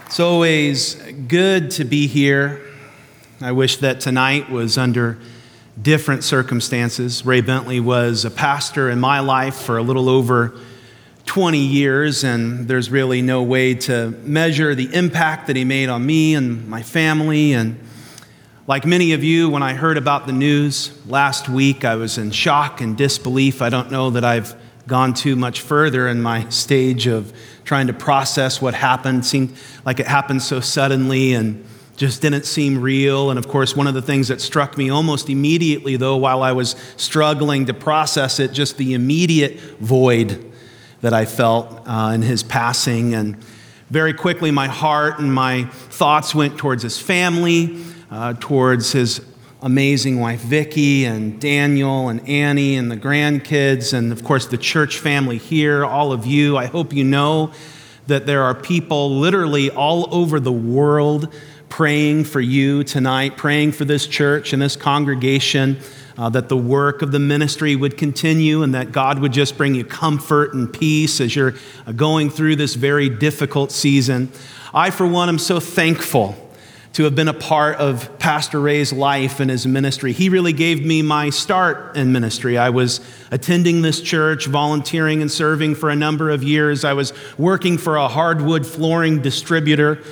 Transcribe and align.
It's 0.06 0.19
always 0.19 0.94
good 0.94 1.72
to 1.72 1.85
be 1.85 2.06
here. 2.06 2.63
I 3.42 3.53
wish 3.53 3.76
that 3.76 4.01
tonight 4.01 4.49
was 4.49 4.79
under 4.79 5.19
different 5.81 6.24
circumstances. 6.24 7.24
Ray 7.26 7.42
Bentley 7.42 7.81
was 7.81 8.24
a 8.24 8.31
pastor 8.31 8.88
in 8.88 8.99
my 8.99 9.21
life 9.21 9.56
for 9.56 9.76
a 9.76 9.83
little 9.83 10.08
over 10.08 10.58
20 11.29 11.58
years, 11.58 12.24
and 12.24 12.67
there's 12.67 12.90
really 12.90 13.21
no 13.21 13.42
way 13.42 13.74
to 13.74 14.08
measure 14.22 14.74
the 14.74 14.92
impact 14.94 15.47
that 15.47 15.56
he 15.56 15.62
made 15.62 15.90
on 15.90 16.05
me 16.05 16.34
and 16.34 16.66
my 16.66 16.83
family. 16.83 17.52
And 17.52 17.79
like 18.66 18.87
many 18.87 19.12
of 19.12 19.23
you, 19.23 19.51
when 19.51 19.62
I 19.62 19.75
heard 19.75 19.99
about 19.99 20.27
the 20.27 20.33
news 20.33 20.91
last 21.07 21.47
week, 21.47 21.85
I 21.85 21.97
was 21.97 22.16
in 22.16 22.30
shock 22.30 22.80
and 22.80 22.97
disbelief. 22.97 23.61
I 23.61 23.69
don't 23.69 23.91
know 23.91 24.09
that 24.09 24.25
I've 24.25 24.57
gone 24.87 25.12
too 25.12 25.37
much 25.37 25.61
further 25.61 26.09
in 26.09 26.23
my 26.23 26.49
stage 26.49 27.07
of 27.07 27.30
trying 27.63 27.88
to 27.88 27.93
process 27.93 28.63
what 28.63 28.73
happened. 28.73 29.19
It 29.19 29.27
seemed 29.27 29.55
like 29.85 30.01
it 30.01 30.07
happened 30.07 30.43
so 30.43 30.60
suddenly 30.60 31.35
and 31.35 31.63
just 31.99 32.23
didn't 32.23 32.47
seem 32.47 32.80
real. 32.80 33.29
And 33.29 33.38
of 33.38 33.49
course, 33.49 33.77
one 33.77 33.87
of 33.87 33.93
the 33.93 34.01
things 34.01 34.29
that 34.29 34.41
struck 34.41 34.79
me 34.79 34.88
almost 34.88 35.29
immediately, 35.29 35.97
though, 35.97 36.16
while 36.16 36.43
I 36.43 36.52
was 36.52 36.74
struggling 36.97 37.66
to 37.66 37.74
process 37.74 38.41
it, 38.41 38.52
just 38.52 38.79
the 38.79 38.95
immediate 38.95 39.60
void 39.79 40.48
that 41.01 41.12
I 41.12 41.25
felt 41.25 41.83
uh, 41.87 42.12
in 42.15 42.23
his 42.23 42.43
passing. 42.43 43.15
And 43.15 43.37
very 43.91 44.12
quickly, 44.12 44.51
my 44.51 44.66
heart 44.66 45.19
and 45.19 45.33
my 45.33 45.65
thoughts 45.65 46.34
went 46.34 46.59
towards 46.59 46.83
his 46.83 47.01
family, 47.01 47.83
uh, 48.11 48.34
towards 48.38 48.93
his 48.93 49.21
amazing 49.63 50.21
wife 50.21 50.41
Vicki 50.41 51.04
and 51.04 51.41
Daniel 51.41 52.09
and 52.09 52.26
Annie 52.29 52.76
and 52.76 52.91
the 52.91 52.96
grandkids, 52.96 53.93
and 53.93 54.13
of 54.13 54.23
course, 54.23 54.46
the 54.46 54.59
church 54.59 54.99
family 54.99 55.38
here, 55.38 55.85
all 55.85 56.13
of 56.13 56.26
you. 56.26 56.57
I 56.57 56.66
hope 56.66 56.93
you 56.93 57.04
know 57.04 57.52
that 58.07 58.26
there 58.26 58.43
are 58.43 58.54
people 58.54 59.19
literally 59.19 59.71
all 59.71 60.13
over 60.15 60.41
the 60.41 60.52
world 60.52 61.35
praying 61.69 62.24
for 62.24 62.41
you 62.41 62.85
tonight, 62.85 63.37
praying 63.37 63.73
for 63.73 63.85
this 63.85 64.06
church 64.06 64.52
and 64.52 64.61
this 64.61 64.77
congregation 64.77 65.78
uh, 66.16 66.28
that 66.28 66.48
the 66.48 66.56
work 66.56 67.00
of 67.00 67.12
the 67.12 67.19
ministry 67.19 67.77
would 67.77 67.97
continue 67.97 68.62
and 68.62 68.75
that 68.75 68.91
God 68.91 69.20
would 69.20 69.33
just 69.33 69.56
bring 69.56 69.75
you 69.75 69.84
comfort 69.84 70.52
and 70.52 70.72
peace 70.72 71.20
as 71.20 71.36
you're 71.36 71.55
uh, 71.86 71.92
going 71.92 72.28
through 72.28 72.56
this 72.56 72.75
very 72.75 73.08
difficult 73.08 73.70
season. 73.70 74.30
I, 74.75 74.91
for 74.91 75.06
one, 75.06 75.28
am 75.28 75.38
so 75.38 75.60
thankful 75.60 76.36
to 76.94 77.05
have 77.05 77.14
been 77.14 77.28
a 77.28 77.34
part 77.34 77.77
of 77.77 78.19
Pastor 78.19 78.60
Ray's 78.60 78.92
life 78.92 79.38
and 79.38 79.50
his 79.50 79.66
ministry. 79.66 80.12
He 80.12 80.28
really 80.28 80.53
gave 80.53 80.84
me 80.84 81.03
my 81.03 81.30
start 81.30 81.97
in 81.97 82.10
ministry. 82.10 82.58
I 82.58 82.70
was 82.70 83.00
attending 83.30 83.82
this 83.82 84.00
church, 84.00 84.47
volunteering 84.47 85.22
and 85.22 85.30
serving 85.30 85.77
for 85.77 85.91
a 85.91 85.97
number 85.97 86.30
of 86.30 86.42
years. 86.42 86.84
I 86.84 86.94
was 86.94 87.12
working 87.38 87.78
for 87.78 87.97
a 87.97 88.08
hardwood 88.08 88.66
flooring 88.66 89.22
distributor, 89.22 90.03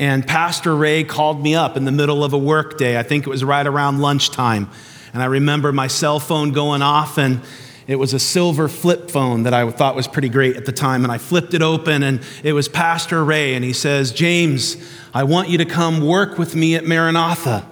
and 0.00 0.26
Pastor 0.26 0.74
Ray 0.74 1.04
called 1.04 1.42
me 1.42 1.54
up 1.54 1.76
in 1.76 1.84
the 1.84 1.92
middle 1.92 2.24
of 2.24 2.32
a 2.32 2.38
workday. 2.38 2.98
I 2.98 3.02
think 3.02 3.26
it 3.26 3.30
was 3.30 3.44
right 3.44 3.66
around 3.66 4.00
lunchtime. 4.00 4.70
And 5.12 5.22
I 5.22 5.26
remember 5.26 5.72
my 5.72 5.88
cell 5.88 6.18
phone 6.18 6.52
going 6.52 6.80
off, 6.80 7.18
and 7.18 7.42
it 7.86 7.96
was 7.96 8.14
a 8.14 8.18
silver 8.18 8.66
flip 8.66 9.10
phone 9.10 9.42
that 9.42 9.52
I 9.52 9.70
thought 9.70 9.94
was 9.94 10.08
pretty 10.08 10.30
great 10.30 10.56
at 10.56 10.64
the 10.64 10.72
time. 10.72 11.04
And 11.04 11.12
I 11.12 11.18
flipped 11.18 11.52
it 11.52 11.60
open, 11.60 12.02
and 12.02 12.22
it 12.42 12.54
was 12.54 12.66
Pastor 12.66 13.22
Ray, 13.22 13.54
and 13.54 13.62
he 13.62 13.74
says, 13.74 14.10
James, 14.10 14.78
I 15.12 15.24
want 15.24 15.50
you 15.50 15.58
to 15.58 15.66
come 15.66 16.00
work 16.00 16.38
with 16.38 16.56
me 16.56 16.76
at 16.76 16.86
Maranatha. 16.86 17.68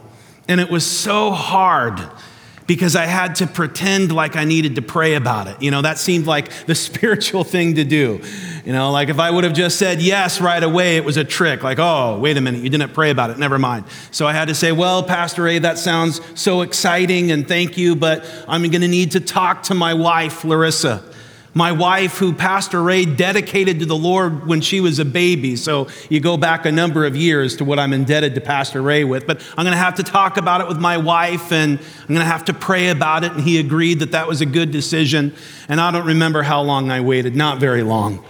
And 0.49 0.61
it 0.61 0.69
was 0.69 0.85
so 0.85 1.31
hard 1.31 1.99
because 2.69 2.95
I 2.95 3.07
had 3.07 3.37
to 3.37 3.47
pretend 3.47 4.13
like 4.13 4.37
I 4.37 4.45
needed 4.45 4.77
to 4.77 4.83
pray 4.83 5.15
about 5.15 5.49
it. 5.49 5.61
You 5.61 5.71
know, 5.71 5.81
that 5.81 5.99
seemed 5.99 6.27
like 6.27 6.53
the 6.67 6.75
spiritual 6.77 7.43
thing 7.43 7.75
to 7.77 7.85
do. 7.85 8.21
You 8.65 8.73
know, 8.75 8.93
like 8.93 9.09
if 9.09 9.19
I 9.19 9.31
would 9.31 9.43
have 9.45 9.55
just 9.55 9.79
said 9.79 10.03
yes 10.03 10.41
right 10.41 10.63
away, 10.63 10.99
it 10.99 11.05
was 11.05 11.17
a 11.17 11.25
trick. 11.25 11.63
Like, 11.63 11.79
oh, 11.81 12.19
wait 12.21 12.37
a 12.37 12.43
minute, 12.43 12.63
you 12.63 12.69
didn't 12.69 12.93
pray 12.93 13.11
about 13.11 13.31
it. 13.31 13.39
Never 13.39 13.59
mind. 13.59 13.87
So 14.11 14.27
I 14.27 14.35
had 14.35 14.49
to 14.49 14.55
say, 14.55 14.71
well, 14.71 15.03
Pastor 15.03 15.45
Ray, 15.45 15.59
that 15.61 15.79
sounds 15.79 16.21
so 16.39 16.61
exciting 16.61 17.33
and 17.33 17.49
thank 17.49 17.79
you, 17.79 17.97
but 17.97 18.25
I'm 18.47 18.61
going 18.61 18.83
to 18.83 18.89
need 18.89 19.13
to 19.13 19.21
talk 19.21 19.65
to 19.65 19.75
my 19.75 19.95
wife, 19.95 20.45
Larissa 20.45 21.03
my 21.55 21.73
wife, 21.73 22.19
who 22.19 22.33
Pastor 22.33 22.83
Ray 22.83 23.05
dedicated 23.05 23.81
to 23.81 23.87
the 23.87 23.97
Lord 23.97 24.47
when 24.47 24.61
she 24.61 24.81
was 24.81 24.99
a 24.99 25.05
baby. 25.05 25.57
So 25.57 25.89
you 26.09 26.21
go 26.21 26.37
back 26.37 26.67
a 26.67 26.73
number 26.73 27.07
of 27.07 27.17
years 27.17 27.57
to 27.57 27.65
what 27.65 27.79
I'm 27.79 27.93
indebted 27.93 28.35
to 28.35 28.41
Pastor 28.41 28.83
Ray 28.83 29.05
with. 29.05 29.27
But 29.27 29.41
I'm 29.57 29.65
going 29.65 29.73
to 29.73 29.83
have 29.83 29.97
to 29.97 30.03
talk 30.03 30.37
about 30.37 30.61
it 30.61 30.69
with 30.69 30.79
my 30.79 30.99
wife 30.99 31.51
and 31.51 31.79
I'm 31.79 32.07
going 32.09 32.21
to 32.21 32.25
have 32.25 32.45
to 32.47 32.55
pray 32.55 32.91
about 32.91 33.25
it. 33.25 33.33
And 33.33 33.41
he 33.41 33.59
agreed 33.59 34.01
that 34.01 34.13
that 34.13 34.29
was 34.29 34.41
a 34.41 34.47
good 34.47 34.71
decision. 34.71 35.35
And 35.69 35.81
I 35.81 35.91
don't 35.91 36.07
remember 36.07 36.43
how 36.43 36.63
long 36.63 36.91
I 36.91 37.01
waited, 37.01 37.35
not 37.35 37.59
very 37.59 37.83
long. 37.83 38.25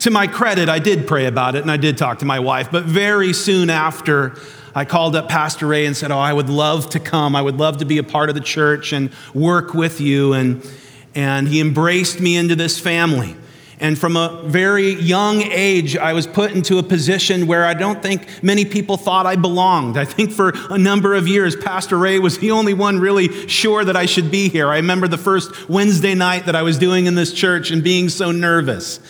To 0.00 0.10
my 0.10 0.26
credit, 0.26 0.68
I 0.68 0.78
did 0.78 1.06
pray 1.06 1.26
about 1.26 1.54
it 1.54 1.62
and 1.62 1.70
I 1.70 1.76
did 1.76 1.96
talk 1.96 2.18
to 2.20 2.24
my 2.24 2.40
wife. 2.40 2.70
But 2.72 2.84
very 2.84 3.32
soon 3.32 3.70
after, 3.70 4.34
I 4.74 4.84
called 4.86 5.14
up 5.14 5.28
Pastor 5.28 5.66
Ray 5.66 5.86
and 5.86 5.96
said, 5.96 6.10
Oh, 6.10 6.18
I 6.18 6.32
would 6.32 6.48
love 6.48 6.90
to 6.90 7.00
come. 7.00 7.36
I 7.36 7.42
would 7.42 7.58
love 7.58 7.76
to 7.78 7.84
be 7.84 7.98
a 7.98 8.02
part 8.02 8.30
of 8.30 8.34
the 8.34 8.40
church 8.40 8.92
and 8.92 9.10
work 9.34 9.74
with 9.74 10.00
you. 10.00 10.32
And 10.32 10.66
and 11.14 11.48
he 11.48 11.60
embraced 11.60 12.20
me 12.20 12.36
into 12.36 12.56
this 12.56 12.78
family. 12.78 13.36
And 13.82 13.98
from 13.98 14.16
a 14.16 14.42
very 14.46 14.92
young 14.92 15.42
age, 15.42 15.96
I 15.96 16.12
was 16.12 16.24
put 16.24 16.52
into 16.52 16.78
a 16.78 16.84
position 16.84 17.48
where 17.48 17.64
I 17.64 17.74
don't 17.74 18.00
think 18.00 18.28
many 18.40 18.64
people 18.64 18.96
thought 18.96 19.26
I 19.26 19.34
belonged. 19.34 19.98
I 19.98 20.04
think 20.04 20.30
for 20.30 20.52
a 20.70 20.78
number 20.78 21.14
of 21.14 21.26
years, 21.26 21.56
Pastor 21.56 21.98
Ray 21.98 22.20
was 22.20 22.38
the 22.38 22.52
only 22.52 22.74
one 22.74 23.00
really 23.00 23.48
sure 23.48 23.84
that 23.84 23.96
I 23.96 24.06
should 24.06 24.30
be 24.30 24.48
here. 24.48 24.68
I 24.68 24.76
remember 24.76 25.08
the 25.08 25.18
first 25.18 25.68
Wednesday 25.68 26.14
night 26.14 26.46
that 26.46 26.54
I 26.54 26.62
was 26.62 26.78
doing 26.78 27.06
in 27.06 27.16
this 27.16 27.32
church 27.32 27.72
and 27.72 27.82
being 27.82 28.08
so 28.08 28.30
nervous. 28.30 29.00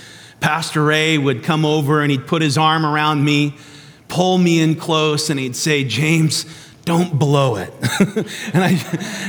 Pastor 0.40 0.82
Ray 0.82 1.18
would 1.18 1.44
come 1.44 1.66
over 1.66 2.00
and 2.00 2.10
he'd 2.10 2.26
put 2.26 2.40
his 2.40 2.56
arm 2.56 2.86
around 2.86 3.22
me, 3.22 3.54
pull 4.08 4.38
me 4.38 4.58
in 4.58 4.74
close, 4.74 5.28
and 5.28 5.38
he'd 5.38 5.54
say, 5.54 5.84
James, 5.84 6.46
don't 6.84 7.16
blow 7.16 7.56
it. 7.56 7.72
and, 8.00 8.64
I, 8.64 8.70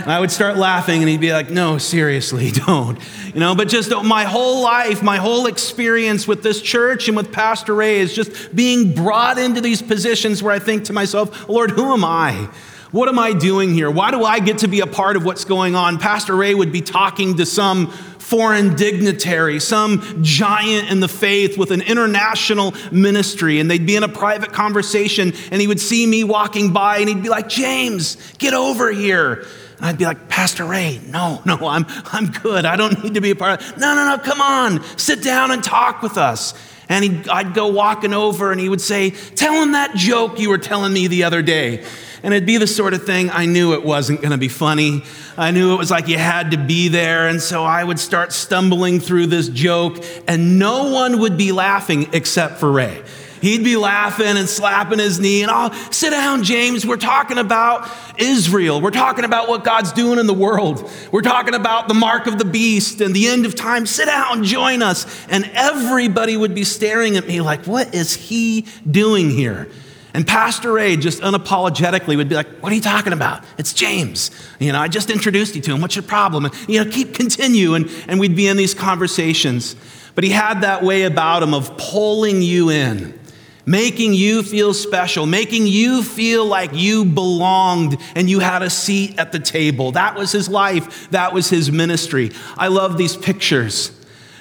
and 0.01 0.11
I 0.11 0.19
would 0.19 0.31
start 0.31 0.57
laughing, 0.57 1.01
and 1.01 1.09
he'd 1.09 1.21
be 1.21 1.31
like, 1.31 1.49
no, 1.49 1.77
seriously, 1.77 2.51
don't. 2.65 2.97
You 3.33 3.39
know, 3.39 3.55
but 3.55 3.67
just 3.67 3.91
my 4.03 4.23
whole 4.23 4.63
life, 4.63 5.03
my 5.03 5.17
whole 5.17 5.45
experience 5.45 6.27
with 6.27 6.41
this 6.41 6.61
church 6.61 7.07
and 7.07 7.15
with 7.15 7.31
Pastor 7.31 7.75
Ray 7.75 7.99
is 7.99 8.13
just 8.13 8.55
being 8.55 8.93
brought 8.93 9.37
into 9.37 9.61
these 9.61 9.81
positions 9.81 10.41
where 10.41 10.53
I 10.53 10.59
think 10.59 10.85
to 10.85 10.93
myself, 10.93 11.47
Lord, 11.47 11.71
who 11.71 11.93
am 11.93 12.03
I? 12.03 12.49
What 12.93 13.09
am 13.09 13.17
I 13.17 13.33
doing 13.33 13.73
here? 13.73 13.89
Why 13.89 14.11
do 14.11 14.23
I 14.23 14.39
get 14.39 14.59
to 14.59 14.67
be 14.67 14.81
a 14.81 14.85
part 14.85 15.15
of 15.15 15.25
what's 15.25 15.45
going 15.45 15.73
on? 15.73 15.97
Pastor 15.97 16.35
Ray 16.35 16.53
would 16.53 16.71
be 16.71 16.83
talking 16.83 17.37
to 17.37 17.45
some 17.47 17.87
foreign 17.87 18.75
dignitary, 18.75 19.59
some 19.59 20.23
giant 20.23 20.91
in 20.91 20.99
the 20.99 21.07
faith 21.07 21.57
with 21.57 21.71
an 21.71 21.81
international 21.81 22.75
ministry, 22.91 23.59
and 23.59 23.69
they'd 23.69 23.87
be 23.87 23.95
in 23.95 24.03
a 24.03 24.07
private 24.07 24.53
conversation, 24.53 25.33
and 25.49 25.59
he 25.59 25.65
would 25.65 25.79
see 25.79 26.05
me 26.05 26.23
walking 26.23 26.71
by, 26.71 26.99
and 26.99 27.09
he'd 27.09 27.23
be 27.23 27.29
like, 27.29 27.49
James, 27.49 28.15
get 28.37 28.53
over 28.53 28.91
here. 28.91 29.43
And 29.77 29.87
I'd 29.87 29.97
be 29.97 30.05
like, 30.05 30.29
Pastor 30.29 30.63
Ray, 30.63 31.01
no, 31.07 31.41
no, 31.47 31.57
I'm, 31.67 31.87
I'm 32.11 32.27
good. 32.27 32.63
I 32.63 32.75
don't 32.75 33.03
need 33.03 33.15
to 33.15 33.21
be 33.21 33.31
a 33.31 33.35
part 33.35 33.59
of 33.59 33.71
it. 33.71 33.77
No, 33.79 33.95
no, 33.95 34.15
no, 34.15 34.23
come 34.23 34.39
on, 34.39 34.83
sit 34.99 35.23
down 35.23 35.49
and 35.49 35.63
talk 35.63 36.03
with 36.03 36.19
us. 36.19 36.53
And 36.89 37.27
I'd 37.27 37.55
go 37.55 37.69
walking 37.69 38.13
over 38.13 38.51
and 38.51 38.61
he 38.61 38.69
would 38.69 38.81
say, 38.81 39.09
Tell 39.09 39.53
him 39.53 39.71
that 39.71 39.95
joke 39.95 40.37
you 40.37 40.49
were 40.49 40.59
telling 40.59 40.93
me 40.93 41.07
the 41.07 41.23
other 41.23 41.41
day. 41.41 41.83
And 42.23 42.33
it'd 42.33 42.47
be 42.47 42.57
the 42.57 42.67
sort 42.67 42.93
of 42.93 43.05
thing 43.05 43.29
I 43.29 43.45
knew 43.45 43.73
it 43.73 43.83
wasn't 43.83 44.21
going 44.21 44.31
to 44.31 44.37
be 44.37 44.47
funny. 44.47 45.03
I 45.37 45.51
knew 45.51 45.73
it 45.73 45.77
was 45.77 45.91
like 45.91 46.07
you 46.07 46.17
had 46.17 46.51
to 46.51 46.57
be 46.57 46.87
there. 46.87 47.27
And 47.27 47.41
so 47.41 47.63
I 47.63 47.83
would 47.83 47.99
start 47.99 48.31
stumbling 48.31 49.01
through 49.01 49.27
this 49.27 49.49
joke, 49.49 50.03
and 50.25 50.57
no 50.57 50.91
one 50.91 51.19
would 51.19 51.37
be 51.37 51.51
laughing 51.51 52.07
except 52.13 52.59
for 52.59 52.71
Ray. 52.71 53.03
He'd 53.41 53.65
be 53.65 53.75
laughing 53.75 54.37
and 54.37 54.47
slapping 54.47 54.99
his 54.99 55.19
knee, 55.19 55.41
and 55.41 55.51
oh, 55.53 55.69
sit 55.91 56.11
down, 56.11 56.43
James. 56.45 56.87
We're 56.87 56.95
talking 56.95 57.37
about 57.37 57.91
Israel. 58.17 58.79
We're 58.79 58.89
talking 58.91 59.25
about 59.25 59.49
what 59.49 59.65
God's 59.65 59.91
doing 59.91 60.17
in 60.17 60.27
the 60.27 60.33
world. 60.33 60.89
We're 61.11 61.23
talking 61.23 61.53
about 61.53 61.89
the 61.89 61.93
mark 61.93 62.25
of 62.25 62.37
the 62.37 62.45
beast 62.45 63.01
and 63.01 63.13
the 63.13 63.27
end 63.27 63.45
of 63.45 63.53
time. 63.53 63.85
Sit 63.85 64.05
down, 64.05 64.45
join 64.45 64.81
us. 64.81 65.05
And 65.27 65.43
everybody 65.55 66.37
would 66.37 66.55
be 66.55 66.63
staring 66.63 67.17
at 67.17 67.27
me 67.27 67.41
like, 67.41 67.65
what 67.65 67.93
is 67.93 68.13
he 68.13 68.65
doing 68.89 69.29
here? 69.29 69.67
And 70.13 70.27
Pastor 70.27 70.73
Ray 70.73 70.95
just 70.95 71.21
unapologetically 71.21 72.15
would 72.15 72.29
be 72.29 72.35
like, 72.35 72.47
What 72.59 72.71
are 72.71 72.75
you 72.75 72.81
talking 72.81 73.13
about? 73.13 73.43
It's 73.57 73.73
James. 73.73 74.29
You 74.59 74.71
know, 74.71 74.79
I 74.79 74.87
just 74.87 75.09
introduced 75.09 75.55
you 75.55 75.61
to 75.61 75.73
him. 75.73 75.81
What's 75.81 75.95
your 75.95 76.03
problem? 76.03 76.45
And, 76.45 76.69
you 76.69 76.83
know, 76.83 76.89
keep 76.89 77.15
continue. 77.15 77.73
And, 77.73 77.89
and 78.07 78.19
we'd 78.19 78.35
be 78.35 78.47
in 78.47 78.57
these 78.57 78.73
conversations. 78.73 79.75
But 80.15 80.23
he 80.23 80.29
had 80.29 80.61
that 80.61 80.83
way 80.83 81.03
about 81.03 81.41
him 81.41 81.55
of 81.55 81.75
pulling 81.77 82.43
you 82.43 82.69
in, 82.69 83.19
making 83.65 84.13
you 84.13 84.43
feel 84.43 84.75
special, 84.75 85.25
making 85.25 85.65
you 85.65 86.03
feel 86.03 86.45
like 86.45 86.71
you 86.73 87.03
belonged 87.05 87.97
and 88.13 88.29
you 88.29 88.37
had 88.37 88.61
a 88.61 88.69
seat 88.69 89.17
at 89.17 89.31
the 89.31 89.39
table. 89.39 89.93
That 89.93 90.15
was 90.15 90.31
his 90.31 90.47
life, 90.47 91.09
that 91.09 91.33
was 91.33 91.49
his 91.49 91.71
ministry. 91.71 92.31
I 92.55 92.67
love 92.67 92.99
these 92.99 93.17
pictures 93.17 93.91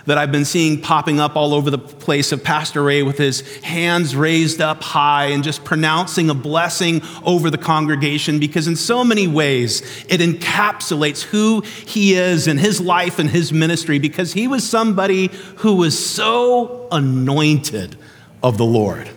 that 0.07 0.19
I've 0.19 0.33
been 0.33 0.45
seeing 0.45 0.81
popping 0.81 1.21
up 1.21 1.37
all 1.37 1.55
over 1.55 1.71
the 1.71 1.79
place 1.79 2.33
of 2.33 2.43
Pastor 2.43 2.83
Ray 2.83 3.03
with 3.03 3.19
his 3.19 3.41
hands 3.59 4.17
raised 4.17 4.61
up 4.61 4.83
high 4.83 5.27
and 5.27 5.45
just 5.45 5.65
pronouncing 5.65 6.29
a 6.31 6.35
blessing 6.35 7.03
over 7.25 7.51
the 7.51 7.59
congregation 7.59 8.39
because, 8.39 8.67
in 8.67 8.77
so 8.77 9.05
many 9.05 9.29
ways, 9.29 9.81
it 10.09 10.21
encapsulates 10.21 11.23
who 11.23 11.61
he 11.61 12.15
is 12.15 12.49
and 12.49 12.59
his 12.59 12.81
life 12.81 13.19
and 13.19 13.31
his 13.31 13.53
ministry 13.53 13.99
because 13.99 14.33
he 14.33 14.49
was 14.49 14.69
somebody 14.69 15.29
who 15.59 15.77
was 15.77 15.99
so 15.99 16.89
anointed 16.91 17.97
of 18.43 18.59
the 18.59 18.65
Lord. 18.65 19.09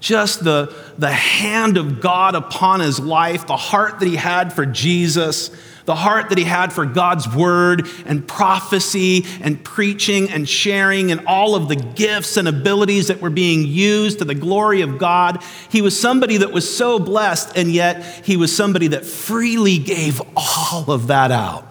Just 0.00 0.44
the, 0.44 0.74
the 0.98 1.10
hand 1.10 1.76
of 1.76 2.00
God 2.00 2.34
upon 2.34 2.80
his 2.80 3.00
life, 3.00 3.46
the 3.46 3.56
heart 3.56 4.00
that 4.00 4.06
he 4.06 4.16
had 4.16 4.52
for 4.52 4.66
Jesus 4.66 5.50
the 5.84 5.94
heart 5.94 6.30
that 6.30 6.38
he 6.38 6.44
had 6.44 6.72
for 6.72 6.86
God's 6.86 7.32
word 7.34 7.86
and 8.06 8.26
prophecy 8.26 9.26
and 9.42 9.62
preaching 9.62 10.30
and 10.30 10.48
sharing 10.48 11.12
and 11.12 11.26
all 11.26 11.54
of 11.54 11.68
the 11.68 11.76
gifts 11.76 12.36
and 12.36 12.48
abilities 12.48 13.08
that 13.08 13.20
were 13.20 13.30
being 13.30 13.66
used 13.66 14.20
to 14.20 14.24
the 14.24 14.34
glory 14.34 14.80
of 14.80 14.98
God. 14.98 15.42
He 15.68 15.82
was 15.82 15.98
somebody 15.98 16.38
that 16.38 16.52
was 16.52 16.74
so 16.74 16.98
blessed, 16.98 17.56
and 17.56 17.70
yet 17.70 18.02
he 18.24 18.36
was 18.36 18.54
somebody 18.54 18.88
that 18.88 19.04
freely 19.04 19.78
gave 19.78 20.22
all 20.36 20.90
of 20.90 21.08
that 21.08 21.30
out. 21.30 21.66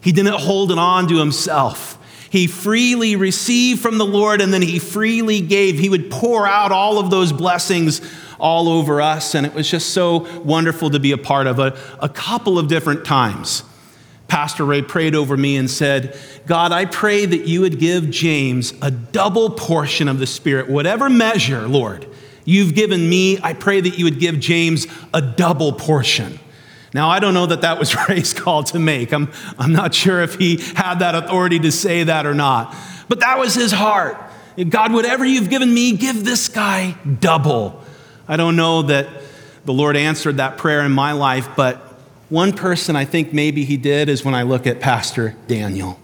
He 0.00 0.12
didn't 0.12 0.40
hold 0.40 0.72
it 0.72 0.78
on 0.78 1.08
to 1.08 1.18
himself. 1.18 1.98
He 2.32 2.46
freely 2.46 3.14
received 3.14 3.82
from 3.82 3.98
the 3.98 4.06
Lord 4.06 4.40
and 4.40 4.54
then 4.54 4.62
he 4.62 4.78
freely 4.78 5.42
gave. 5.42 5.78
He 5.78 5.90
would 5.90 6.10
pour 6.10 6.46
out 6.46 6.72
all 6.72 6.98
of 6.98 7.10
those 7.10 7.30
blessings 7.30 8.00
all 8.42 8.68
over 8.68 9.00
us. 9.00 9.34
And 9.34 9.46
it 9.46 9.54
was 9.54 9.70
just 9.70 9.90
so 9.90 10.28
wonderful 10.42 10.90
to 10.90 11.00
be 11.00 11.12
a 11.12 11.18
part 11.18 11.46
of 11.46 11.58
a, 11.60 11.78
a 12.00 12.08
couple 12.08 12.58
of 12.58 12.66
different 12.66 13.06
times. 13.06 13.62
Pastor 14.26 14.64
Ray 14.64 14.82
prayed 14.82 15.14
over 15.14 15.36
me 15.36 15.56
and 15.56 15.70
said, 15.70 16.18
God, 16.46 16.72
I 16.72 16.86
pray 16.86 17.24
that 17.24 17.46
you 17.46 17.60
would 17.60 17.78
give 17.78 18.10
James 18.10 18.74
a 18.82 18.90
double 18.90 19.50
portion 19.50 20.08
of 20.08 20.18
the 20.18 20.26
Spirit, 20.26 20.68
whatever 20.68 21.08
measure, 21.08 21.68
Lord, 21.68 22.08
you've 22.44 22.74
given 22.74 23.08
me, 23.08 23.38
I 23.42 23.52
pray 23.52 23.80
that 23.80 23.98
you 23.98 24.06
would 24.06 24.18
give 24.18 24.40
James 24.40 24.86
a 25.14 25.22
double 25.22 25.72
portion. 25.72 26.40
Now, 26.94 27.10
I 27.10 27.20
don't 27.20 27.34
know 27.34 27.46
that 27.46 27.60
that 27.60 27.78
was 27.78 27.94
Ray's 28.08 28.32
call 28.32 28.64
to 28.64 28.78
make. 28.78 29.12
I'm, 29.12 29.30
I'm 29.58 29.72
not 29.72 29.94
sure 29.94 30.20
if 30.22 30.36
he 30.36 30.56
had 30.74 30.96
that 30.96 31.14
authority 31.14 31.58
to 31.60 31.70
say 31.70 32.04
that 32.04 32.26
or 32.26 32.34
not. 32.34 32.74
But 33.08 33.20
that 33.20 33.38
was 33.38 33.54
his 33.54 33.70
heart. 33.70 34.16
God, 34.68 34.92
whatever 34.92 35.24
you've 35.24 35.50
given 35.50 35.72
me, 35.72 35.96
give 35.96 36.24
this 36.24 36.48
guy 36.48 36.96
double. 37.20 37.81
I 38.28 38.36
don't 38.36 38.56
know 38.56 38.82
that 38.82 39.08
the 39.64 39.72
Lord 39.72 39.96
answered 39.96 40.36
that 40.36 40.58
prayer 40.58 40.82
in 40.82 40.92
my 40.92 41.12
life, 41.12 41.48
but 41.56 41.76
one 42.28 42.52
person 42.52 42.96
I 42.96 43.04
think 43.04 43.32
maybe 43.32 43.64
He 43.64 43.76
did 43.76 44.08
is 44.08 44.24
when 44.24 44.34
I 44.34 44.42
look 44.42 44.66
at 44.66 44.80
Pastor 44.80 45.36
Daniel, 45.48 45.98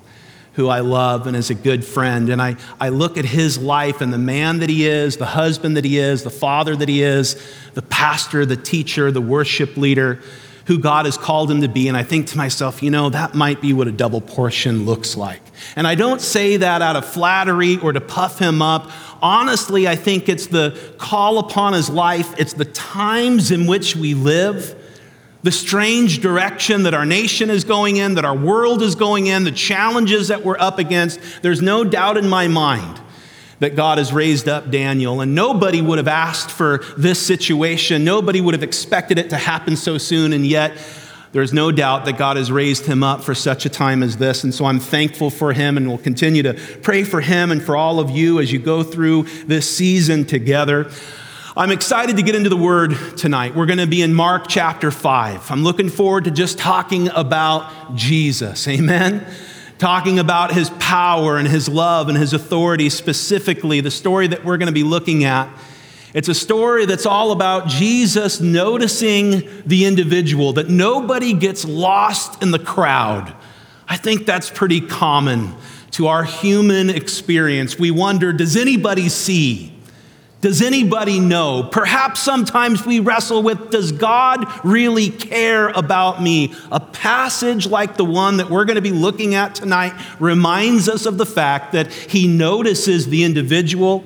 who 0.55 0.69
I 0.69 0.81
love 0.81 1.27
and 1.27 1.37
is 1.37 1.51
a 1.51 1.55
good 1.55 1.85
friend. 1.85 2.29
And 2.29 2.43
I, 2.43 2.57
I 2.81 2.89
look 2.89 3.17
at 3.17 3.25
his 3.25 3.59
life 3.59 4.01
and 4.01 4.13
the 4.13 4.19
man 4.19 4.59
that 4.59 4.69
he 4.69 4.87
is, 4.87 5.17
the 5.17 5.27
husband 5.27 5.77
that 5.77 5.85
he 5.85 5.99
is, 5.99 6.25
the 6.25 6.31
father 6.31 6.75
that 6.75 6.89
he 6.89 7.03
is, 7.03 7.41
the 7.75 7.83
pastor, 7.83 8.45
the 8.45 8.57
teacher, 8.57 9.13
the 9.13 9.21
worship 9.21 9.77
leader 9.77 10.21
who 10.69 10.79
God 10.79 11.07
has 11.07 11.17
called 11.17 11.51
him 11.51 11.63
to 11.63 11.69
be. 11.69 11.89
And 11.89 11.97
I 11.97 12.03
think 12.03 12.27
to 12.29 12.37
myself, 12.37 12.83
you 12.83 12.91
know, 12.91 13.09
that 13.09 13.35
might 13.35 13.63
be 13.63 13.73
what 13.73 13.89
a 13.89 13.91
double 13.91 14.21
portion 14.21 14.85
looks 14.85 15.17
like. 15.17 15.41
And 15.77 15.87
I 15.87 15.95
don't 15.95 16.21
say 16.21 16.59
that 16.59 16.83
out 16.83 16.95
of 16.95 17.07
flattery 17.07 17.79
or 17.79 17.95
to 17.95 18.03
puff 18.03 18.39
him 18.39 18.61
up. 18.61 18.91
Honestly, 19.23 19.89
I 19.89 19.97
think 19.97 20.29
it's 20.29 20.47
the 20.49 20.79
call 20.99 21.39
upon 21.39 21.73
his 21.73 21.89
life, 21.89 22.39
it's 22.39 22.53
the 22.53 22.67
times 22.67 23.51
in 23.51 23.67
which 23.67 23.97
we 23.97 24.13
live. 24.13 24.75
The 25.43 25.53
strange 25.53 26.21
direction 26.21 26.83
that 26.83 26.93
our 26.93 27.07
nation 27.07 27.49
is 27.49 27.65
going 27.65 27.97
in, 27.97 28.17
that 28.17 28.27
our 28.27 28.37
world 28.37 28.83
is 28.83 28.95
going 28.95 29.29
in, 29.29 29.45
the 29.45 29.53
challenges 29.53 30.29
that 30.29 30.45
we're 30.45 30.59
up 30.59 30.79
against, 30.79 31.19
there's 31.41 31.63
no 31.63 31.83
doubt 31.83 32.19
in 32.19 32.29
my 32.29 32.47
mind 32.47 33.01
that 33.61 33.77
God 33.77 33.99
has 33.99 34.13
raised 34.13 34.49
up 34.49 34.71
Daniel. 34.71 35.21
And 35.21 35.35
nobody 35.35 35.81
would 35.81 35.99
have 35.99 36.09
asked 36.09 36.51
for 36.51 36.79
this 36.97 37.25
situation. 37.25 38.05
Nobody 38.05 38.41
would 38.41 38.55
have 38.55 38.63
expected 38.63 39.19
it 39.19 39.31
to 39.31 39.37
happen 39.37 39.77
so 39.77 39.99
soon. 39.99 40.33
And 40.33 40.47
yet, 40.47 40.77
there's 41.33 41.53
no 41.53 41.71
doubt 41.71 42.07
that 42.07 42.17
God 42.17 42.37
has 42.37 42.51
raised 42.51 42.87
him 42.87 43.03
up 43.03 43.23
for 43.23 43.35
such 43.35 43.67
a 43.67 43.69
time 43.69 44.03
as 44.03 44.17
this. 44.17 44.45
And 44.45 44.55
so 44.55 44.65
I'm 44.65 44.81
thankful 44.81 45.29
for 45.29 45.53
him 45.53 45.77
and 45.77 45.87
will 45.87 45.99
continue 45.99 46.43
to 46.43 46.55
pray 46.83 47.05
for 47.05 47.21
him 47.21 47.51
and 47.51 47.63
for 47.63 47.77
all 47.77 48.01
of 48.01 48.11
you 48.11 48.41
as 48.41 48.51
you 48.51 48.59
go 48.59 48.83
through 48.83 49.25
this 49.45 49.71
season 49.71 50.25
together. 50.25 50.91
I'm 51.55 51.71
excited 51.71 52.17
to 52.17 52.23
get 52.23 52.35
into 52.35 52.49
the 52.49 52.57
word 52.57 52.97
tonight. 53.17 53.55
We're 53.55 53.67
going 53.67 53.79
to 53.79 53.87
be 53.87 54.01
in 54.01 54.15
Mark 54.15 54.47
chapter 54.49 54.91
5. 54.91 55.51
I'm 55.51 55.65
looking 55.65 55.91
forward 55.91 56.25
to 56.25 56.31
just 56.31 56.57
talking 56.57 57.09
about 57.09 57.95
Jesus. 57.95 58.67
Amen 58.69 59.27
talking 59.79 60.19
about 60.19 60.53
his 60.53 60.71
power 60.79 61.39
and 61.39 61.47
his 61.47 61.69
love 61.69 62.09
and 62.09 62.19
his 62.19 62.33
authority, 62.33 62.91
specifically, 62.91 63.81
the 63.81 63.91
story 63.91 64.27
that 64.27 64.45
we're 64.45 64.59
going 64.59 64.67
to 64.67 64.73
be 64.73 64.83
looking 64.83 65.25
at. 65.25 65.49
It's 66.15 66.29
a 66.29 66.35
story 66.35 66.87
that's 66.87 67.07
all 67.07 67.33
about 67.33 67.69
Jesus 67.69 68.41
noticing 68.41 69.49
the 69.67 69.85
individual, 69.85 70.55
that 70.55 70.69
nobody 70.69 71.33
gets 71.33 71.65
lost 71.65 72.43
in 72.43 72.51
the 72.51 72.59
crowd. 72.59 73.35
I 73.87 73.97
think 73.97 74.27
that's 74.27 74.51
pretty 74.51 74.81
common 74.81 75.55
to 75.93 76.09
our 76.09 76.25
human 76.25 76.91
experience. 76.91 77.79
We 77.79 77.91
wonder 77.91 78.33
does 78.33 78.57
anybody 78.57 79.09
see? 79.09 79.78
Does 80.41 80.63
anybody 80.63 81.19
know? 81.19 81.65
Perhaps 81.65 82.21
sometimes 82.21 82.87
we 82.87 83.01
wrestle 83.01 83.43
with 83.43 83.71
Does 83.71 83.91
God 83.91 84.47
really 84.65 85.11
care 85.11 85.69
about 85.71 86.23
me? 86.23 86.55
A 86.71 86.79
passage 86.79 87.67
like 87.67 87.97
the 87.97 88.05
one 88.05 88.37
that 88.37 88.49
we're 88.49 88.65
going 88.65 88.77
to 88.77 88.83
be 88.83 88.93
looking 88.93 89.35
at 89.35 89.57
tonight 89.57 89.95
reminds 90.21 90.89
us 90.89 91.07
of 91.07 91.19
the 91.19 91.27
fact 91.27 91.73
that 91.73 91.93
He 91.93 92.29
notices 92.29 93.09
the 93.09 93.25
individual. 93.25 94.05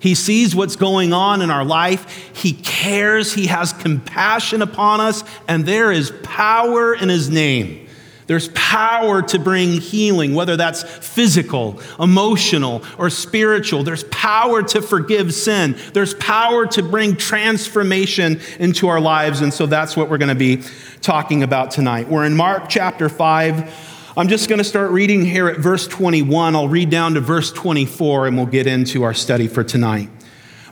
He 0.00 0.16
sees 0.16 0.54
what's 0.54 0.76
going 0.76 1.12
on 1.12 1.42
in 1.42 1.50
our 1.50 1.64
life. 1.64 2.36
He 2.36 2.54
cares. 2.54 3.34
He 3.34 3.46
has 3.46 3.72
compassion 3.72 4.62
upon 4.62 5.00
us. 5.00 5.22
And 5.46 5.64
there 5.64 5.92
is 5.92 6.12
power 6.24 6.92
in 6.94 7.08
His 7.08 7.30
name. 7.30 7.87
There's 8.28 8.48
power 8.48 9.22
to 9.22 9.38
bring 9.38 9.80
healing, 9.80 10.34
whether 10.34 10.54
that's 10.54 10.82
physical, 10.82 11.80
emotional, 11.98 12.84
or 12.98 13.08
spiritual. 13.08 13.84
There's 13.84 14.04
power 14.04 14.62
to 14.64 14.82
forgive 14.82 15.32
sin. 15.32 15.78
There's 15.94 16.12
power 16.12 16.66
to 16.66 16.82
bring 16.82 17.16
transformation 17.16 18.38
into 18.58 18.86
our 18.88 19.00
lives. 19.00 19.40
And 19.40 19.52
so 19.52 19.64
that's 19.64 19.96
what 19.96 20.10
we're 20.10 20.18
going 20.18 20.28
to 20.28 20.34
be 20.34 20.62
talking 21.00 21.42
about 21.42 21.70
tonight. 21.70 22.06
We're 22.06 22.26
in 22.26 22.36
Mark 22.36 22.68
chapter 22.68 23.08
5. 23.08 24.14
I'm 24.14 24.28
just 24.28 24.50
going 24.50 24.58
to 24.58 24.64
start 24.64 24.90
reading 24.90 25.24
here 25.24 25.48
at 25.48 25.56
verse 25.56 25.88
21. 25.88 26.54
I'll 26.54 26.68
read 26.68 26.90
down 26.90 27.14
to 27.14 27.22
verse 27.22 27.50
24 27.50 28.26
and 28.26 28.36
we'll 28.36 28.44
get 28.44 28.66
into 28.66 29.04
our 29.04 29.14
study 29.14 29.48
for 29.48 29.64
tonight. 29.64 30.10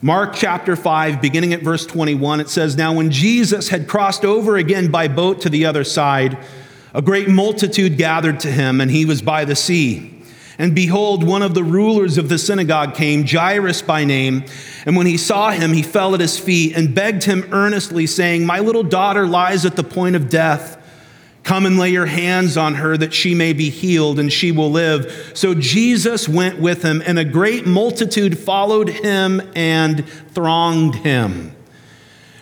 Mark 0.03 0.35
chapter 0.35 0.77
5, 0.77 1.23
beginning 1.23 1.55
at 1.55 1.63
verse 1.63 1.87
21, 1.87 2.41
it 2.41 2.51
says, 2.51 2.77
Now 2.77 2.93
when 2.93 3.11
Jesus 3.11 3.71
had 3.71 3.89
crossed 3.89 4.27
over 4.27 4.59
again 4.59 4.91
by 4.91 5.09
boat 5.09 5.41
to 5.41 5.49
the 5.49 5.65
other 5.65 5.85
side, 5.85 6.37
a 6.97 7.03
great 7.03 7.29
multitude 7.29 7.99
gathered 7.99 8.41
to 8.41 8.51
him, 8.51 8.81
and 8.81 8.91
he 8.91 9.05
was 9.05 9.21
by 9.21 9.45
the 9.45 9.55
sea. 9.55 10.15
And 10.59 10.75
behold, 10.75 11.23
one 11.23 11.43
of 11.43 11.53
the 11.53 11.63
rulers 11.63 12.17
of 12.17 12.31
the 12.31 12.39
synagogue 12.39 12.95
came, 12.95 13.27
Jairus 13.27 13.83
by 13.83 14.05
name. 14.05 14.47
And 14.87 14.97
when 14.97 15.05
he 15.07 15.19
saw 15.19 15.51
him, 15.51 15.75
he 15.75 15.83
fell 15.83 16.15
at 16.15 16.21
his 16.21 16.39
feet 16.39 16.75
and 16.75 16.95
begged 16.95 17.25
him 17.25 17.47
earnestly, 17.53 18.07
saying, 18.07 18.47
My 18.47 18.61
little 18.61 18.83
daughter 18.83 19.27
lies 19.27 19.67
at 19.67 19.77
the 19.77 19.85
point 19.85 20.17
of 20.17 20.31
death. 20.31 20.83
Come 21.43 21.67
and 21.67 21.79
lay 21.79 21.91
your 21.91 22.07
hands 22.07 22.57
on 22.57 22.77
her 22.77 22.97
that 22.97 23.13
she 23.13 23.35
may 23.35 23.53
be 23.53 23.69
healed 23.69 24.19
and 24.19 24.33
she 24.33 24.51
will 24.51 24.71
live. 24.71 25.33
So 25.35 25.53
Jesus 25.53 26.27
went 26.27 26.59
with 26.59 26.83
him, 26.83 27.03
and 27.05 27.19
a 27.19 27.27
great 27.27 27.67
multitude 27.67 28.39
followed 28.39 28.89
him 28.89 29.43
and 29.55 30.09
thronged 30.09 30.95
him. 30.95 31.56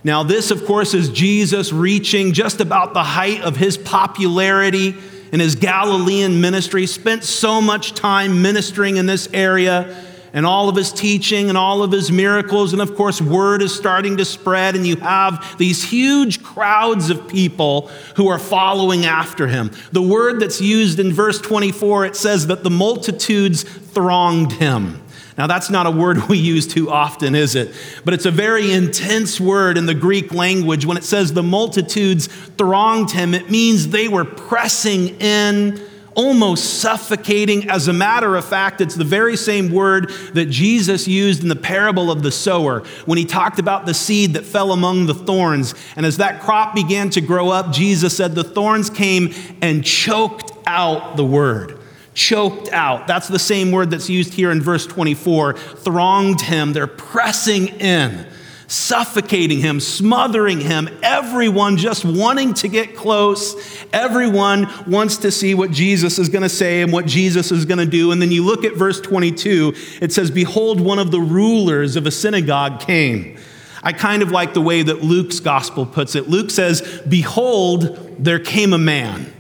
Now, 0.04 0.23
this, 0.23 0.50
of 0.50 0.66
course, 0.66 0.92
is 0.92 1.08
Jesus 1.08 1.73
reaching 1.73 2.34
just 2.34 2.61
about 2.61 2.92
the 2.92 3.02
height 3.02 3.40
of 3.40 3.56
his 3.56 3.78
popularity 3.78 4.94
in 5.32 5.40
his 5.40 5.56
Galilean 5.56 6.40
ministry, 6.40 6.87
spent 6.87 7.25
so 7.25 7.61
much 7.61 7.94
time 7.94 8.42
ministering 8.42 8.99
in 8.99 9.06
this 9.06 9.28
area 9.32 9.96
and 10.34 10.44
all 10.44 10.68
of 10.68 10.76
his 10.76 10.92
teaching 10.92 11.49
and 11.49 11.56
all 11.56 11.82
of 11.82 11.90
his 11.90 12.12
miracles. 12.12 12.73
And 12.73 12.82
of 12.82 12.94
course, 12.96 13.20
word 13.23 13.62
is 13.62 13.75
starting 13.75 14.18
to 14.18 14.25
spread, 14.25 14.76
and 14.76 14.87
you 14.87 14.96
have 14.96 15.56
these 15.58 15.82
huge 15.82 16.42
crowds 16.42 17.08
of 17.08 17.26
people 17.26 17.88
who 18.16 18.28
are 18.28 18.38
following 18.38 19.06
after 19.06 19.46
him. 19.46 19.70
The 19.92 20.02
word 20.02 20.40
that's 20.40 20.61
used 20.61 21.00
in 21.00 21.12
verse 21.12 21.40
24, 21.40 22.06
it 22.06 22.16
says 22.16 22.49
that 22.49 22.62
the 22.62 22.70
multitudes 22.70 23.62
thronged 23.62 24.52
him. 24.52 25.03
Now, 25.37 25.49
that's 25.49 25.69
not 25.69 25.87
a 25.87 25.91
word 25.91 26.29
we 26.29 26.38
use 26.38 26.67
too 26.67 26.91
often, 26.91 27.35
is 27.35 27.55
it? 27.57 27.75
But 28.05 28.14
it's 28.14 28.26
a 28.26 28.31
very 28.31 28.73
intense 28.73 29.41
word 29.41 29.76
in 29.76 29.87
the 29.87 29.95
Greek 29.95 30.33
language. 30.33 30.87
When 30.87 30.97
it 30.97 31.05
says 31.05 31.33
the 31.33 31.43
multitudes 31.43 32.29
thronged 32.57 33.11
him, 33.11 33.35
it 33.35 33.50
means 33.50 33.88
they 33.88 34.07
were 34.07 34.25
pressing 34.25 35.21
in, 35.21 35.81
almost 36.14 36.81
suffocating. 36.81 37.69
As 37.69 37.88
a 37.88 37.93
matter 37.93 38.37
of 38.37 38.45
fact, 38.45 38.81
it's 38.81 38.95
the 38.95 39.03
very 39.03 39.37
same 39.37 39.73
word 39.73 40.11
that 40.35 40.47
Jesus 40.47 41.09
used 41.09 41.43
in 41.43 41.49
the 41.49 41.57
parable 41.57 42.12
of 42.12 42.23
the 42.23 42.31
sower 42.31 42.85
when 43.05 43.19
he 43.19 43.25
talked 43.25 43.59
about 43.59 43.87
the 43.87 43.95
seed 43.95 44.35
that 44.35 44.45
fell 44.45 44.71
among 44.71 45.07
the 45.07 45.14
thorns. 45.14 45.75
And 45.97 46.07
as 46.07 46.19
that 46.19 46.43
crop 46.43 46.76
began 46.76 47.11
to 47.11 47.21
grow 47.21 47.50
up, 47.50 47.73
Jesus 47.73 48.17
said 48.17 48.37
the 48.37 48.45
thorns 48.45 48.88
came 48.88 49.35
and 49.61 49.85
choked 49.85 50.53
out 50.67 51.17
the 51.17 51.25
word 51.25 51.74
choked 52.14 52.73
out. 52.73 53.06
That's 53.06 53.28
the 53.28 53.38
same 53.38 53.73
word 53.73 53.90
that's 53.90 54.09
used 54.09 54.35
here 54.35 54.50
in 54.50 54.62
verse 54.62 54.87
24. 54.87 55.54
Thronged 55.54 56.40
him, 56.40 56.73
they're 56.73 56.87
pressing 56.87 57.68
in, 57.80 58.26
suffocating 58.68 59.59
him, 59.59 59.80
smothering 59.80 60.61
him, 60.61 60.88
everyone 61.02 61.76
just 61.76 62.04
wanting 62.04 62.54
to 62.54 62.68
get 62.68 62.97
close. 62.97 63.85
Everyone 63.92 64.68
wants 64.87 65.18
to 65.18 65.30
see 65.30 65.54
what 65.54 65.71
Jesus 65.71 66.18
is 66.18 66.28
going 66.28 66.42
to 66.42 66.49
say 66.49 66.83
and 66.83 66.92
what 66.92 67.06
Jesus 67.06 67.52
is 67.52 67.64
going 67.64 67.78
to 67.78 67.87
do. 67.87 68.12
And 68.12 68.23
then 68.23 68.30
you 68.30 68.44
look 68.44 68.64
at 68.64 68.75
verse 68.75 69.00
22, 69.00 69.75
it 70.00 70.12
says, 70.12 70.30
Behold, 70.30 70.80
one 70.80 70.99
of 70.99 71.11
the 71.11 71.21
rulers 71.21 71.97
of 71.97 72.06
a 72.06 72.11
synagogue 72.11 72.80
came. 72.80 73.38
I 73.83 73.92
kind 73.92 74.23
of 74.23 74.30
like 74.30 74.54
the 74.54 74.62
way 74.62 74.83
that 74.83 75.02
Luke's 75.04 75.40
gospel 75.40 75.85
puts 75.85 76.14
it. 76.14 76.26
Luke 76.28 76.50
says, 76.50 77.02
Behold, 77.06 78.16
there 78.18 78.38
came 78.38 78.73
a 78.73 78.78
man. 78.78 79.30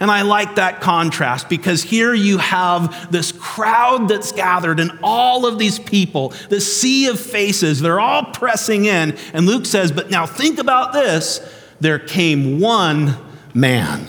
And 0.00 0.10
I 0.10 0.22
like 0.22 0.54
that 0.54 0.80
contrast 0.80 1.50
because 1.50 1.82
here 1.82 2.14
you 2.14 2.38
have 2.38 3.12
this 3.12 3.32
crowd 3.32 4.08
that's 4.08 4.32
gathered 4.32 4.80
and 4.80 4.98
all 5.02 5.44
of 5.44 5.58
these 5.58 5.78
people, 5.78 6.30
this 6.48 6.80
sea 6.80 7.08
of 7.08 7.20
faces, 7.20 7.80
they're 7.80 8.00
all 8.00 8.24
pressing 8.24 8.86
in. 8.86 9.14
And 9.34 9.44
Luke 9.44 9.66
says, 9.66 9.92
But 9.92 10.10
now 10.10 10.24
think 10.24 10.58
about 10.58 10.94
this 10.94 11.40
there 11.80 11.98
came 11.98 12.60
one 12.60 13.16
man. 13.52 14.06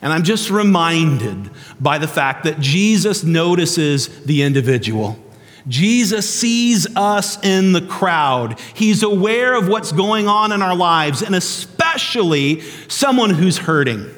And 0.00 0.12
I'm 0.12 0.22
just 0.22 0.50
reminded 0.50 1.50
by 1.80 1.98
the 1.98 2.06
fact 2.06 2.44
that 2.44 2.60
Jesus 2.60 3.24
notices 3.24 4.24
the 4.24 4.42
individual. 4.42 5.18
Jesus 5.66 6.32
sees 6.32 6.86
us 6.96 7.42
in 7.44 7.72
the 7.72 7.82
crowd. 7.82 8.58
He's 8.74 9.02
aware 9.02 9.56
of 9.56 9.68
what's 9.68 9.90
going 9.90 10.28
on 10.28 10.52
in 10.52 10.62
our 10.62 10.76
lives, 10.76 11.22
and 11.22 11.34
especially 11.34 12.60
someone 12.86 13.30
who's 13.30 13.58
hurting 13.58 14.14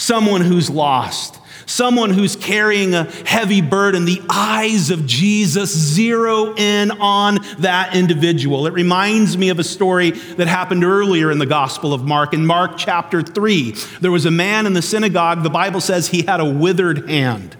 someone 0.00 0.40
who's 0.40 0.70
lost, 0.70 1.38
someone 1.66 2.10
who's 2.10 2.34
carrying 2.34 2.94
a 2.94 3.04
heavy 3.26 3.60
burden. 3.60 4.06
The 4.06 4.22
eyes 4.30 4.90
of 4.90 5.06
Jesus 5.06 5.70
zero 5.76 6.54
in 6.56 6.90
on 6.90 7.38
that 7.58 7.94
individual. 7.94 8.66
It 8.66 8.72
reminds 8.72 9.36
me 9.36 9.50
of 9.50 9.58
a 9.58 9.64
story 9.64 10.10
that 10.10 10.48
happened 10.48 10.84
earlier 10.84 11.30
in 11.30 11.38
the 11.38 11.46
Gospel 11.46 11.92
of 11.92 12.04
Mark. 12.04 12.32
In 12.32 12.46
Mark 12.46 12.72
chapter 12.76 13.22
3, 13.22 13.72
there 14.00 14.10
was 14.10 14.24
a 14.24 14.30
man 14.30 14.66
in 14.66 14.72
the 14.72 14.82
synagogue, 14.82 15.42
the 15.42 15.50
Bible 15.50 15.80
says 15.80 16.08
he 16.08 16.22
had 16.22 16.40
a 16.40 16.50
withered 16.50 17.08
hand. 17.08 17.56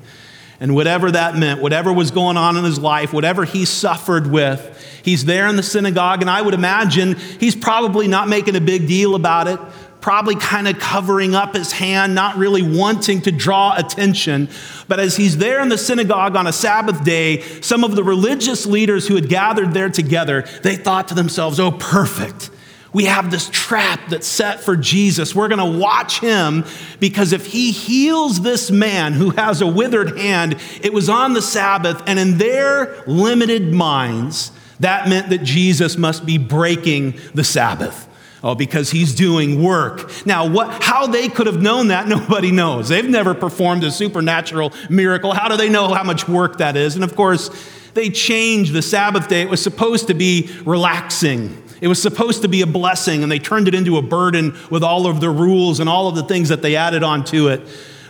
And 0.60 0.74
whatever 0.74 1.10
that 1.10 1.36
meant, 1.36 1.62
whatever 1.62 1.92
was 1.92 2.10
going 2.10 2.36
on 2.36 2.56
in 2.56 2.64
his 2.64 2.78
life, 2.78 3.12
whatever 3.12 3.44
he 3.44 3.64
suffered 3.64 4.26
with, 4.26 5.00
he's 5.02 5.24
there 5.24 5.46
in 5.46 5.56
the 5.56 5.62
synagogue, 5.62 6.20
and 6.20 6.28
I 6.28 6.42
would 6.42 6.52
imagine 6.52 7.16
he's 7.16 7.56
probably 7.56 8.08
not 8.08 8.28
making 8.28 8.56
a 8.56 8.60
big 8.60 8.86
deal 8.86 9.14
about 9.14 9.46
it 9.48 9.58
probably 10.00 10.34
kind 10.34 10.66
of 10.66 10.78
covering 10.78 11.34
up 11.34 11.54
his 11.54 11.72
hand, 11.72 12.14
not 12.14 12.36
really 12.36 12.62
wanting 12.62 13.20
to 13.22 13.32
draw 13.32 13.76
attention. 13.76 14.48
But 14.88 15.00
as 15.00 15.16
he's 15.16 15.36
there 15.36 15.60
in 15.60 15.68
the 15.68 15.78
synagogue 15.78 16.36
on 16.36 16.46
a 16.46 16.52
Sabbath 16.52 17.04
day, 17.04 17.42
some 17.60 17.84
of 17.84 17.96
the 17.96 18.04
religious 18.04 18.66
leaders 18.66 19.06
who 19.06 19.14
had 19.14 19.28
gathered 19.28 19.74
there 19.74 19.90
together, 19.90 20.42
they 20.62 20.76
thought 20.76 21.08
to 21.08 21.14
themselves, 21.14 21.60
oh, 21.60 21.72
perfect. 21.72 22.50
We 22.92 23.04
have 23.04 23.30
this 23.30 23.48
trap 23.50 24.00
that's 24.08 24.26
set 24.26 24.60
for 24.60 24.76
Jesus. 24.76 25.32
We're 25.34 25.48
going 25.48 25.72
to 25.72 25.78
watch 25.78 26.18
him 26.18 26.64
because 26.98 27.32
if 27.32 27.46
he 27.46 27.70
heals 27.70 28.40
this 28.40 28.70
man 28.70 29.12
who 29.12 29.30
has 29.30 29.60
a 29.60 29.66
withered 29.66 30.18
hand, 30.18 30.56
it 30.82 30.92
was 30.92 31.08
on 31.08 31.34
the 31.34 31.42
Sabbath, 31.42 32.02
and 32.06 32.18
in 32.18 32.38
their 32.38 33.04
limited 33.06 33.72
minds, 33.72 34.50
that 34.80 35.08
meant 35.08 35.28
that 35.28 35.44
Jesus 35.44 35.96
must 35.96 36.26
be 36.26 36.36
breaking 36.36 37.20
the 37.32 37.44
Sabbath. 37.44 38.08
Oh, 38.42 38.54
because 38.54 38.90
he's 38.90 39.14
doing 39.14 39.62
work. 39.62 40.10
Now, 40.24 40.48
what, 40.48 40.82
how 40.82 41.06
they 41.06 41.28
could 41.28 41.46
have 41.46 41.60
known 41.60 41.88
that, 41.88 42.08
nobody 42.16 42.50
knows. 42.50 42.88
They've 42.88 43.08
never 43.08 43.34
performed 43.34 43.84
a 43.84 43.90
supernatural 43.90 44.72
miracle. 44.88 45.32
How 45.34 45.48
do 45.48 45.56
they 45.56 45.68
know 45.68 45.92
how 45.92 46.04
much 46.04 46.26
work 46.26 46.58
that 46.58 46.76
is? 46.76 46.94
And 46.94 47.04
of 47.04 47.14
course, 47.14 47.50
they 47.94 48.08
changed 48.10 48.72
the 48.72 48.82
Sabbath 48.82 49.28
day. 49.28 49.42
It 49.42 49.50
was 49.50 49.62
supposed 49.62 50.06
to 50.06 50.14
be 50.14 50.50
relaxing, 50.64 51.62
it 51.80 51.88
was 51.88 52.00
supposed 52.00 52.42
to 52.42 52.48
be 52.48 52.60
a 52.60 52.66
blessing, 52.66 53.22
and 53.22 53.32
they 53.32 53.38
turned 53.38 53.66
it 53.66 53.74
into 53.74 53.96
a 53.96 54.02
burden 54.02 54.54
with 54.70 54.84
all 54.84 55.06
of 55.06 55.20
the 55.20 55.30
rules 55.30 55.80
and 55.80 55.88
all 55.88 56.08
of 56.08 56.14
the 56.14 56.24
things 56.24 56.50
that 56.50 56.60
they 56.60 56.76
added 56.76 57.02
onto 57.02 57.48
it. 57.48 57.62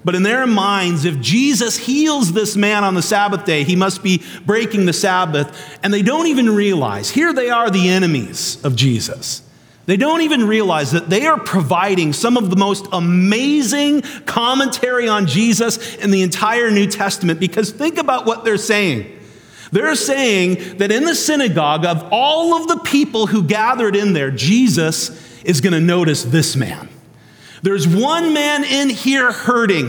But 0.04 0.14
in 0.14 0.22
their 0.22 0.46
minds, 0.46 1.04
if 1.04 1.20
Jesus 1.20 1.76
heals 1.76 2.32
this 2.32 2.56
man 2.56 2.84
on 2.84 2.94
the 2.94 3.02
Sabbath 3.02 3.44
day, 3.44 3.64
he 3.64 3.76
must 3.76 4.02
be 4.02 4.22
breaking 4.44 4.87
the 4.87 4.92
Sabbath. 4.92 5.78
And 5.82 5.92
they 5.92 6.02
don't 6.02 6.26
even 6.26 6.50
realize, 6.50 7.10
here 7.10 7.32
they 7.32 7.50
are, 7.50 7.70
the 7.70 7.90
enemies 7.90 8.58
of 8.64 8.76
Jesus. 8.76 9.42
They 9.90 9.97
don't 9.97 10.20
even 10.20 10.47
realize 10.47 10.92
that 10.92 11.11
they 11.11 11.26
are 11.26 11.37
providing 11.37 12.12
some 12.12 12.37
of 12.37 12.49
the 12.49 12.54
most 12.54 12.87
amazing 12.92 14.02
commentary 14.25 15.09
on 15.09 15.26
Jesus 15.26 15.97
in 15.97 16.12
the 16.12 16.23
entire 16.23 16.70
New 16.70 16.87
Testament 16.87 17.40
because 17.40 17.73
think 17.73 17.99
about 17.99 18.25
what 18.25 18.44
they're 18.44 18.56
saying. 18.56 19.18
They're 19.73 19.97
saying 19.97 20.76
that 20.78 20.92
in 20.92 21.06
the 21.06 21.16
synagogue, 21.16 21.85
of 21.85 22.06
all 22.12 22.54
of 22.54 22.68
the 22.68 22.76
people 22.85 23.26
who 23.26 23.42
gathered 23.42 23.97
in 23.97 24.12
there, 24.12 24.30
Jesus 24.30 25.11
is 25.42 25.61
going 25.61 25.73
to 25.73 25.80
notice 25.80 26.23
this 26.23 26.54
man. 26.54 26.88
There's 27.62 27.88
one 27.88 28.32
man 28.32 28.62
in 28.62 28.90
here 28.90 29.32
hurting, 29.32 29.87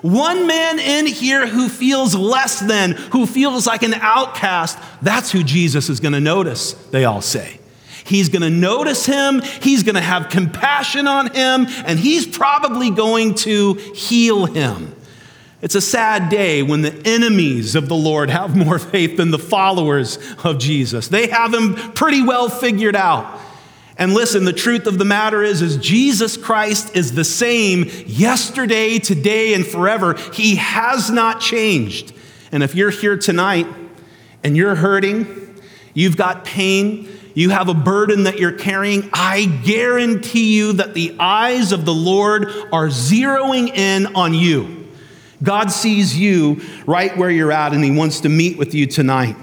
one 0.00 0.46
man 0.46 0.78
in 0.78 1.04
here 1.04 1.46
who 1.46 1.68
feels 1.68 2.14
less 2.14 2.58
than, 2.58 2.92
who 2.92 3.26
feels 3.26 3.66
like 3.66 3.82
an 3.82 3.92
outcast. 3.92 4.78
That's 5.02 5.30
who 5.30 5.44
Jesus 5.44 5.90
is 5.90 6.00
going 6.00 6.14
to 6.14 6.20
notice, 6.20 6.72
they 6.72 7.04
all 7.04 7.20
say. 7.20 7.58
He's 8.04 8.28
going 8.28 8.42
to 8.42 8.50
notice 8.50 9.06
him, 9.06 9.40
he's 9.40 9.82
going 9.82 9.94
to 9.94 10.00
have 10.00 10.28
compassion 10.28 11.06
on 11.06 11.32
him, 11.34 11.66
and 11.84 11.98
he's 11.98 12.26
probably 12.26 12.90
going 12.90 13.34
to 13.36 13.74
heal 13.74 14.46
him. 14.46 14.94
It's 15.62 15.76
a 15.76 15.80
sad 15.80 16.28
day 16.28 16.64
when 16.64 16.82
the 16.82 17.00
enemies 17.04 17.76
of 17.76 17.88
the 17.88 17.94
Lord 17.94 18.30
have 18.30 18.56
more 18.56 18.80
faith 18.80 19.16
than 19.16 19.30
the 19.30 19.38
followers 19.38 20.18
of 20.42 20.58
Jesus. 20.58 21.06
They 21.06 21.28
have 21.28 21.54
him 21.54 21.74
pretty 21.92 22.22
well 22.22 22.48
figured 22.48 22.96
out. 22.96 23.40
And 23.96 24.14
listen, 24.14 24.44
the 24.44 24.52
truth 24.52 24.88
of 24.88 24.98
the 24.98 25.04
matter 25.04 25.44
is 25.44 25.62
is 25.62 25.76
Jesus 25.76 26.36
Christ 26.36 26.96
is 26.96 27.12
the 27.12 27.24
same 27.24 27.88
yesterday, 28.06 28.98
today 28.98 29.54
and 29.54 29.64
forever. 29.64 30.14
He 30.32 30.56
has 30.56 31.10
not 31.10 31.40
changed. 31.40 32.12
And 32.50 32.64
if 32.64 32.74
you're 32.74 32.90
here 32.90 33.16
tonight 33.16 33.68
and 34.42 34.56
you're 34.56 34.74
hurting, 34.74 35.60
you've 35.94 36.16
got 36.16 36.44
pain, 36.44 37.08
you 37.34 37.50
have 37.50 37.68
a 37.68 37.74
burden 37.74 38.24
that 38.24 38.38
you're 38.38 38.52
carrying, 38.52 39.08
I 39.12 39.46
guarantee 39.64 40.56
you 40.56 40.74
that 40.74 40.94
the 40.94 41.16
eyes 41.18 41.72
of 41.72 41.84
the 41.84 41.94
Lord 41.94 42.46
are 42.72 42.88
zeroing 42.88 43.74
in 43.74 44.14
on 44.14 44.34
you. 44.34 44.88
God 45.42 45.72
sees 45.72 46.16
you 46.16 46.60
right 46.86 47.16
where 47.16 47.30
you're 47.30 47.52
at, 47.52 47.72
and 47.72 47.82
He 47.82 47.90
wants 47.90 48.20
to 48.20 48.28
meet 48.28 48.58
with 48.58 48.74
you 48.74 48.86
tonight. 48.86 49.36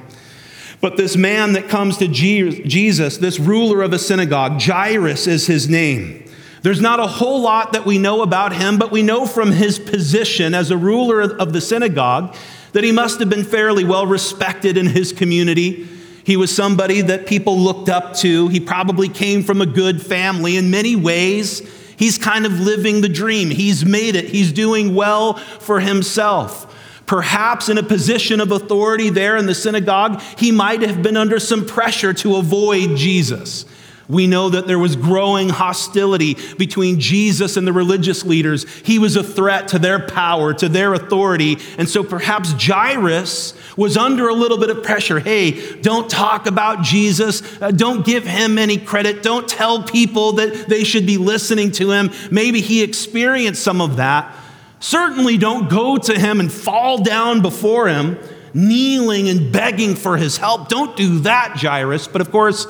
But 0.82 0.96
this 0.96 1.18
man 1.18 1.54
that 1.54 1.68
comes 1.68 1.98
to 1.98 2.08
Jesus, 2.08 3.18
this 3.18 3.40
ruler 3.40 3.82
of 3.82 3.92
a 3.92 4.00
synagogue, 4.00 4.62
Jairus 4.62 5.28
is 5.28 5.46
his 5.46 5.68
name. 5.68 6.26
There's 6.62 6.80
not 6.80 7.00
a 7.00 7.08
whole 7.08 7.42
lot 7.42 7.74
that 7.74 7.86
we 7.86 7.98
know 7.98 8.22
about 8.22 8.54
him, 8.54 8.78
but 8.78 8.92
we 8.92 9.02
know 9.02 9.26
from 9.26 9.52
his 9.52 9.78
position 9.78 10.54
as 10.54 10.72
a 10.72 10.78
ruler 10.78 11.22
of 11.22 11.52
the 11.52 11.62
synagogue 11.62 12.36
that 12.72 12.84
he 12.84 12.92
must 12.92 13.20
have 13.20 13.30
been 13.30 13.44
fairly 13.44 13.84
well 13.84 14.06
respected 14.06 14.78
in 14.78 14.86
his 14.86 15.12
community. 15.12 15.88
He 16.30 16.38
was 16.38 16.56
somebody 16.56 17.02
that 17.02 17.26
people 17.26 17.58
looked 17.58 17.90
up 17.90 18.14
to. 18.18 18.50
He 18.50 18.60
probably 18.60 19.10
came 19.10 19.42
from 19.42 19.62
a 19.62 19.66
good 19.66 20.00
family 20.00 20.58
in 20.58 20.70
many 20.70 20.96
ways. 20.96 21.68
He's 21.98 22.20
kind 22.20 22.46
of 22.46 22.52
living 22.60 23.02
the 23.02 23.10
dream. 23.10 23.50
He's 23.50 23.84
made 23.84 24.16
it. 24.16 24.26
He's 24.26 24.52
doing 24.52 24.94
well 24.94 25.38
for 25.38 25.80
himself. 25.80 26.72
Perhaps 27.08 27.68
in 27.68 27.80
a 27.80 27.84
position 27.84 28.42
of 28.42 28.52
authority 28.52 29.10
there 29.10 29.38
in 29.38 29.48
the 29.48 29.56
synagogue, 29.56 30.22
he 30.38 30.52
might 30.52 30.84
have 30.84 31.02
been 31.02 31.18
under 31.18 31.40
some 31.40 31.66
pressure 31.66 32.14
to 32.14 32.36
avoid 32.36 32.96
Jesus. 32.96 33.66
We 34.10 34.26
know 34.26 34.50
that 34.50 34.66
there 34.66 34.80
was 34.80 34.96
growing 34.96 35.50
hostility 35.50 36.36
between 36.58 37.00
Jesus 37.00 37.58
and 37.58 37.68
the 37.68 37.72
religious 37.72 38.26
leaders. 38.26 38.66
He 38.80 38.98
was 38.98 39.16
a 39.16 39.24
threat 39.24 39.68
to 39.70 39.80
their 39.80 40.00
power, 40.00 40.52
to 40.56 40.68
their 40.68 40.96
authority. 40.96 41.60
And 41.78 41.88
so 41.88 42.04
perhaps 42.04 42.54
Jairus 42.54 43.54
was 43.78 43.98
under 43.98 44.28
a 44.28 44.34
little 44.34 44.58
bit 44.58 44.72
of 44.72 44.82
pressure. 44.82 45.20
Hey, 45.20 45.80
don't 45.82 46.10
talk 46.10 46.48
about 46.48 46.82
Jesus. 46.82 47.44
Uh, 47.62 47.70
don't 47.70 48.04
give 48.04 48.26
him 48.26 48.58
any 48.58 48.78
credit. 48.78 49.22
Don't 49.22 49.48
tell 49.48 49.84
people 49.84 50.34
that 50.34 50.68
they 50.68 50.84
should 50.84 51.06
be 51.06 51.18
listening 51.18 51.72
to 51.74 51.92
him. 51.92 52.10
Maybe 52.32 52.62
he 52.62 52.82
experienced 52.82 53.62
some 53.62 53.80
of 53.80 53.98
that. 53.98 54.36
Certainly 54.80 55.38
don't 55.38 55.70
go 55.70 55.98
to 55.98 56.18
him 56.18 56.40
and 56.40 56.52
fall 56.52 57.04
down 57.04 57.44
before 57.44 57.88
him, 57.88 58.18
kneeling 58.56 59.30
and 59.30 59.52
begging 59.52 59.94
for 59.94 60.18
his 60.18 60.38
help. 60.38 60.68
Don't 60.68 60.98
do 60.98 61.20
that, 61.20 61.58
Jairus. 61.58 62.08
But 62.08 62.22
of 62.22 62.32
course, 62.32 62.66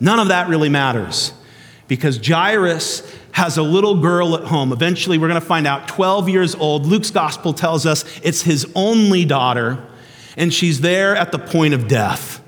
None 0.00 0.18
of 0.18 0.28
that 0.28 0.48
really 0.48 0.68
matters 0.68 1.32
because 1.88 2.24
Jairus 2.26 3.02
has 3.32 3.58
a 3.58 3.62
little 3.62 4.00
girl 4.00 4.34
at 4.36 4.44
home. 4.44 4.72
Eventually, 4.72 5.18
we're 5.18 5.28
going 5.28 5.40
to 5.40 5.46
find 5.46 5.66
out 5.66 5.88
12 5.88 6.28
years 6.28 6.54
old. 6.54 6.86
Luke's 6.86 7.10
gospel 7.10 7.52
tells 7.52 7.84
us 7.84 8.04
it's 8.22 8.42
his 8.42 8.70
only 8.74 9.24
daughter, 9.24 9.84
and 10.36 10.54
she's 10.54 10.80
there 10.80 11.16
at 11.16 11.32
the 11.32 11.38
point 11.38 11.74
of 11.74 11.88
death. 11.88 12.40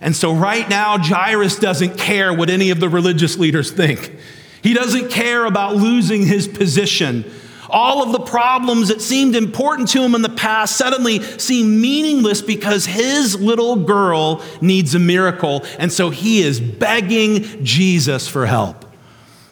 And 0.00 0.14
so, 0.14 0.34
right 0.34 0.68
now, 0.68 0.98
Jairus 0.98 1.58
doesn't 1.58 1.96
care 1.96 2.32
what 2.34 2.50
any 2.50 2.70
of 2.70 2.80
the 2.80 2.88
religious 2.88 3.38
leaders 3.38 3.72
think. 3.72 4.14
He 4.62 4.74
doesn't 4.74 5.10
care 5.10 5.46
about 5.46 5.76
losing 5.76 6.26
his 6.26 6.46
position. 6.46 7.24
All 7.68 8.02
of 8.02 8.12
the 8.12 8.20
problems 8.20 8.88
that 8.88 9.00
seemed 9.00 9.34
important 9.34 9.88
to 9.88 10.02
him 10.02 10.14
in 10.14 10.22
the 10.22 10.28
past 10.28 10.76
suddenly 10.76 11.20
seem 11.38 11.80
meaningless 11.80 12.42
because 12.42 12.86
his 12.86 13.40
little 13.40 13.76
girl 13.76 14.42
needs 14.60 14.94
a 14.94 14.98
miracle. 14.98 15.64
And 15.78 15.92
so 15.92 16.10
he 16.10 16.42
is 16.42 16.60
begging 16.60 17.64
Jesus 17.64 18.28
for 18.28 18.46
help. 18.46 18.84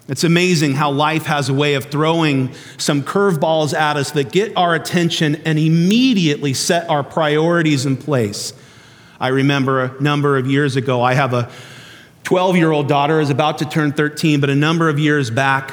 It's 0.06 0.22
amazing 0.22 0.74
how 0.74 0.90
life 0.90 1.24
has 1.26 1.48
a 1.48 1.54
way 1.54 1.74
of 1.74 1.86
throwing 1.86 2.52
some 2.76 3.02
curveballs 3.02 3.72
at 3.72 3.96
us 3.96 4.10
that 4.10 4.30
get 4.30 4.54
our 4.54 4.74
attention 4.74 5.36
and 5.46 5.58
immediately 5.58 6.52
set 6.52 6.88
our 6.90 7.02
priorities 7.02 7.86
in 7.86 7.96
place. 7.96 8.52
I 9.18 9.28
remember 9.28 9.84
a 9.84 10.02
number 10.02 10.36
of 10.36 10.46
years 10.46 10.76
ago, 10.76 11.00
I 11.00 11.14
have 11.14 11.32
a 11.32 11.50
12 12.24 12.56
year 12.56 12.70
old 12.70 12.86
daughter, 12.86 13.20
is 13.20 13.30
about 13.30 13.58
to 13.58 13.64
turn 13.64 13.92
13, 13.92 14.40
but 14.40 14.50
a 14.50 14.54
number 14.54 14.90
of 14.90 14.98
years 14.98 15.30
back, 15.30 15.72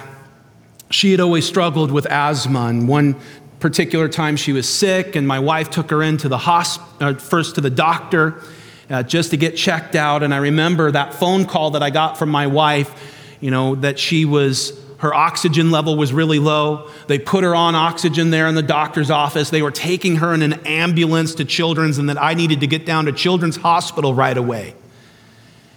she 0.92 1.12
had 1.12 1.20
always 1.20 1.46
struggled 1.46 1.92
with 1.92 2.06
asthma. 2.06 2.68
And 2.68 2.88
one 2.88 3.16
particular 3.60 4.08
time 4.10 4.36
she 4.36 4.54
was 4.54 4.68
sick, 4.68 5.16
and 5.16 5.28
my 5.28 5.40
wife 5.40 5.70
took 5.70 5.90
her 5.90 6.04
into 6.04 6.30
the 6.30 6.38
hospital, 6.38 7.10
uh, 7.10 7.14
first 7.16 7.56
to 7.56 7.62
the 7.62 7.70
doctor, 7.70 8.42
uh, 8.90 9.04
just 9.04 9.32
to 9.32 9.38
get 9.38 9.56
checked 9.56 9.96
out. 9.96 10.24
And 10.24 10.34
I 10.34 10.38
remember 10.38 10.92
that 10.92 11.14
phone 11.14 11.46
call 11.46 11.72
that 11.72 11.84
I 11.84 11.90
got 11.90 12.18
from 12.18 12.30
my 12.30 12.48
wife, 12.48 12.92
you 13.40 13.52
know, 13.52 13.76
that 13.76 13.98
she 13.98 14.26
was 14.26 14.80
her 15.02 15.16
oxygen 15.16 15.72
level 15.72 15.96
was 15.96 16.14
really 16.14 16.38
low. 16.38 16.88
They 17.08 17.18
put 17.18 17.44
her 17.44 17.56
on 17.56 17.74
oxygen 17.74 18.30
there 18.30 18.48
in 18.48 18.54
the 18.54 18.62
doctor's 18.62 19.10
office. 19.10 19.50
They 19.50 19.64
were 19.64 19.72
taking 19.72 20.18
her 20.18 20.32
in 20.32 20.44
an 20.44 20.54
ambulance 20.66 21.34
to 21.36 21.46
Children's, 21.46 21.98
and 21.98 22.08
that 22.10 22.22
I 22.22 22.36
needed 22.36 22.60
to 22.60 22.68
get 22.68 22.86
down 22.86 23.06
to 23.06 23.12
Children's 23.12 23.58
Hospital 23.58 24.14
right 24.14 24.38
away. 24.38 24.76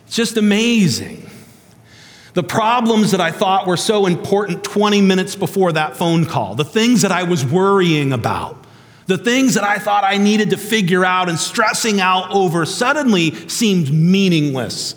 It's 0.06 0.14
just 0.14 0.37
amazing. 0.37 1.30
The 2.35 2.43
problems 2.43 3.12
that 3.12 3.21
I 3.21 3.31
thought 3.31 3.67
were 3.67 3.76
so 3.76 4.07
important 4.07 4.64
20 4.64 5.00
minutes 5.00 5.37
before 5.37 5.73
that 5.73 5.97
phone 5.97 6.26
call, 6.26 6.57
the 6.57 6.64
things 6.64 7.03
that 7.03 7.12
I 7.12 7.23
was 7.23 7.45
worrying 7.45 8.12
about, 8.12 8.64
the 9.07 9.19
things 9.19 9.55
that 9.55 9.64
I 9.64 9.79
thought 9.79 10.03
I 10.03 10.19
needed 10.19 10.50
to 10.50 10.57
figure 10.57 11.05
out 11.05 11.29
and 11.29 11.38
stressing 11.38 12.00
out 12.00 12.31
over 12.33 12.67
suddenly 12.67 13.49
seemed 13.49 13.93
meaningless 13.93 14.97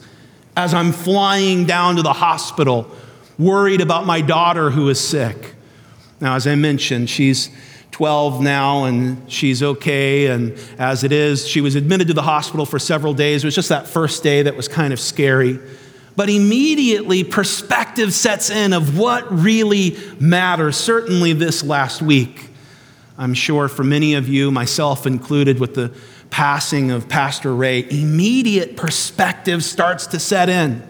as 0.56 0.74
I'm 0.74 0.91
flying 0.91 1.65
down 1.65 1.98
to 1.98 2.01
the 2.01 2.13
hospital 2.13 2.89
worried 3.38 3.82
about 3.82 4.08
my 4.08 4.22
daughter 4.22 4.72
who 4.72 4.89
is 4.89 5.00
sick. 5.00 5.53
Now, 6.20 6.36
as 6.36 6.48
I 6.48 6.56
mentioned, 6.56 7.08
she's 7.08 7.51
12 7.91 8.41
now 8.41 8.86
and 8.86 9.32
she's 9.32 9.62
okay. 9.62 10.27
And 10.27 10.58
as 10.79 11.03
it 11.03 11.12
is, 11.12 11.48
she 11.48 11.62
was 11.62 11.75
admitted 11.75 12.08
to 12.08 12.13
the 12.13 12.24
hospital 12.24 12.65
for 12.65 12.79
several 12.79 13.13
days. 13.13 13.44
It 13.44 13.48
was 13.48 13.56
just 13.56 13.70
that 13.70 13.88
first 13.88 14.24
day 14.24 14.41
that 14.41 14.56
was 14.56 14.67
kind 14.67 14.91
of 14.91 15.00
scary. 15.00 15.60
But 16.17 16.31
immediately, 16.31 17.24
perspective 17.24 18.12
sets 18.12 18.50
in 18.50 18.74
of 18.74 18.97
what 18.97 19.31
really 19.31 19.95
matters, 20.19 20.75
certainly 20.75 21.31
this 21.31 21.63
last 21.63 22.01
week. 22.01 22.50
I'm 23.19 23.36
sure 23.36 23.67
for 23.67 23.83
many 23.83 24.15
of 24.15 24.27
you, 24.27 24.50
myself 24.50 25.05
included, 25.05 25.59
with 25.59 25.75
the 25.75 25.93
passing 26.31 26.89
of 26.89 27.07
Pastor 27.07 27.55
Ray, 27.55 27.88
immediate 27.89 28.75
perspective 28.75 29.63
starts 29.63 30.07
to 30.07 30.19
set 30.19 30.50
in 30.50 30.81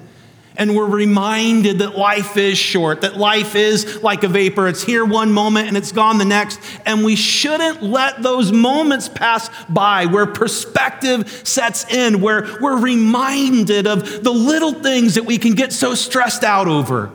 and 0.58 0.76
we're 0.76 0.86
reminded 0.86 1.80
that 1.80 1.96
life 1.96 2.36
is 2.36 2.58
short, 2.58 3.02
that 3.02 3.16
life 3.16 3.56
is 3.56 4.02
like 4.02 4.24
a 4.24 4.28
vapor. 4.28 4.68
It's 4.68 4.84
here 4.84 5.06
one 5.06 5.32
moment 5.32 5.68
and 5.68 5.78
it's 5.78 5.92
gone 5.92 6.18
the 6.18 6.26
next. 6.26 6.60
And 6.86 7.06
we 7.06 7.16
shouldn't 7.16 7.84
let 7.84 8.24
those 8.24 8.52
moments 8.52 9.08
pass 9.08 9.50
by 9.70 10.08
where 10.08 10.26
perspective 10.26 11.30
sets 11.48 11.86
in, 11.94 12.22
where 12.22 12.58
we're 12.60 12.80
reminded 12.80 13.86
of 13.86 14.24
the 14.24 14.32
little 14.32 14.74
things 14.74 15.16
that 15.16 15.26
we 15.26 15.38
can 15.38 15.54
get 15.54 15.72
so 15.72 15.94
stressed 15.94 16.44
out 16.44 16.68
over. 16.68 17.12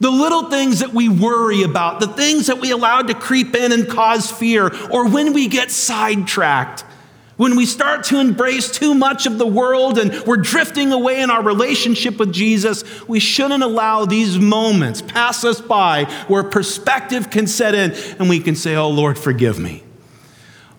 The 0.00 0.10
little 0.10 0.48
things 0.48 0.78
that 0.78 0.94
we 0.94 1.08
worry 1.08 1.64
about, 1.64 2.00
the 2.00 2.08
things 2.08 2.46
that 2.46 2.60
we 2.60 2.70
allow 2.70 3.02
to 3.02 3.14
creep 3.14 3.54
in 3.54 3.72
and 3.72 3.88
cause 3.88 4.30
fear, 4.30 4.72
or 4.90 5.08
when 5.08 5.32
we 5.32 5.48
get 5.48 5.70
sidetracked. 5.72 6.84
When 7.38 7.54
we 7.54 7.66
start 7.66 8.02
to 8.06 8.18
embrace 8.18 8.68
too 8.68 8.94
much 8.94 9.24
of 9.24 9.38
the 9.38 9.46
world 9.46 9.96
and 9.96 10.12
we're 10.26 10.38
drifting 10.38 10.92
away 10.92 11.20
in 11.20 11.30
our 11.30 11.40
relationship 11.40 12.18
with 12.18 12.32
Jesus, 12.32 12.82
we 13.06 13.20
shouldn't 13.20 13.62
allow 13.62 14.04
these 14.04 14.36
moments 14.40 15.02
pass 15.02 15.44
us 15.44 15.60
by 15.60 16.06
where 16.26 16.42
perspective 16.42 17.30
can 17.30 17.46
set 17.46 17.76
in 17.76 17.92
and 18.18 18.28
we 18.28 18.40
can 18.40 18.56
say, 18.56 18.74
Oh 18.74 18.90
Lord, 18.90 19.16
forgive 19.16 19.56
me. 19.56 19.84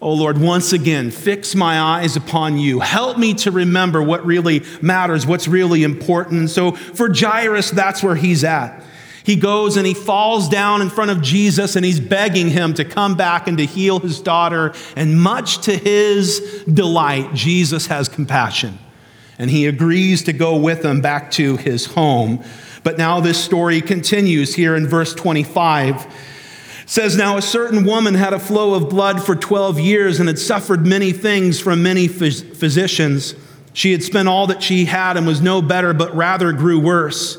Oh 0.02 0.14
Lord, 0.14 0.38
once 0.38 0.74
again, 0.74 1.12
fix 1.12 1.56
my 1.56 1.80
eyes 1.80 2.18
upon 2.18 2.58
you. 2.58 2.82
Help 2.82 3.18
me 3.18 3.36
to 3.36 3.52
remember 3.52 4.04
what 4.04 4.26
really 4.26 4.64
matters, 4.82 5.26
what's 5.26 5.48
really 5.48 5.84
important. 5.84 6.50
So 6.50 6.72
for 6.72 7.10
Jairus, 7.14 7.72
that's 7.72 8.04
where 8.04 8.16
he's 8.16 8.44
at. 8.44 8.84
He 9.24 9.36
goes 9.36 9.78
and 9.78 9.86
he 9.86 9.94
falls 9.94 10.50
down 10.50 10.82
in 10.82 10.90
front 10.90 11.12
of 11.12 11.22
Jesus 11.22 11.76
and 11.76 11.86
he's 11.86 12.00
begging 12.00 12.50
him 12.50 12.74
to 12.76 12.86
come 12.86 13.16
back 13.16 13.48
and 13.48 13.58
to 13.58 13.66
heal 13.66 14.00
his 14.00 14.22
daughter. 14.22 14.74
And 14.96 15.22
much 15.22 15.60
to 15.66 15.76
his 15.76 16.64
delight, 16.72 17.34
Jesus 17.34 17.88
has 17.88 18.08
compassion 18.08 18.80
and 19.40 19.50
he 19.50 19.66
agrees 19.66 20.24
to 20.24 20.34
go 20.34 20.58
with 20.58 20.84
him 20.84 21.02
back 21.02 21.32
to 21.32 21.58
his 21.58 21.86
home. 21.86 22.44
But 22.84 22.98
now 22.98 23.22
this 23.22 23.44
story 23.44 23.82
continues 23.82 24.54
here 24.54 24.76
in 24.76 24.88
verse 24.88 25.16
25. 25.16 26.06
It 26.06 26.10
says 26.86 27.16
now 27.16 27.38
a 27.38 27.42
certain 27.42 27.86
woman 27.86 28.16
had 28.16 28.34
a 28.34 28.40
flow 28.40 28.74
of 28.74 28.90
blood 28.90 29.24
for 29.24 29.36
12 29.36 29.80
years 29.80 30.20
and 30.20 30.28
had 30.28 30.40
suffered 30.40 30.86
many 30.86 31.14
things 31.14 31.60
from 31.60 31.82
many 31.82 32.08
phys- 32.08 32.56
physicians. 32.56 33.34
She 33.74 33.92
had 33.92 34.04
spent 34.04 34.28
all 34.28 34.48
that 34.48 34.62
she 34.62 34.86
had 34.86 35.16
and 35.16 35.26
was 35.26 35.42
no 35.42 35.62
better, 35.62 35.94
but 35.94 36.14
rather 36.16 36.52
grew 36.52 36.80
worse. 36.80 37.38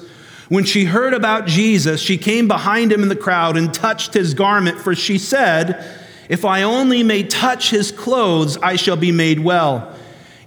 When 0.51 0.65
she 0.65 0.85
heard 0.85 1.15
about 1.15 1.47
Jesus, 1.47 2.01
she 2.01 2.19
came 2.19 2.49
behind 2.49 2.91
him 2.91 3.05
in 3.05 3.09
the 3.09 3.15
crowd 3.15 3.57
and 3.57 3.73
touched 3.73 4.15
his 4.15 4.35
garment, 4.35 4.81
for 4.81 4.97
she 4.97 5.17
said, 5.17 5.81
If 6.29 6.45
I 6.45 6.65
only 6.65 7.05
may 7.05 7.23
touch 7.23 7.71
his 7.71 7.93
clothes, 7.93 8.57
I 8.57 8.75
shall 8.75 8.97
be 8.97 9.13
made 9.13 9.39
well. 9.39 9.95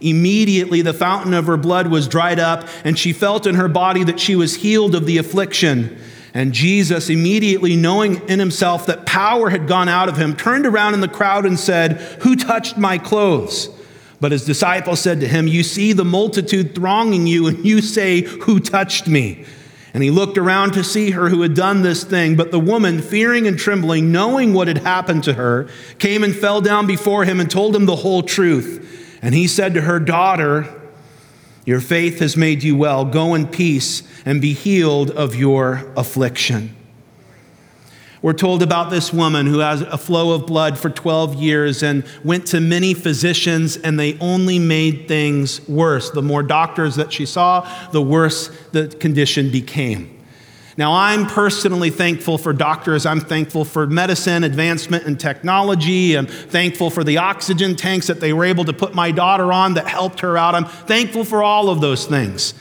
Immediately, 0.01 0.81
the 0.81 0.93
fountain 0.93 1.33
of 1.33 1.47
her 1.47 1.55
blood 1.55 1.87
was 1.87 2.09
dried 2.09 2.37
up, 2.37 2.67
and 2.83 2.99
she 2.99 3.13
felt 3.13 3.47
in 3.47 3.55
her 3.55 3.69
body 3.69 4.03
that 4.03 4.19
she 4.19 4.35
was 4.35 4.55
healed 4.55 4.93
of 4.93 5.05
the 5.05 5.19
affliction. 5.19 5.97
And 6.33 6.51
Jesus, 6.51 7.09
immediately 7.09 7.77
knowing 7.77 8.27
in 8.27 8.39
himself 8.39 8.85
that 8.87 9.05
power 9.05 9.51
had 9.51 9.69
gone 9.69 9.87
out 9.87 10.09
of 10.09 10.17
him, 10.17 10.35
turned 10.35 10.65
around 10.65 10.95
in 10.95 10.99
the 10.99 11.07
crowd 11.07 11.45
and 11.45 11.57
said, 11.57 11.93
Who 12.23 12.35
touched 12.35 12.75
my 12.75 12.97
clothes? 12.97 13.69
But 14.19 14.33
his 14.33 14.43
disciples 14.43 14.99
said 14.99 15.21
to 15.21 15.29
him, 15.29 15.47
You 15.47 15.63
see 15.63 15.93
the 15.93 16.03
multitude 16.03 16.75
thronging 16.75 17.25
you, 17.25 17.47
and 17.47 17.65
you 17.65 17.81
say, 17.81 18.23
Who 18.23 18.59
touched 18.59 19.07
me? 19.07 19.45
And 19.93 20.01
he 20.01 20.09
looked 20.09 20.39
around 20.39 20.73
to 20.73 20.83
see 20.83 21.11
her 21.11 21.29
who 21.29 21.41
had 21.41 21.53
done 21.53 21.83
this 21.83 22.03
thing. 22.03 22.35
But 22.35 22.51
the 22.51 22.59
woman, 22.59 23.01
fearing 23.01 23.47
and 23.47 23.59
trembling, 23.59 24.11
knowing 24.11 24.53
what 24.53 24.67
had 24.67 24.79
happened 24.79 25.23
to 25.25 25.33
her, 25.33 25.67
came 25.99 26.23
and 26.23 26.35
fell 26.35 26.61
down 26.61 26.87
before 26.87 27.25
him 27.25 27.39
and 27.39 27.49
told 27.49 27.75
him 27.75 27.85
the 27.85 27.97
whole 27.97 28.23
truth. 28.23 29.19
And 29.21 29.35
he 29.35 29.47
said 29.47 29.75
to 29.75 29.81
her, 29.81 29.99
Daughter, 29.99 30.67
your 31.65 31.79
faith 31.79 32.19
has 32.19 32.35
made 32.35 32.63
you 32.63 32.75
well. 32.75 33.05
Go 33.05 33.35
in 33.35 33.47
peace 33.47 34.03
and 34.25 34.41
be 34.41 34.53
healed 34.53 35.11
of 35.11 35.35
your 35.35 35.85
affliction. 35.95 36.75
We're 38.23 38.31
told 38.31 38.63
about 38.63 38.89
this 38.89 39.11
woman 39.11 39.47
who 39.47 39.59
has 39.59 39.81
a 39.81 39.97
flow 39.97 40.31
of 40.31 40.47
blood 40.47 40.79
for 40.79 40.89
12 40.89 41.35
years 41.35 41.83
and 41.83 42.05
went 42.23 42.47
to 42.47 42.61
many 42.61 42.93
physicians, 42.93 43.75
and 43.75 43.99
they 43.99 44.17
only 44.19 44.59
made 44.59 45.09
things 45.09 45.67
worse. 45.67 46.09
The 46.09 46.21
more 46.21 46.41
doctors 46.41 46.95
that 46.95 47.11
she 47.11 47.25
saw, 47.25 47.69
the 47.91 48.01
worse 48.01 48.47
the 48.71 48.87
condition 48.87 49.51
became. 49.51 50.21
Now, 50.77 50.93
I'm 50.93 51.27
personally 51.27 51.89
thankful 51.89 52.37
for 52.37 52.53
doctors. 52.53 53.05
I'm 53.05 53.19
thankful 53.19 53.65
for 53.65 53.87
medicine, 53.87 54.45
advancement 54.45 55.03
and 55.03 55.19
technology. 55.19 56.17
I'm 56.17 56.25
thankful 56.25 56.89
for 56.89 57.03
the 57.03 57.17
oxygen 57.17 57.75
tanks 57.75 58.07
that 58.07 58.21
they 58.21 58.31
were 58.31 58.45
able 58.45 58.63
to 58.63 58.73
put 58.73 58.95
my 58.95 59.11
daughter 59.11 59.51
on 59.51 59.73
that 59.73 59.85
helped 59.85 60.21
her 60.21 60.37
out. 60.37 60.55
I'm 60.55 60.65
thankful 60.65 61.25
for 61.25 61.43
all 61.43 61.69
of 61.69 61.81
those 61.81 62.05
things. 62.05 62.53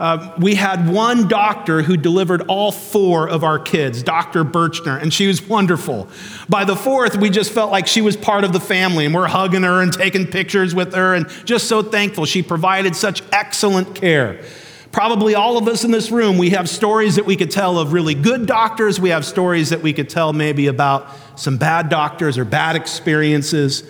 Uh, 0.00 0.34
we 0.38 0.54
had 0.54 0.88
one 0.88 1.28
doctor 1.28 1.82
who 1.82 1.94
delivered 1.94 2.40
all 2.48 2.72
four 2.72 3.28
of 3.28 3.44
our 3.44 3.58
kids, 3.58 4.02
Dr. 4.02 4.44
Birchner, 4.44 5.00
and 5.00 5.12
she 5.12 5.26
was 5.26 5.42
wonderful. 5.42 6.08
By 6.48 6.64
the 6.64 6.74
fourth, 6.74 7.16
we 7.16 7.28
just 7.28 7.52
felt 7.52 7.70
like 7.70 7.86
she 7.86 8.00
was 8.00 8.16
part 8.16 8.42
of 8.42 8.54
the 8.54 8.60
family, 8.60 9.04
and 9.04 9.14
we're 9.14 9.28
hugging 9.28 9.62
her 9.62 9.82
and 9.82 9.92
taking 9.92 10.26
pictures 10.26 10.74
with 10.74 10.94
her, 10.94 11.14
and 11.14 11.28
just 11.44 11.68
so 11.68 11.82
thankful. 11.82 12.24
She 12.24 12.42
provided 12.42 12.96
such 12.96 13.22
excellent 13.30 13.94
care. 13.94 14.42
Probably 14.90 15.34
all 15.34 15.58
of 15.58 15.68
us 15.68 15.84
in 15.84 15.90
this 15.90 16.10
room, 16.10 16.38
we 16.38 16.50
have 16.50 16.66
stories 16.66 17.16
that 17.16 17.26
we 17.26 17.36
could 17.36 17.50
tell 17.50 17.78
of 17.78 17.92
really 17.92 18.14
good 18.14 18.46
doctors. 18.46 18.98
We 18.98 19.10
have 19.10 19.26
stories 19.26 19.68
that 19.68 19.82
we 19.82 19.92
could 19.92 20.08
tell 20.08 20.32
maybe 20.32 20.66
about 20.68 21.08
some 21.38 21.58
bad 21.58 21.90
doctors 21.90 22.38
or 22.38 22.46
bad 22.46 22.74
experiences. 22.74 23.84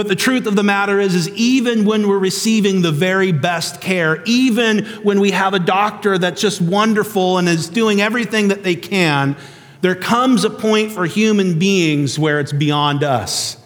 But 0.00 0.08
the 0.08 0.16
truth 0.16 0.46
of 0.46 0.56
the 0.56 0.62
matter 0.62 0.98
is, 0.98 1.14
is 1.14 1.28
even 1.28 1.84
when 1.84 2.08
we're 2.08 2.16
receiving 2.16 2.80
the 2.80 2.90
very 2.90 3.32
best 3.32 3.82
care, 3.82 4.22
even 4.24 4.86
when 5.02 5.20
we 5.20 5.30
have 5.32 5.52
a 5.52 5.58
doctor 5.58 6.16
that's 6.16 6.40
just 6.40 6.62
wonderful 6.62 7.36
and 7.36 7.46
is 7.46 7.68
doing 7.68 8.00
everything 8.00 8.48
that 8.48 8.62
they 8.62 8.76
can, 8.76 9.36
there 9.82 9.94
comes 9.94 10.42
a 10.42 10.48
point 10.48 10.90
for 10.90 11.04
human 11.04 11.58
beings 11.58 12.18
where 12.18 12.40
it's 12.40 12.50
beyond 12.50 13.04
us. 13.04 13.58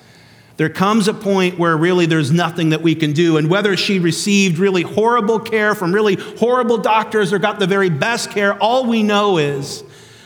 There 0.57 0.69
comes 0.69 1.07
a 1.07 1.15
point 1.15 1.57
where 1.57 1.77
really 1.77 2.07
there's 2.07 2.33
nothing 2.33 2.71
that 2.71 2.83
we 2.83 2.97
can 2.97 3.13
do. 3.13 3.37
And 3.37 3.49
whether 3.49 3.77
she 3.77 4.01
received 4.01 4.59
really 4.59 4.83
horrible 4.83 5.39
care 5.39 5.77
from 5.77 5.95
really 5.95 6.17
horrible 6.17 6.79
doctors 6.79 7.33
or 7.33 7.39
got 7.39 7.61
the 7.61 7.69
very 7.69 7.91
best 7.91 8.33
care, 8.33 8.61
all 8.61 8.87
we 8.87 9.05
know 9.05 9.39
is 9.39 9.85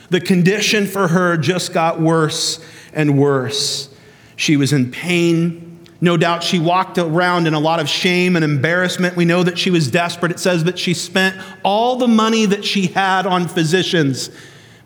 the 0.09 0.23
condition 0.23 0.87
for 0.87 1.09
her 1.09 1.37
just 1.37 1.75
got 1.75 2.01
worse 2.01 2.64
and 2.94 3.18
worse. 3.18 3.94
She 4.37 4.57
was 4.57 4.73
in 4.73 4.90
pain. 4.90 5.67
No 6.00 6.16
doubt 6.16 6.44
she 6.44 6.58
walked 6.58 6.96
around 6.98 7.46
in 7.46 7.54
a 7.54 7.58
lot 7.58 7.80
of 7.80 7.88
shame 7.88 8.37
and 8.37 8.44
embarrassment. 8.44 9.16
We 9.16 9.24
know 9.24 9.42
that 9.42 9.58
she 9.58 9.70
was 9.70 9.90
desperate. 9.90 10.30
It 10.30 10.38
says 10.38 10.64
that 10.64 10.78
she 10.78 10.94
spent 10.94 11.37
all 11.64 11.96
the 11.96 12.06
money 12.06 12.46
that 12.46 12.64
she 12.64 12.87
had 12.87 13.26
on 13.26 13.48
physicians 13.48 14.30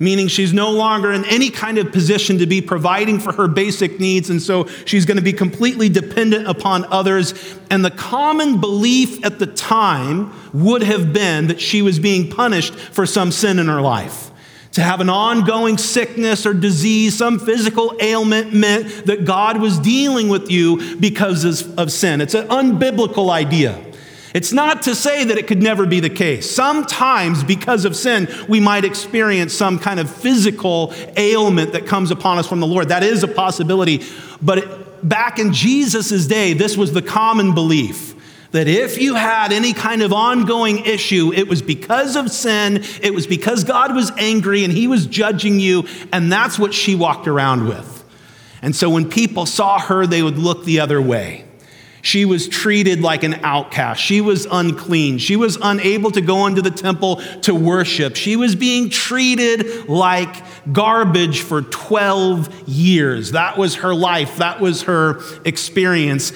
meaning 0.03 0.27
she's 0.27 0.53
no 0.53 0.69
longer 0.69 1.13
in 1.13 1.25
any 1.27 1.49
kind 1.49 1.79
of 1.79 1.93
position 1.93 2.39
to 2.39 2.45
be 2.45 2.61
providing 2.61 3.21
for 3.21 3.33
her 3.33 3.47
basic 3.47 4.01
needs, 4.01 4.31
and 4.31 4.43
so 4.43 4.67
she's 4.85 5.07
going 5.07 5.17
to 5.17 5.23
be 5.23 5.33
completely 5.33 5.89
dependent 5.89 6.49
upon 6.49 6.85
others. 6.87 7.57
And 7.71 7.85
the 7.85 7.91
common 7.91 8.61
belief 8.61 9.25
at 9.25 9.39
the 9.39 9.47
time 9.47 10.33
would 10.53 10.83
have 10.83 11.13
been 11.13 11.47
that 11.47 11.61
she 11.61 11.83
was 11.83 12.01
being 12.01 12.29
punished 12.29 12.75
for 12.75 13.07
some 13.07 13.31
sin 13.31 13.61
in 13.61 13.69
her 13.69 13.81
life. 13.81 14.32
To 14.73 14.83
have 14.83 15.01
an 15.01 15.11
ongoing 15.11 15.77
sickness 15.77 16.47
or 16.47 16.55
disease, 16.55 17.17
some 17.17 17.39
physical 17.39 17.95
ailment 18.01 18.55
meant 18.55 19.05
that 19.07 19.27
God 19.27 19.61
was 19.61 19.79
dealing 19.79 20.31
with 20.31 20.51
you 20.51 20.97
because 20.97 21.45
of 21.77 21.93
sin. 21.93 22.21
It's 22.23 22.35
an 22.35 22.49
unbiblical 22.49 23.31
idea. 23.31 23.79
It's 24.35 24.51
not 24.51 24.83
to 24.83 24.95
say 24.95 25.25
that 25.25 25.37
it 25.37 25.47
could 25.47 25.63
never 25.63 25.85
be 25.85 26.01
the 26.01 26.09
case. 26.09 26.51
Sometimes, 26.51 27.45
because 27.45 27.85
of 27.85 27.95
sin, 27.95 28.29
we 28.49 28.61
might 28.61 28.87
experience 28.87 29.53
some 29.53 29.79
kind 29.79 30.01
of 30.01 30.11
physical 30.11 30.95
ailment 31.19 31.73
that 31.73 31.87
comes 31.87 32.11
upon 32.11 32.39
us 32.39 32.47
from 32.47 32.61
the 32.61 32.67
Lord. 32.67 32.89
That 32.89 33.03
is 33.03 33.23
a 33.23 33.29
possibility. 33.29 34.03
But 34.41 34.59
it, 34.59 35.07
back 35.07 35.39
in 35.39 35.53
Jesus' 35.53 36.27
day, 36.27 36.55
this 36.55 36.79
was 36.79 36.93
the 36.93 37.03
common 37.03 37.55
belief 37.55 38.12
that 38.53 38.69
if 38.69 39.01
you 39.01 39.15
had 39.15 39.53
any 39.53 39.73
kind 39.73 40.03
of 40.03 40.13
ongoing 40.13 40.85
issue, 40.85 41.33
it 41.35 41.49
was 41.49 41.61
because 41.61 42.17
of 42.17 42.31
sin, 42.31 42.85
it 43.03 43.13
was 43.13 43.27
because 43.27 43.65
God 43.65 43.95
was 43.95 44.13
angry 44.19 44.65
and 44.65 44.73
he 44.73 44.87
was 44.87 45.07
judging 45.07 45.59
you, 45.59 45.87
and 46.13 46.31
that's 46.31 46.59
what 46.59 46.73
she 46.73 46.95
walked 46.95 47.27
around 47.27 47.67
with. 47.67 48.05
And 48.61 48.77
so 48.77 48.89
when 48.91 49.09
people 49.09 49.45
saw 49.47 49.79
her, 49.81 50.07
they 50.07 50.23
would 50.23 50.39
look 50.39 50.65
the 50.65 50.81
other 50.81 51.03
way. 51.03 51.47
She 52.03 52.25
was 52.25 52.49
treated 52.49 53.01
like 53.01 53.23
an 53.23 53.35
outcast. 53.45 54.03
She 54.03 54.21
was 54.21 54.47
unclean. 54.51 55.19
She 55.19 55.37
was 55.37 55.57
unable 55.63 56.11
to 56.11 56.21
go 56.21 56.47
into 56.49 56.61
the 56.61 56.71
temple 56.71 57.17
to 57.43 57.55
worship. 57.55 58.17
She 58.17 58.35
was 58.35 58.57
being 58.57 58.91
treated 58.91 59.89
like 59.89 60.35
garbage 60.73 61.41
for 61.43 61.63
12 61.63 62.69
years. 62.69 63.33
That 63.33 63.57
was 63.57 63.77
her 63.77 63.95
life, 63.95 64.39
that 64.39 64.61
was 64.61 64.83
her 64.83 65.21
experience. 65.45 66.33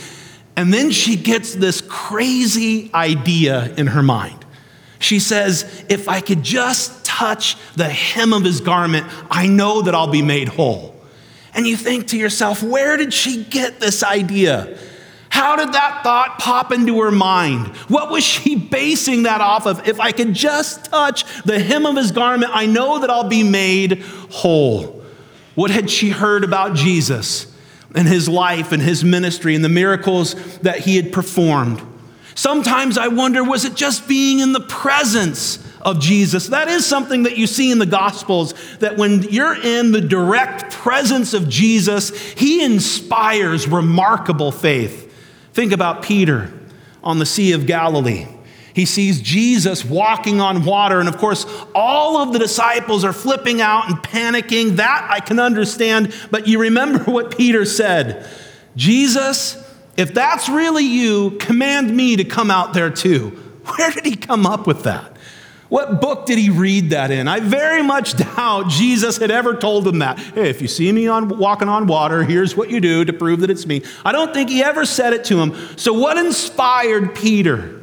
And 0.57 0.73
then 0.73 0.91
she 0.91 1.17
gets 1.17 1.55
this 1.55 1.83
crazy 1.83 2.91
idea 2.95 3.75
in 3.75 3.89
her 3.89 4.03
mind. 4.03 4.45
She 4.99 5.19
says, 5.19 5.85
If 5.89 6.09
I 6.09 6.21
could 6.21 6.43
just 6.43 7.05
touch 7.05 7.57
the 7.75 7.89
hem 7.89 8.33
of 8.33 8.43
his 8.43 8.61
garment, 8.61 9.07
I 9.31 9.47
know 9.47 9.83
that 9.83 9.95
I'll 9.95 10.11
be 10.11 10.23
made 10.23 10.49
whole. 10.49 10.97
And 11.55 11.67
you 11.67 11.77
think 11.77 12.09
to 12.09 12.19
yourself, 12.19 12.63
where 12.63 12.97
did 12.97 13.15
she 13.15 13.45
get 13.45 13.81
this 13.81 14.03
idea? 14.03 14.79
How 15.31 15.57
did 15.57 15.73
that 15.73 16.03
thought 16.03 16.39
pop 16.39 16.73
into 16.73 17.01
her 17.01 17.11
mind? 17.11 17.69
What 17.89 18.11
was 18.11 18.25
she 18.25 18.57
basing 18.57 19.25
that 19.25 19.41
off 19.41 19.67
of? 19.67 19.87
If 19.89 20.01
I 20.01 20.13
could 20.13 20.35
just 20.35 20.87
touch 20.87 21.25
the 21.43 21.59
hem 21.59 21.87
of 21.87 21.97
his 21.97 22.11
garment, 22.13 22.53
I 22.55 22.67
know 22.67 22.99
that 23.01 23.11
I'll 23.11 23.29
be 23.29 23.43
made 23.43 24.03
whole. 24.31 25.03
What 25.55 25.71
had 25.71 25.91
she 25.91 26.11
heard 26.11 26.45
about 26.45 26.75
Jesus 26.75 27.53
and 27.97 28.07
his 28.07 28.29
life 28.29 28.71
and 28.71 28.83
his 28.83 29.03
ministry 29.03 29.55
and 29.55 29.65
the 29.65 29.69
miracles 29.69 30.35
that 30.59 30.81
he 30.81 30.97
had 30.97 31.13
performed? 31.13 31.83
Sometimes 32.37 32.99
I 32.99 33.09
wonder 33.09 33.43
was 33.43 33.65
it 33.65 33.75
just 33.75 34.07
being 34.07 34.41
in 34.41 34.53
the 34.53 34.61
presence 34.61 35.59
of 35.81 35.99
Jesus? 36.01 36.49
That 36.49 36.69
is 36.69 36.85
something 36.85 37.23
that 37.23 37.39
you 37.39 37.47
see 37.47 37.71
in 37.71 37.79
the 37.79 37.87
Gospels, 37.87 38.55
that 38.81 38.99
when 38.99 39.23
you're 39.23 39.57
in 39.61 39.93
the 39.93 40.03
direct 40.03 40.71
presence 40.71 41.33
of 41.33 41.49
Jesus, 41.49 42.11
he 42.33 42.63
inspires 42.63 43.67
remarkable 43.67 44.53
faith. 44.53 45.05
Think 45.55 45.73
about 45.73 46.03
Peter 46.03 46.53
on 47.03 47.19
the 47.19 47.27
Sea 47.27 47.53
of 47.53 47.67
Galilee. 47.67 48.27
He 48.77 48.85
sees 48.85 49.23
Jesus 49.23 49.87
walking 49.87 50.39
on 50.39 50.67
water, 50.67 51.01
and 51.01 51.09
of 51.09 51.17
course, 51.17 51.47
all 51.75 52.19
of 52.19 52.35
the 52.35 52.39
disciples 52.39 53.05
are 53.05 53.13
flipping 53.15 53.63
out 53.63 53.89
and 53.89 53.97
panicking. 53.97 54.77
That 54.77 55.09
I 55.11 55.21
can 55.21 55.41
understand, 55.41 56.15
but 56.31 56.47
you 56.47 56.61
remember 56.61 56.99
what 57.11 57.35
Peter 57.35 57.65
said 57.65 58.29
Jesus, 58.77 59.57
if 59.97 60.13
that's 60.13 60.51
really 60.51 60.85
you, 60.85 61.31
command 61.39 61.97
me 61.97 62.17
to 62.17 62.25
come 62.25 62.51
out 62.51 62.75
there 62.75 62.91
too. 62.91 63.31
Where 63.65 63.91
did 63.93 64.05
he 64.05 64.15
come 64.15 64.45
up 64.45 64.67
with 64.67 64.83
that? 64.83 65.17
What 65.71 66.03
book 66.03 66.27
did 66.27 66.37
he 66.37 66.51
read 66.51 66.91
that 66.91 67.11
in? 67.11 67.29
I 67.29 67.41
very 67.41 67.83
much 67.83 68.15
doubt 68.37 68.69
Jesus 68.69 69.17
had 69.17 69.31
ever 69.31 69.55
told 69.55 69.89
him 69.89 70.01
that. 70.01 70.19
Hey, 70.19 70.51
if 70.51 70.61
you 70.61 70.69
see 70.69 70.93
me 70.93 71.09
on, 71.09 71.31
walking 71.39 71.71
on 71.71 71.87
water, 71.87 72.25
here's 72.25 72.55
what 72.55 72.69
you 72.69 72.81
do 72.81 73.07
to 73.07 73.13
prove 73.15 73.41
that 73.41 73.49
it's 73.49 73.67
me. 73.67 73.83
I 74.05 74.13
don't 74.13 74.35
think 74.35 74.51
he 74.51 74.63
ever 74.63 74.85
said 74.85 75.15
it 75.15 75.25
to 75.25 75.41
him. 75.41 75.55
So, 75.79 75.95
what 75.95 76.19
inspired 76.19 77.15
Peter 77.15 77.76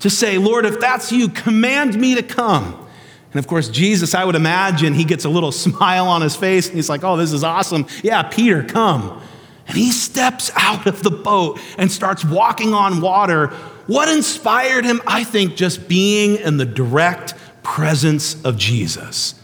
to 0.00 0.10
say, 0.10 0.38
Lord, 0.38 0.64
if 0.64 0.80
that's 0.80 1.10
you, 1.12 1.28
command 1.28 1.98
me 2.00 2.14
to 2.14 2.22
come? 2.22 2.86
And 3.32 3.38
of 3.38 3.46
course, 3.46 3.68
Jesus, 3.68 4.14
I 4.14 4.24
would 4.24 4.36
imagine, 4.36 4.94
he 4.94 5.04
gets 5.04 5.24
a 5.24 5.28
little 5.28 5.52
smile 5.66 6.06
on 6.06 6.22
his 6.22 6.36
face 6.36 6.68
and 6.68 6.76
he's 6.76 6.88
like, 6.88 7.04
oh, 7.04 7.16
this 7.16 7.32
is 7.32 7.44
awesome. 7.44 7.86
Yeah, 8.02 8.22
Peter, 8.22 8.62
come. 8.62 9.22
And 9.66 9.76
he 9.76 9.92
steps 9.92 10.50
out 10.56 10.86
of 10.86 11.02
the 11.02 11.10
boat 11.10 11.60
and 11.76 11.92
starts 11.92 12.24
walking 12.24 12.72
on 12.72 13.02
water 13.02 13.52
what 13.88 14.14
inspired 14.14 14.84
him? 14.84 15.00
I 15.06 15.24
think 15.24 15.56
just 15.56 15.88
being 15.88 16.36
in 16.36 16.58
the 16.58 16.66
direct 16.66 17.34
presence 17.62 18.40
of 18.44 18.58
Jesus. 18.58 19.34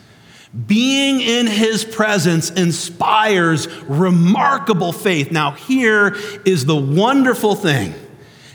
Being 0.67 1.23
in 1.23 1.47
his 1.47 1.83
presence 1.83 2.51
inspires 2.51 3.69
remarkable 3.85 4.93
faith. 4.93 5.33
Now, 5.33 5.53
here 5.53 6.14
is 6.45 6.67
the 6.67 6.77
wonderful 6.77 7.55
thing 7.55 7.95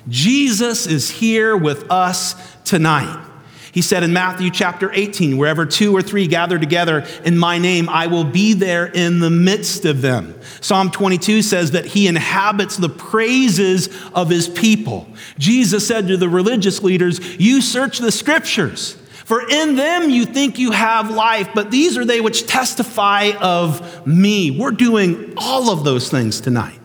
Jesus 0.07 0.87
is 0.87 1.09
here 1.09 1.55
with 1.57 1.89
us 1.91 2.35
tonight. 2.63 3.25
He 3.71 3.81
said 3.81 4.03
in 4.03 4.13
Matthew 4.13 4.49
chapter 4.49 4.91
18, 4.91 5.37
wherever 5.37 5.65
two 5.65 5.95
or 5.95 6.01
three 6.01 6.27
gather 6.27 6.57
together 6.57 7.05
in 7.23 7.37
my 7.37 7.59
name, 7.59 7.87
I 7.87 8.07
will 8.07 8.23
be 8.23 8.53
there 8.53 8.87
in 8.87 9.19
the 9.19 9.29
midst 9.29 9.85
of 9.85 10.01
them. 10.01 10.39
Psalm 10.61 10.89
22 10.91 11.41
says 11.41 11.71
that 11.71 11.85
he 11.85 12.07
inhabits 12.07 12.77
the 12.77 12.89
praises 12.89 13.89
of 14.13 14.29
his 14.29 14.49
people. 14.49 15.07
Jesus 15.37 15.87
said 15.87 16.07
to 16.07 16.17
the 16.17 16.29
religious 16.29 16.81
leaders, 16.81 17.19
You 17.39 17.61
search 17.61 17.99
the 17.99 18.11
scriptures, 18.11 18.93
for 19.25 19.47
in 19.47 19.75
them 19.75 20.09
you 20.09 20.25
think 20.25 20.57
you 20.57 20.71
have 20.71 21.11
life, 21.11 21.49
but 21.53 21.69
these 21.69 21.97
are 21.97 22.05
they 22.05 22.21
which 22.21 22.47
testify 22.47 23.31
of 23.39 24.07
me. 24.07 24.49
We're 24.49 24.71
doing 24.71 25.33
all 25.37 25.69
of 25.69 25.83
those 25.83 26.09
things 26.09 26.41
tonight. 26.41 26.79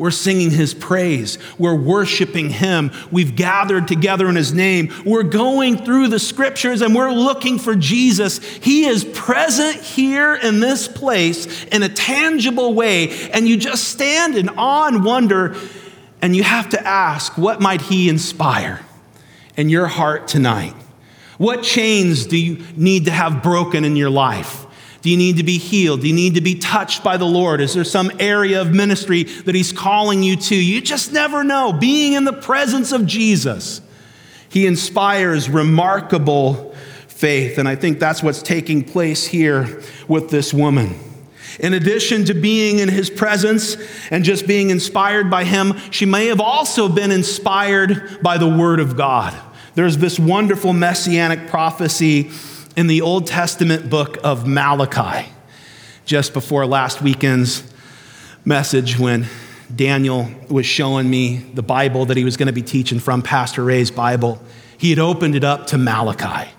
We're 0.00 0.10
singing 0.10 0.50
his 0.50 0.72
praise. 0.72 1.36
We're 1.58 1.74
worshiping 1.74 2.48
him. 2.48 2.90
We've 3.10 3.36
gathered 3.36 3.86
together 3.86 4.30
in 4.30 4.34
his 4.34 4.50
name. 4.50 4.90
We're 5.04 5.24
going 5.24 5.76
through 5.76 6.08
the 6.08 6.18
scriptures 6.18 6.80
and 6.80 6.94
we're 6.94 7.12
looking 7.12 7.58
for 7.58 7.74
Jesus. 7.74 8.38
He 8.38 8.86
is 8.86 9.04
present 9.04 9.76
here 9.76 10.34
in 10.34 10.60
this 10.60 10.88
place 10.88 11.64
in 11.66 11.82
a 11.82 11.90
tangible 11.90 12.72
way. 12.72 13.10
And 13.28 13.46
you 13.46 13.58
just 13.58 13.88
stand 13.88 14.36
in 14.36 14.48
awe 14.48 14.88
and 14.88 15.04
wonder, 15.04 15.54
and 16.22 16.34
you 16.34 16.44
have 16.44 16.70
to 16.70 16.82
ask, 16.82 17.36
what 17.36 17.60
might 17.60 17.82
he 17.82 18.08
inspire 18.08 18.80
in 19.58 19.68
your 19.68 19.86
heart 19.86 20.26
tonight? 20.26 20.72
What 21.36 21.62
chains 21.62 22.24
do 22.24 22.38
you 22.38 22.64
need 22.74 23.04
to 23.04 23.10
have 23.10 23.42
broken 23.42 23.84
in 23.84 23.96
your 23.96 24.08
life? 24.08 24.64
Do 25.02 25.10
you 25.10 25.16
need 25.16 25.38
to 25.38 25.42
be 25.42 25.58
healed? 25.58 26.02
Do 26.02 26.08
you 26.08 26.14
need 26.14 26.34
to 26.34 26.40
be 26.40 26.56
touched 26.56 27.02
by 27.02 27.16
the 27.16 27.24
Lord? 27.24 27.60
Is 27.60 27.74
there 27.74 27.84
some 27.84 28.10
area 28.18 28.60
of 28.60 28.72
ministry 28.72 29.24
that 29.24 29.54
He's 29.54 29.72
calling 29.72 30.22
you 30.22 30.36
to? 30.36 30.54
You 30.54 30.80
just 30.80 31.12
never 31.12 31.42
know. 31.42 31.72
Being 31.72 32.12
in 32.12 32.24
the 32.24 32.32
presence 32.32 32.92
of 32.92 33.06
Jesus, 33.06 33.80
He 34.50 34.66
inspires 34.66 35.48
remarkable 35.48 36.74
faith. 37.08 37.58
And 37.58 37.68
I 37.68 37.76
think 37.76 37.98
that's 37.98 38.22
what's 38.22 38.42
taking 38.42 38.82
place 38.82 39.26
here 39.26 39.82
with 40.08 40.30
this 40.30 40.52
woman. 40.54 40.98
In 41.58 41.74
addition 41.74 42.24
to 42.26 42.34
being 42.34 42.78
in 42.78 42.88
his 42.88 43.10
presence 43.10 43.76
and 44.10 44.24
just 44.24 44.46
being 44.46 44.70
inspired 44.70 45.30
by 45.30 45.44
him, 45.44 45.76
she 45.90 46.06
may 46.06 46.26
have 46.26 46.40
also 46.40 46.88
been 46.88 47.10
inspired 47.10 48.22
by 48.22 48.38
the 48.38 48.48
word 48.48 48.80
of 48.80 48.96
God. 48.96 49.38
There's 49.74 49.98
this 49.98 50.18
wonderful 50.18 50.72
messianic 50.72 51.48
prophecy 51.48 52.30
in 52.76 52.86
the 52.86 53.00
Old 53.00 53.26
Testament 53.26 53.90
book 53.90 54.18
of 54.22 54.46
Malachi, 54.46 55.28
just 56.04 56.32
before 56.32 56.66
last 56.66 57.02
weekend's 57.02 57.62
message 58.44 58.98
when 58.98 59.26
Daniel 59.74 60.28
was 60.48 60.66
showing 60.66 61.08
me 61.08 61.38
the 61.54 61.62
Bible 61.62 62.06
that 62.06 62.16
he 62.16 62.24
was 62.24 62.36
going 62.36 62.46
to 62.46 62.52
be 62.52 62.62
teaching 62.62 62.98
from 62.98 63.22
Pastor 63.22 63.64
Ray's 63.64 63.90
Bible. 63.90 64.40
He 64.78 64.90
had 64.90 64.98
opened 64.98 65.34
it 65.34 65.44
up 65.44 65.68
to 65.68 65.78
Malachi. 65.78 66.50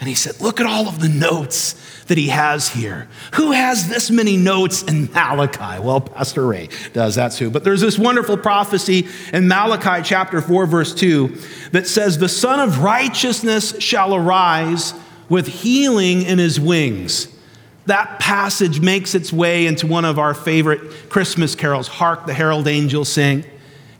And 0.00 0.08
he 0.08 0.14
said, 0.14 0.40
Look 0.40 0.60
at 0.60 0.66
all 0.66 0.86
of 0.86 1.00
the 1.00 1.08
notes 1.08 1.74
that 2.06 2.16
he 2.16 2.28
has 2.28 2.68
here. 2.68 3.08
Who 3.34 3.52
has 3.52 3.88
this 3.88 4.10
many 4.10 4.36
notes 4.36 4.82
in 4.82 5.10
Malachi? 5.12 5.82
Well, 5.82 6.00
Pastor 6.00 6.46
Ray 6.46 6.68
does, 6.92 7.16
that's 7.16 7.38
who. 7.38 7.50
But 7.50 7.64
there's 7.64 7.80
this 7.80 7.98
wonderful 7.98 8.36
prophecy 8.36 9.08
in 9.32 9.48
Malachi 9.48 10.02
chapter 10.04 10.40
4, 10.40 10.66
verse 10.66 10.94
2, 10.94 11.36
that 11.72 11.86
says, 11.86 12.18
The 12.18 12.28
Sun 12.28 12.60
of 12.60 12.78
Righteousness 12.82 13.78
shall 13.80 14.14
arise 14.14 14.94
with 15.28 15.46
healing 15.46 16.22
in 16.22 16.38
his 16.38 16.58
wings. 16.60 17.28
that 17.88 18.18
passage 18.18 18.80
makes 18.80 19.14
its 19.14 19.32
way 19.32 19.66
into 19.66 19.86
one 19.86 20.04
of 20.04 20.18
our 20.18 20.34
favorite 20.34 21.08
Christmas 21.08 21.54
carols 21.54 21.88
Hark 21.88 22.26
the 22.26 22.34
Herald 22.34 22.68
Angels 22.68 23.10
Sing. 23.10 23.44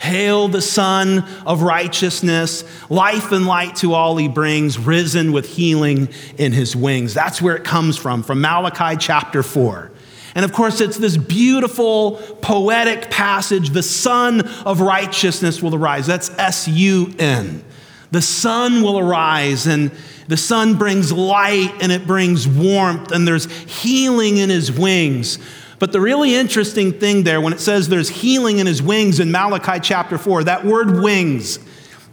Hail 0.01 0.47
the 0.47 0.62
Sun 0.62 1.25
of 1.45 1.62
Righteousness, 1.62 2.62
life 2.88 3.33
and 3.33 3.47
light 3.47 3.75
to 3.77 3.95
all 3.95 4.17
he 4.17 4.29
brings, 4.29 4.79
risen 4.79 5.33
with 5.33 5.49
healing 5.49 6.09
in 6.37 6.53
his 6.53 6.77
wings. 6.77 7.14
That's 7.14 7.43
where 7.43 7.57
it 7.57 7.64
comes 7.64 7.97
from, 7.97 8.23
from 8.23 8.41
Malachi 8.41 8.97
chapter 8.97 9.43
4. 9.43 9.91
And 10.37 10.45
of 10.45 10.53
course, 10.53 10.81
it's 10.81 10.99
this 10.99 11.17
beautiful, 11.17 12.12
poetic 12.43 13.11
passage 13.11 13.71
the 13.71 13.83
Sun 13.83 14.43
of 14.64 14.81
Righteousness 14.81 15.61
will 15.61 15.75
arise. 15.75 16.07
That's 16.07 16.31
S 16.38 16.69
U 16.69 17.12
N. 17.19 17.64
The 18.11 18.23
sun 18.23 18.83
will 18.83 18.99
arise, 18.99 19.67
and 19.67 19.91
the 20.29 20.37
sun 20.37 20.77
brings 20.77 21.11
light 21.11 21.75
and 21.81 21.91
it 21.91 22.07
brings 22.07 22.47
warmth, 22.47 23.11
and 23.12 23.27
there's 23.27 23.51
healing 23.62 24.37
in 24.37 24.51
his 24.51 24.71
wings. 24.71 25.38
But 25.79 25.93
the 25.93 26.01
really 26.01 26.35
interesting 26.35 26.93
thing 26.93 27.23
there, 27.23 27.41
when 27.41 27.53
it 27.53 27.61
says 27.61 27.88
there's 27.88 28.09
healing 28.09 28.59
in 28.59 28.67
his 28.67 28.83
wings 28.83 29.21
in 29.21 29.31
Malachi 29.31 29.81
chapter 29.81 30.19
4, 30.19 30.45
that 30.45 30.64
word 30.64 31.01
wings, 31.01 31.59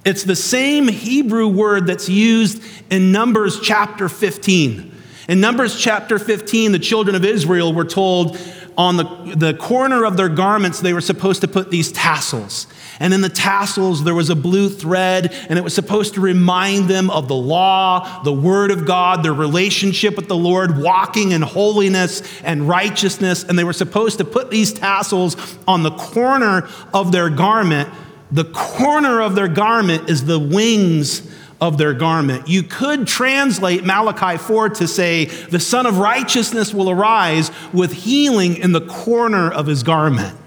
it's 0.06 0.24
the 0.24 0.36
same 0.36 0.88
Hebrew 0.88 1.48
word 1.48 1.88
that's 1.88 2.08
used 2.08 2.64
in 2.92 3.12
Numbers 3.12 3.60
chapter 3.60 4.08
15. 4.08 4.92
In 5.28 5.42
Numbers 5.42 5.80
chapter 5.80 6.20
15, 6.20 6.72
the 6.72 6.80
children 6.80 7.16
of 7.16 7.26
Israel 7.26 7.74
were 7.74 7.86
told 7.86 8.38
on 8.78 8.98
the, 8.98 9.04
the 9.36 9.54
corner 9.54 10.06
of 10.06 10.18
their 10.18 10.30
garments, 10.30 10.82
they 10.82 10.94
were 10.94 11.02
supposed 11.02 11.42
to 11.42 11.48
put 11.48 11.72
these 11.72 11.92
tassels. 11.92 12.68
And 13.00 13.14
in 13.14 13.22
the 13.22 13.30
tassels, 13.30 14.04
there 14.04 14.16
was 14.16 14.30
a 14.30 14.36
blue 14.36 14.70
thread, 14.70 15.34
and 15.50 15.58
it 15.58 15.64
was 15.64 15.74
supposed 15.74 16.14
to 16.16 16.22
remind 16.22 16.90
them 16.90 17.10
of 17.10 17.28
the 17.28 17.36
law, 17.36 18.24
the 18.24 18.34
word 18.34 18.72
of 18.72 18.86
God, 18.86 19.24
their 19.24 19.34
relationship 19.34 20.16
with 20.16 20.28
the 20.28 20.36
Lord, 20.36 20.78
walking 20.78 21.32
in 21.32 21.42
holiness 21.42 22.22
and 22.44 22.68
righteousness. 22.68 23.44
And 23.44 23.58
they 23.58 23.64
were 23.64 23.74
supposed 23.74 24.18
to 24.20 24.26
put 24.26 24.50
these 24.52 24.74
tassels 24.74 25.36
on 25.68 25.84
the 25.84 25.92
corner 25.92 26.68
of 26.94 27.12
their 27.12 27.30
garment. 27.30 27.90
The 28.32 28.46
corner 28.46 29.22
of 29.22 29.36
their 29.36 29.48
garment 29.48 30.10
is 30.10 30.26
the 30.26 30.40
wings 30.40 31.22
of 31.66 31.78
their 31.78 31.94
garment. 31.94 32.48
You 32.48 32.64
could 32.64 33.08
translate 33.08 33.84
Malachi 33.84 34.38
4 34.38 34.70
to 34.70 34.88
say, 34.88 35.26
The 35.26 35.60
Sun 35.60 35.86
of 35.86 35.98
Righteousness 35.98 36.74
will 36.74 36.90
arise 36.90 37.52
with 37.74 37.92
healing 37.92 38.58
in 38.58 38.72
the 38.72 38.82
corner 38.82 39.52
of 39.52 39.66
his 39.66 39.84
garment. 39.84 40.38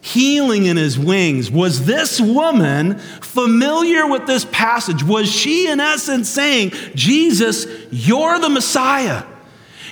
Healing 0.00 0.66
in 0.66 0.76
his 0.76 0.98
wings. 0.98 1.50
Was 1.50 1.86
this 1.86 2.20
woman 2.20 2.98
familiar 2.98 4.06
with 4.06 4.26
this 4.26 4.44
passage? 4.46 5.02
Was 5.02 5.30
she, 5.30 5.68
in 5.68 5.80
essence, 5.80 6.28
saying, 6.28 6.72
Jesus, 6.94 7.66
you're 7.90 8.38
the 8.38 8.50
Messiah? 8.50 9.24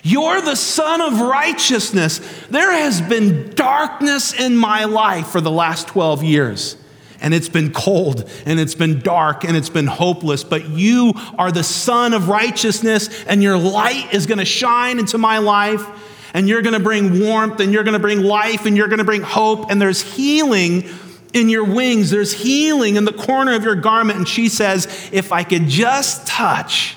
You're 0.05 0.43
the 0.43 0.57
Son 0.57 1.01
of 1.01 1.21
Righteousness. 1.21 2.21
There 2.51 2.73
has 2.73 3.01
been 3.01 3.51
darkness 3.51 4.33
in 4.33 4.57
my 4.57 4.85
life 4.85 5.29
for 5.29 5.41
the 5.41 5.51
last 5.51 5.89
12 5.89 6.23
years 6.23 6.77
and 7.23 7.33
it's 7.33 7.49
been 7.49 7.73
cold 7.73 8.29
and 8.45 8.61
it's 8.61 8.75
been 8.75 9.01
dark 9.01 9.45
and 9.45 9.57
it's 9.57 9.71
been 9.71 9.87
hopeless, 9.87 10.45
but 10.45 10.69
you 10.69 11.15
are 11.39 11.51
the 11.51 11.65
Sun 11.65 12.13
of 12.13 12.29
righteousness 12.29 13.25
and 13.25 13.43
your 13.43 13.57
light 13.57 14.13
is 14.13 14.27
going 14.27 14.39
to 14.39 14.45
shine 14.45 14.99
into 14.99 15.17
my 15.17 15.39
life 15.39 15.87
and 16.35 16.49
you're 16.49 16.63
going 16.63 16.75
to 16.75 16.83
bring 16.83 17.21
warmth 17.21 17.61
and 17.61 17.73
you're 17.73 17.85
going 17.85 17.95
to 17.95 18.01
bring 18.01 18.23
life 18.23 18.67
and 18.67 18.77
you're 18.77 18.89
going 18.89 18.99
to 18.99 19.05
bring 19.05 19.23
hope 19.23 19.71
and 19.71 19.81
there's 19.81 20.03
healing 20.03 20.85
in 21.33 21.49
your 21.49 21.65
wings, 21.65 22.11
there's 22.11 22.33
healing 22.33 22.97
in 22.97 23.05
the 23.05 23.13
corner 23.13 23.55
of 23.55 23.65
your 23.65 23.77
garment. 23.77 24.19
And 24.19 24.29
she 24.29 24.49
says, 24.49 25.09
If 25.13 25.33
I 25.33 25.45
could 25.45 25.67
just 25.67 26.27
touch 26.27 26.97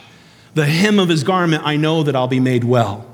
the 0.55 0.65
hem 0.65 0.99
of 0.99 1.07
his 1.07 1.23
garment, 1.23 1.63
I 1.65 1.77
know 1.77 2.03
that 2.03 2.15
I'll 2.15 2.27
be 2.27 2.39
made 2.39 2.63
well. 2.63 3.05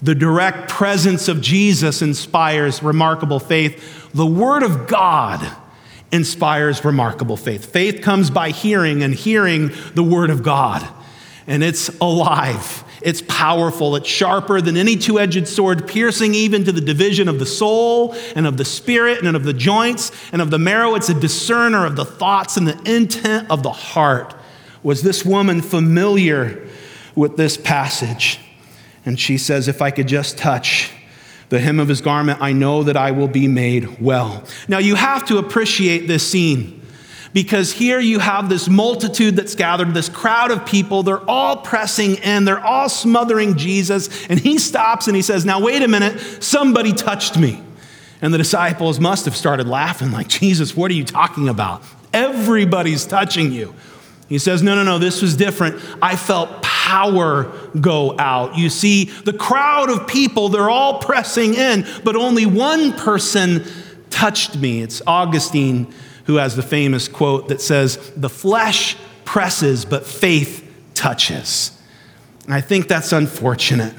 The 0.00 0.14
direct 0.14 0.68
presence 0.68 1.28
of 1.28 1.40
Jesus 1.40 2.02
inspires 2.02 2.82
remarkable 2.82 3.40
faith. 3.40 4.10
The 4.12 4.26
Word 4.26 4.62
of 4.62 4.86
God 4.86 5.56
inspires 6.12 6.84
remarkable 6.84 7.36
faith. 7.36 7.66
Faith 7.66 8.02
comes 8.02 8.30
by 8.30 8.50
hearing, 8.50 9.02
and 9.02 9.14
hearing 9.14 9.70
the 9.94 10.02
Word 10.02 10.30
of 10.30 10.42
God. 10.42 10.86
And 11.46 11.62
it's 11.62 11.88
alive, 12.00 12.84
it's 13.02 13.22
powerful, 13.22 13.94
it's 13.94 14.08
sharper 14.08 14.60
than 14.60 14.76
any 14.76 14.96
two 14.96 15.20
edged 15.20 15.46
sword, 15.46 15.86
piercing 15.86 16.34
even 16.34 16.64
to 16.64 16.72
the 16.72 16.80
division 16.80 17.28
of 17.28 17.38
the 17.38 17.46
soul 17.46 18.16
and 18.34 18.46
of 18.46 18.56
the 18.56 18.64
spirit 18.64 19.24
and 19.24 19.36
of 19.36 19.44
the 19.44 19.52
joints 19.52 20.10
and 20.32 20.42
of 20.42 20.50
the 20.50 20.58
marrow. 20.58 20.94
It's 20.96 21.08
a 21.08 21.14
discerner 21.14 21.86
of 21.86 21.94
the 21.94 22.04
thoughts 22.04 22.56
and 22.56 22.66
the 22.66 22.80
intent 22.92 23.48
of 23.50 23.62
the 23.62 23.70
heart. 23.70 24.34
Was 24.82 25.02
this 25.02 25.24
woman 25.24 25.62
familiar 25.62 26.66
with 27.14 27.36
this 27.36 27.56
passage? 27.56 28.40
And 29.04 29.18
she 29.18 29.38
says, 29.38 29.68
If 29.68 29.80
I 29.80 29.92
could 29.92 30.08
just 30.08 30.36
touch 30.36 30.92
the 31.48 31.60
hem 31.60 31.78
of 31.78 31.88
his 31.88 32.00
garment, 32.00 32.40
I 32.40 32.52
know 32.52 32.82
that 32.82 32.96
I 32.96 33.12
will 33.12 33.28
be 33.28 33.46
made 33.46 34.00
well. 34.00 34.44
Now, 34.68 34.78
you 34.78 34.94
have 34.94 35.26
to 35.26 35.38
appreciate 35.38 36.06
this 36.06 36.28
scene 36.28 36.82
because 37.32 37.70
here 37.70 38.00
you 38.00 38.18
have 38.18 38.48
this 38.48 38.68
multitude 38.68 39.36
that's 39.36 39.54
gathered, 39.54 39.92
this 39.92 40.08
crowd 40.08 40.50
of 40.50 40.64
people. 40.64 41.02
They're 41.02 41.28
all 41.28 41.58
pressing 41.58 42.16
in, 42.16 42.46
they're 42.46 42.64
all 42.64 42.88
smothering 42.88 43.56
Jesus. 43.56 44.26
And 44.28 44.40
he 44.40 44.58
stops 44.58 45.06
and 45.06 45.14
he 45.14 45.22
says, 45.22 45.44
Now, 45.44 45.60
wait 45.60 45.82
a 45.82 45.88
minute, 45.88 46.42
somebody 46.42 46.92
touched 46.92 47.38
me. 47.38 47.62
And 48.22 48.32
the 48.32 48.38
disciples 48.38 48.98
must 48.98 49.26
have 49.26 49.36
started 49.36 49.68
laughing, 49.68 50.10
like, 50.10 50.28
Jesus, 50.28 50.74
what 50.74 50.90
are 50.90 50.94
you 50.94 51.04
talking 51.04 51.48
about? 51.48 51.82
Everybody's 52.12 53.04
touching 53.04 53.52
you. 53.52 53.74
He 54.28 54.38
says, 54.38 54.62
No, 54.62 54.74
no, 54.74 54.82
no, 54.82 54.98
this 54.98 55.22
was 55.22 55.36
different. 55.36 55.80
I 56.00 56.16
felt 56.16 56.62
go 57.80 58.18
out. 58.18 58.56
You 58.56 58.70
see, 58.70 59.04
the 59.04 59.32
crowd 59.32 59.90
of 59.90 60.06
people, 60.06 60.48
they're 60.48 60.70
all 60.70 60.98
pressing 61.00 61.54
in, 61.54 61.86
but 62.04 62.16
only 62.16 62.46
one 62.46 62.92
person 62.92 63.64
touched 64.10 64.56
me. 64.56 64.82
It's 64.82 65.02
Augustine 65.06 65.92
who 66.26 66.36
has 66.36 66.56
the 66.56 66.62
famous 66.62 67.08
quote 67.08 67.48
that 67.48 67.60
says, 67.60 68.12
The 68.16 68.28
flesh 68.28 68.96
presses, 69.24 69.84
but 69.84 70.06
faith 70.06 70.62
touches. 70.94 71.70
And 72.44 72.54
I 72.54 72.60
think 72.60 72.88
that's 72.88 73.12
unfortunate 73.12 73.94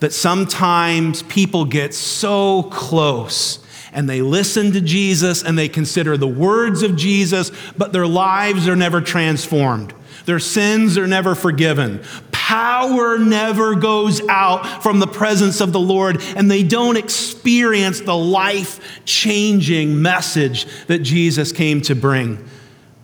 that 0.00 0.12
sometimes 0.12 1.22
people 1.22 1.64
get 1.64 1.94
so 1.94 2.64
close 2.64 3.64
and 3.98 4.08
they 4.08 4.22
listen 4.22 4.70
to 4.70 4.80
Jesus 4.80 5.42
and 5.42 5.58
they 5.58 5.68
consider 5.68 6.16
the 6.16 6.28
words 6.28 6.84
of 6.84 6.94
Jesus, 6.94 7.50
but 7.76 7.92
their 7.92 8.06
lives 8.06 8.68
are 8.68 8.76
never 8.76 9.00
transformed. 9.00 9.92
Their 10.24 10.38
sins 10.38 10.96
are 10.96 11.08
never 11.08 11.34
forgiven. 11.34 12.04
Power 12.30 13.18
never 13.18 13.74
goes 13.74 14.22
out 14.28 14.84
from 14.84 15.00
the 15.00 15.08
presence 15.08 15.60
of 15.60 15.72
the 15.72 15.80
Lord, 15.80 16.22
and 16.36 16.48
they 16.48 16.62
don't 16.62 16.96
experience 16.96 18.00
the 18.00 18.16
life 18.16 19.02
changing 19.04 20.00
message 20.00 20.68
that 20.86 21.00
Jesus 21.00 21.50
came 21.50 21.80
to 21.82 21.96
bring. 21.96 22.48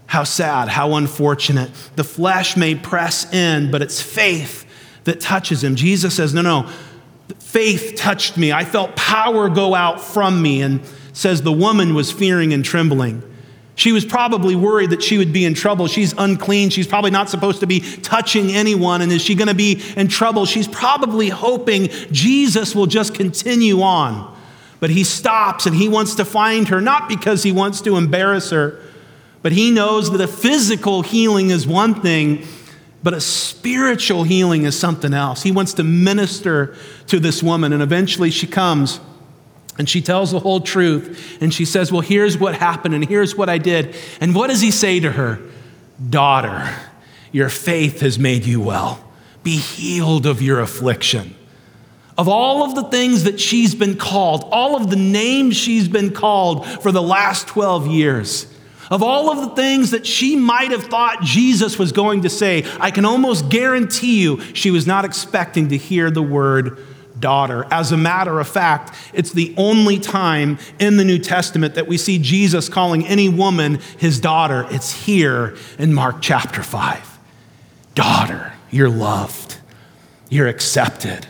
How 0.06 0.22
sad, 0.22 0.68
how 0.68 0.94
unfortunate. 0.94 1.72
The 1.96 2.04
flesh 2.04 2.56
may 2.56 2.76
press 2.76 3.34
in, 3.34 3.72
but 3.72 3.82
it's 3.82 4.00
faith 4.00 4.64
that 5.02 5.18
touches 5.20 5.64
him. 5.64 5.74
Jesus 5.74 6.14
says, 6.14 6.32
No, 6.32 6.42
no, 6.42 6.70
faith 7.38 7.94
touched 7.96 8.36
me. 8.36 8.52
I 8.52 8.64
felt 8.64 8.96
power 8.96 9.48
go 9.48 9.74
out 9.74 10.00
from 10.00 10.40
me. 10.42 10.62
And 10.62 10.80
says 11.14 11.42
the 11.42 11.52
woman 11.52 11.94
was 11.94 12.12
fearing 12.12 12.52
and 12.52 12.64
trembling. 12.64 13.22
She 13.76 13.92
was 13.92 14.04
probably 14.04 14.54
worried 14.54 14.90
that 14.90 15.02
she 15.02 15.18
would 15.18 15.32
be 15.32 15.44
in 15.44 15.54
trouble. 15.54 15.86
She's 15.86 16.12
unclean. 16.16 16.70
She's 16.70 16.86
probably 16.86 17.10
not 17.10 17.28
supposed 17.28 17.60
to 17.60 17.66
be 17.66 17.80
touching 17.80 18.50
anyone. 18.50 19.00
And 19.00 19.10
is 19.10 19.22
she 19.22 19.34
going 19.34 19.48
to 19.48 19.54
be 19.54 19.82
in 19.96 20.08
trouble? 20.08 20.44
She's 20.46 20.68
probably 20.68 21.28
hoping 21.28 21.88
Jesus 22.12 22.74
will 22.74 22.86
just 22.86 23.14
continue 23.14 23.80
on. 23.82 24.32
But 24.78 24.90
he 24.90 25.02
stops 25.02 25.66
and 25.66 25.74
he 25.74 25.88
wants 25.88 26.16
to 26.16 26.24
find 26.24 26.68
her, 26.68 26.80
not 26.80 27.08
because 27.08 27.42
he 27.42 27.52
wants 27.52 27.80
to 27.82 27.96
embarrass 27.96 28.50
her, 28.50 28.78
but 29.42 29.52
he 29.52 29.70
knows 29.70 30.10
that 30.10 30.20
a 30.20 30.28
physical 30.28 31.02
healing 31.02 31.50
is 31.50 31.66
one 31.66 32.00
thing, 32.00 32.46
but 33.04 33.12
a 33.12 33.20
spiritual 33.20 34.24
healing 34.24 34.64
is 34.64 34.76
something 34.76 35.12
else. 35.12 35.42
He 35.42 35.52
wants 35.52 35.74
to 35.74 35.84
minister 35.84 36.74
to 37.08 37.20
this 37.20 37.42
woman, 37.42 37.74
and 37.74 37.82
eventually 37.82 38.30
she 38.30 38.46
comes. 38.46 38.98
And 39.76 39.88
she 39.88 40.00
tells 40.00 40.30
the 40.30 40.38
whole 40.38 40.60
truth. 40.60 41.36
And 41.42 41.52
she 41.52 41.66
says, 41.66 41.92
Well, 41.92 42.00
here's 42.00 42.38
what 42.38 42.54
happened, 42.54 42.94
and 42.94 43.06
here's 43.06 43.36
what 43.36 43.50
I 43.50 43.58
did. 43.58 43.94
And 44.20 44.34
what 44.34 44.48
does 44.48 44.62
he 44.62 44.70
say 44.70 45.00
to 45.00 45.12
her? 45.12 45.38
Daughter, 46.08 46.74
your 47.30 47.50
faith 47.50 48.00
has 48.00 48.18
made 48.18 48.46
you 48.46 48.62
well. 48.62 49.04
Be 49.42 49.58
healed 49.58 50.24
of 50.24 50.40
your 50.40 50.60
affliction. 50.60 51.34
Of 52.16 52.26
all 52.26 52.62
of 52.62 52.74
the 52.74 52.84
things 52.84 53.24
that 53.24 53.38
she's 53.38 53.74
been 53.74 53.98
called, 53.98 54.48
all 54.50 54.76
of 54.76 54.88
the 54.88 54.96
names 54.96 55.56
she's 55.56 55.88
been 55.88 56.12
called 56.12 56.66
for 56.66 56.90
the 56.90 57.02
last 57.02 57.48
12 57.48 57.88
years, 57.88 58.46
of 58.90 59.02
all 59.02 59.30
of 59.30 59.48
the 59.48 59.56
things 59.56 59.90
that 59.90 60.06
she 60.06 60.36
might 60.36 60.70
have 60.70 60.84
thought 60.84 61.22
Jesus 61.22 61.78
was 61.78 61.92
going 61.92 62.22
to 62.22 62.30
say, 62.30 62.64
I 62.80 62.90
can 62.90 63.04
almost 63.04 63.48
guarantee 63.48 64.22
you 64.22 64.40
she 64.54 64.70
was 64.70 64.86
not 64.86 65.04
expecting 65.04 65.68
to 65.68 65.76
hear 65.76 66.10
the 66.10 66.22
word 66.22 66.78
daughter. 67.18 67.66
As 67.70 67.92
a 67.92 67.96
matter 67.96 68.40
of 68.40 68.48
fact, 68.48 68.94
it's 69.12 69.32
the 69.32 69.54
only 69.56 69.98
time 69.98 70.58
in 70.78 70.96
the 70.96 71.04
New 71.04 71.18
Testament 71.18 71.74
that 71.74 71.86
we 71.86 71.96
see 71.96 72.18
Jesus 72.18 72.68
calling 72.68 73.06
any 73.06 73.28
woman 73.28 73.80
his 73.98 74.20
daughter. 74.20 74.66
It's 74.70 74.92
here 75.04 75.56
in 75.78 75.94
Mark 75.94 76.16
chapter 76.20 76.62
5. 76.62 77.18
Daughter, 77.94 78.52
you're 78.70 78.90
loved, 78.90 79.58
you're 80.28 80.48
accepted. 80.48 81.26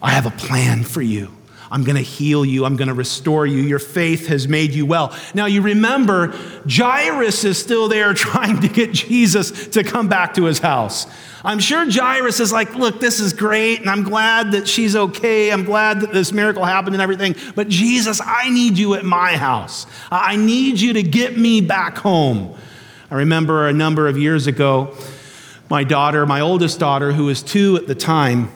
I 0.00 0.10
have 0.10 0.26
a 0.26 0.30
plan 0.30 0.84
for 0.84 1.02
you. 1.02 1.37
I'm 1.70 1.84
going 1.84 1.96
to 1.96 2.02
heal 2.02 2.44
you. 2.44 2.64
I'm 2.64 2.76
going 2.76 2.88
to 2.88 2.94
restore 2.94 3.46
you. 3.46 3.58
Your 3.58 3.78
faith 3.78 4.28
has 4.28 4.48
made 4.48 4.72
you 4.72 4.86
well. 4.86 5.16
Now, 5.34 5.46
you 5.46 5.60
remember, 5.60 6.34
Jairus 6.68 7.44
is 7.44 7.58
still 7.58 7.88
there 7.88 8.14
trying 8.14 8.60
to 8.60 8.68
get 8.68 8.92
Jesus 8.92 9.68
to 9.68 9.84
come 9.84 10.08
back 10.08 10.34
to 10.34 10.44
his 10.44 10.58
house. 10.58 11.06
I'm 11.44 11.60
sure 11.60 11.90
Jairus 11.90 12.40
is 12.40 12.52
like, 12.52 12.74
Look, 12.74 13.00
this 13.00 13.20
is 13.20 13.32
great, 13.32 13.80
and 13.80 13.88
I'm 13.88 14.02
glad 14.02 14.52
that 14.52 14.66
she's 14.66 14.96
okay. 14.96 15.52
I'm 15.52 15.64
glad 15.64 16.00
that 16.00 16.12
this 16.12 16.32
miracle 16.32 16.64
happened 16.64 16.94
and 16.94 17.02
everything. 17.02 17.36
But 17.54 17.68
Jesus, 17.68 18.20
I 18.24 18.50
need 18.50 18.76
you 18.76 18.94
at 18.94 19.04
my 19.04 19.36
house. 19.36 19.86
I 20.10 20.36
need 20.36 20.80
you 20.80 20.94
to 20.94 21.02
get 21.02 21.38
me 21.38 21.60
back 21.60 21.98
home. 21.98 22.56
I 23.10 23.16
remember 23.16 23.68
a 23.68 23.72
number 23.72 24.08
of 24.08 24.18
years 24.18 24.46
ago, 24.46 24.94
my 25.70 25.84
daughter, 25.84 26.26
my 26.26 26.40
oldest 26.40 26.78
daughter, 26.78 27.12
who 27.12 27.26
was 27.26 27.42
two 27.42 27.76
at 27.76 27.86
the 27.86 27.94
time, 27.94 28.50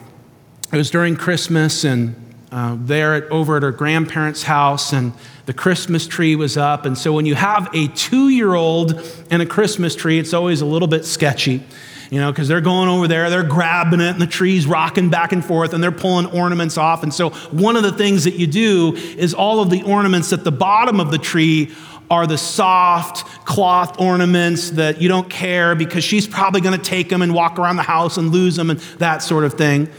it 0.71 0.77
was 0.77 0.89
during 0.91 1.15
Christmas, 1.15 1.83
and 1.83 2.15
uh, 2.53 2.77
there 2.79 3.15
at, 3.15 3.23
over 3.31 3.57
at 3.57 3.63
her 3.63 3.71
grandparents' 3.71 4.43
house, 4.43 4.93
and 4.93 5.11
the 5.47 5.53
Christmas 5.53 6.05
tree 6.05 6.35
was 6.35 6.55
up. 6.55 6.85
And 6.85 6.95
so 6.95 7.11
when 7.11 7.25
you 7.25 7.33
have 7.33 7.67
a 7.73 7.87
two 7.87 8.29
year 8.29 8.53
old 8.53 9.01
and 9.31 9.41
a 9.41 9.45
Christmas 9.45 9.95
tree, 9.95 10.19
it's 10.19 10.35
always 10.35 10.61
a 10.61 10.65
little 10.65 10.87
bit 10.87 11.03
sketchy. 11.03 11.63
You 12.11 12.19
know, 12.19 12.31
because 12.31 12.47
they're 12.47 12.61
going 12.61 12.89
over 12.89 13.07
there, 13.07 13.31
they're 13.31 13.41
grabbing 13.41 14.01
it, 14.01 14.09
and 14.09 14.21
the 14.21 14.27
tree's 14.27 14.67
rocking 14.67 15.09
back 15.09 15.31
and 15.31 15.43
forth, 15.43 15.73
and 15.73 15.83
they're 15.83 15.91
pulling 15.91 16.27
ornaments 16.27 16.77
off. 16.77 17.01
And 17.01 17.11
so, 17.11 17.31
one 17.49 17.75
of 17.75 17.81
the 17.81 17.91
things 17.91 18.25
that 18.25 18.35
you 18.35 18.45
do 18.45 18.93
is 18.95 19.33
all 19.33 19.59
of 19.59 19.71
the 19.71 19.81
ornaments 19.81 20.31
at 20.31 20.43
the 20.43 20.51
bottom 20.51 20.99
of 20.99 21.09
the 21.09 21.17
tree 21.17 21.73
are 22.11 22.27
the 22.27 22.37
soft 22.37 23.25
cloth 23.47 23.99
ornaments 23.99 24.69
that 24.71 25.01
you 25.01 25.07
don't 25.07 25.27
care 25.27 25.73
because 25.73 26.03
she's 26.03 26.27
probably 26.27 26.61
going 26.61 26.77
to 26.77 26.83
take 26.83 27.09
them 27.09 27.23
and 27.23 27.33
walk 27.33 27.57
around 27.57 27.77
the 27.77 27.81
house 27.81 28.17
and 28.17 28.29
lose 28.29 28.55
them 28.57 28.69
and 28.69 28.79
that 28.99 29.23
sort 29.23 29.43
of 29.43 29.55
thing. 29.55 29.89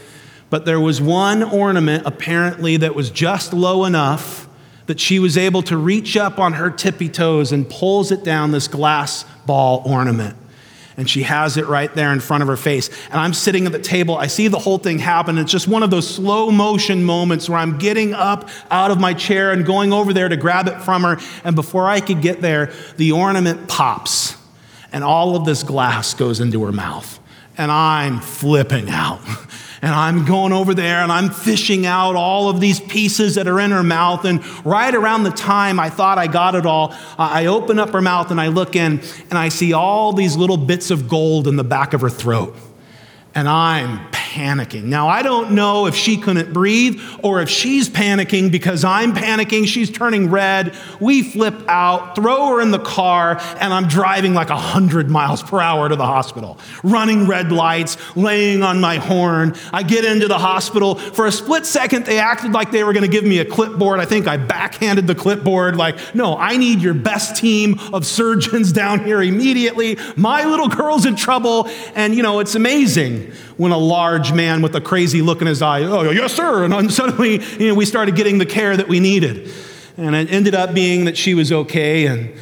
But 0.49 0.65
there 0.65 0.79
was 0.79 1.01
one 1.01 1.43
ornament 1.43 2.03
apparently 2.05 2.77
that 2.77 2.95
was 2.95 3.09
just 3.09 3.53
low 3.53 3.85
enough 3.85 4.47
that 4.85 4.99
she 4.99 5.19
was 5.19 5.37
able 5.37 5.63
to 5.63 5.77
reach 5.77 6.15
up 6.15 6.39
on 6.39 6.53
her 6.53 6.69
tippy 6.69 7.09
toes 7.09 7.51
and 7.51 7.67
pulls 7.69 8.11
it 8.11 8.23
down 8.23 8.51
this 8.51 8.67
glass 8.67 9.25
ball 9.45 9.81
ornament. 9.85 10.35
And 10.97 11.09
she 11.09 11.23
has 11.23 11.57
it 11.57 11.65
right 11.65 11.93
there 11.93 12.13
in 12.13 12.21
front 12.21 12.41
of 12.41 12.47
her 12.47 12.55
face. 12.55 12.89
And 13.07 13.15
I'm 13.15 13.33
sitting 13.33 13.65
at 13.65 13.73
the 13.73 13.79
table. 13.79 14.15
I 14.15 14.27
see 14.27 14.47
the 14.47 14.59
whole 14.59 14.77
thing 14.77 14.99
happen. 14.99 15.37
It's 15.37 15.51
just 15.51 15.67
one 15.67 15.83
of 15.83 15.89
those 15.89 16.07
slow 16.07 16.51
motion 16.51 17.03
moments 17.03 17.49
where 17.49 17.57
I'm 17.57 17.77
getting 17.77 18.13
up 18.13 18.47
out 18.71 18.91
of 18.91 18.99
my 18.99 19.13
chair 19.13 19.51
and 19.51 19.65
going 19.65 19.91
over 19.91 20.13
there 20.13 20.29
to 20.29 20.37
grab 20.37 20.67
it 20.67 20.81
from 20.83 21.03
her. 21.03 21.17
And 21.43 21.53
before 21.53 21.89
I 21.89 21.99
could 21.99 22.21
get 22.21 22.39
there, 22.39 22.71
the 22.95 23.11
ornament 23.11 23.67
pops 23.67 24.37
and 24.93 25.03
all 25.03 25.35
of 25.35 25.43
this 25.43 25.63
glass 25.63 26.13
goes 26.13 26.39
into 26.39 26.63
her 26.63 26.71
mouth. 26.71 27.19
And 27.57 27.69
I'm 27.69 28.21
flipping 28.21 28.89
out. 28.89 29.19
And 29.85 29.93
I'm 29.93 30.25
going 30.25 30.51
over 30.51 30.73
there 30.73 31.03
and 31.03 31.11
I'm 31.11 31.29
fishing 31.29 31.85
out 31.85 32.15
all 32.15 32.49
of 32.49 32.59
these 32.59 32.79
pieces 32.79 33.35
that 33.35 33.47
are 33.47 33.59
in 33.59 33.69
her 33.69 33.83
mouth. 33.83 34.25
And 34.25 34.43
right 34.65 34.95
around 34.95 35.25
the 35.25 35.29
time 35.29 35.79
I 35.79 35.91
thought 35.91 36.17
I 36.17 36.25
got 36.25 36.55
it 36.55 36.65
all, 36.65 36.95
I 37.19 37.45
open 37.45 37.77
up 37.77 37.91
her 37.91 38.01
mouth 38.01 38.31
and 38.31 38.41
I 38.41 38.47
look 38.47 38.75
in 38.75 38.99
and 39.29 39.37
I 39.37 39.49
see 39.49 39.73
all 39.73 40.11
these 40.11 40.35
little 40.35 40.57
bits 40.57 40.89
of 40.89 41.07
gold 41.07 41.47
in 41.47 41.55
the 41.55 41.63
back 41.63 41.93
of 41.93 42.01
her 42.01 42.09
throat. 42.09 42.55
And 43.35 43.47
I'm 43.47 44.09
panicking. 44.35 44.83
Now, 44.83 45.07
I 45.07 45.21
don't 45.21 45.51
know 45.51 45.85
if 45.85 45.95
she 45.95 46.17
couldn't 46.17 46.51
breathe 46.51 47.01
or 47.23 47.41
if 47.41 47.47
she's 47.47 47.87
panicking 47.87 48.51
because 48.51 48.83
I'm 48.83 49.13
panicking. 49.13 49.65
She's 49.65 49.89
turning 49.89 50.29
red. 50.29 50.75
We 50.99 51.23
flip 51.23 51.55
out, 51.69 52.15
throw 52.15 52.47
her 52.47 52.61
in 52.61 52.71
the 52.71 52.79
car, 52.79 53.37
and 53.61 53.73
I'm 53.73 53.87
driving 53.87 54.33
like 54.33 54.49
100 54.49 55.09
miles 55.09 55.41
per 55.41 55.61
hour 55.61 55.87
to 55.87 55.95
the 55.95 56.05
hospital, 56.05 56.59
running 56.83 57.27
red 57.27 57.53
lights, 57.53 57.95
laying 58.17 58.61
on 58.61 58.81
my 58.81 58.97
horn. 58.97 59.55
I 59.71 59.83
get 59.83 60.03
into 60.03 60.27
the 60.27 60.37
hospital. 60.37 60.95
For 60.95 61.27
a 61.27 61.31
split 61.31 61.65
second, 61.65 62.05
they 62.05 62.19
acted 62.19 62.51
like 62.51 62.71
they 62.71 62.83
were 62.83 62.91
going 62.91 63.09
to 63.09 63.11
give 63.11 63.23
me 63.23 63.39
a 63.39 63.45
clipboard. 63.45 64.01
I 64.01 64.05
think 64.05 64.27
I 64.27 64.35
backhanded 64.35 65.07
the 65.07 65.15
clipboard, 65.15 65.77
like, 65.77 65.97
no, 66.13 66.37
I 66.37 66.57
need 66.57 66.81
your 66.81 66.93
best 66.93 67.37
team 67.37 67.79
of 67.93 68.05
surgeons 68.05 68.71
down 68.73 69.05
here 69.05 69.21
immediately. 69.21 69.97
My 70.17 70.43
little 70.43 70.67
girl's 70.67 71.05
in 71.05 71.15
trouble. 71.15 71.69
And, 71.95 72.13
you 72.13 72.21
know, 72.21 72.39
it's 72.39 72.55
amazing 72.55 73.31
when 73.57 73.71
a 73.71 73.77
large 73.77 74.33
man 74.33 74.61
with 74.61 74.75
a 74.75 74.81
crazy 74.81 75.21
look 75.21 75.41
in 75.41 75.47
his 75.47 75.61
eye, 75.61 75.83
oh, 75.83 76.09
yes, 76.11 76.33
sir. 76.33 76.65
And 76.65 76.91
suddenly, 76.91 77.41
you 77.59 77.69
know, 77.69 77.75
we 77.75 77.85
started 77.85 78.15
getting 78.15 78.37
the 78.37 78.45
care 78.45 78.75
that 78.75 78.87
we 78.87 78.99
needed. 78.99 79.51
And 79.97 80.15
it 80.15 80.31
ended 80.31 80.55
up 80.55 80.73
being 80.73 81.05
that 81.05 81.17
she 81.17 81.33
was 81.33 81.51
okay, 81.51 82.05
and 82.07 82.35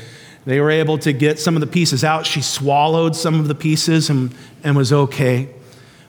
they 0.45 0.59
were 0.59 0.71
able 0.71 0.97
to 0.99 1.13
get 1.13 1.39
some 1.39 1.55
of 1.55 1.61
the 1.61 1.67
pieces 1.67 2.03
out. 2.03 2.25
She 2.25 2.41
swallowed 2.41 3.15
some 3.15 3.39
of 3.39 3.47
the 3.47 3.55
pieces 3.55 4.09
and, 4.09 4.33
and 4.63 4.75
was 4.75 4.91
okay. 4.91 5.49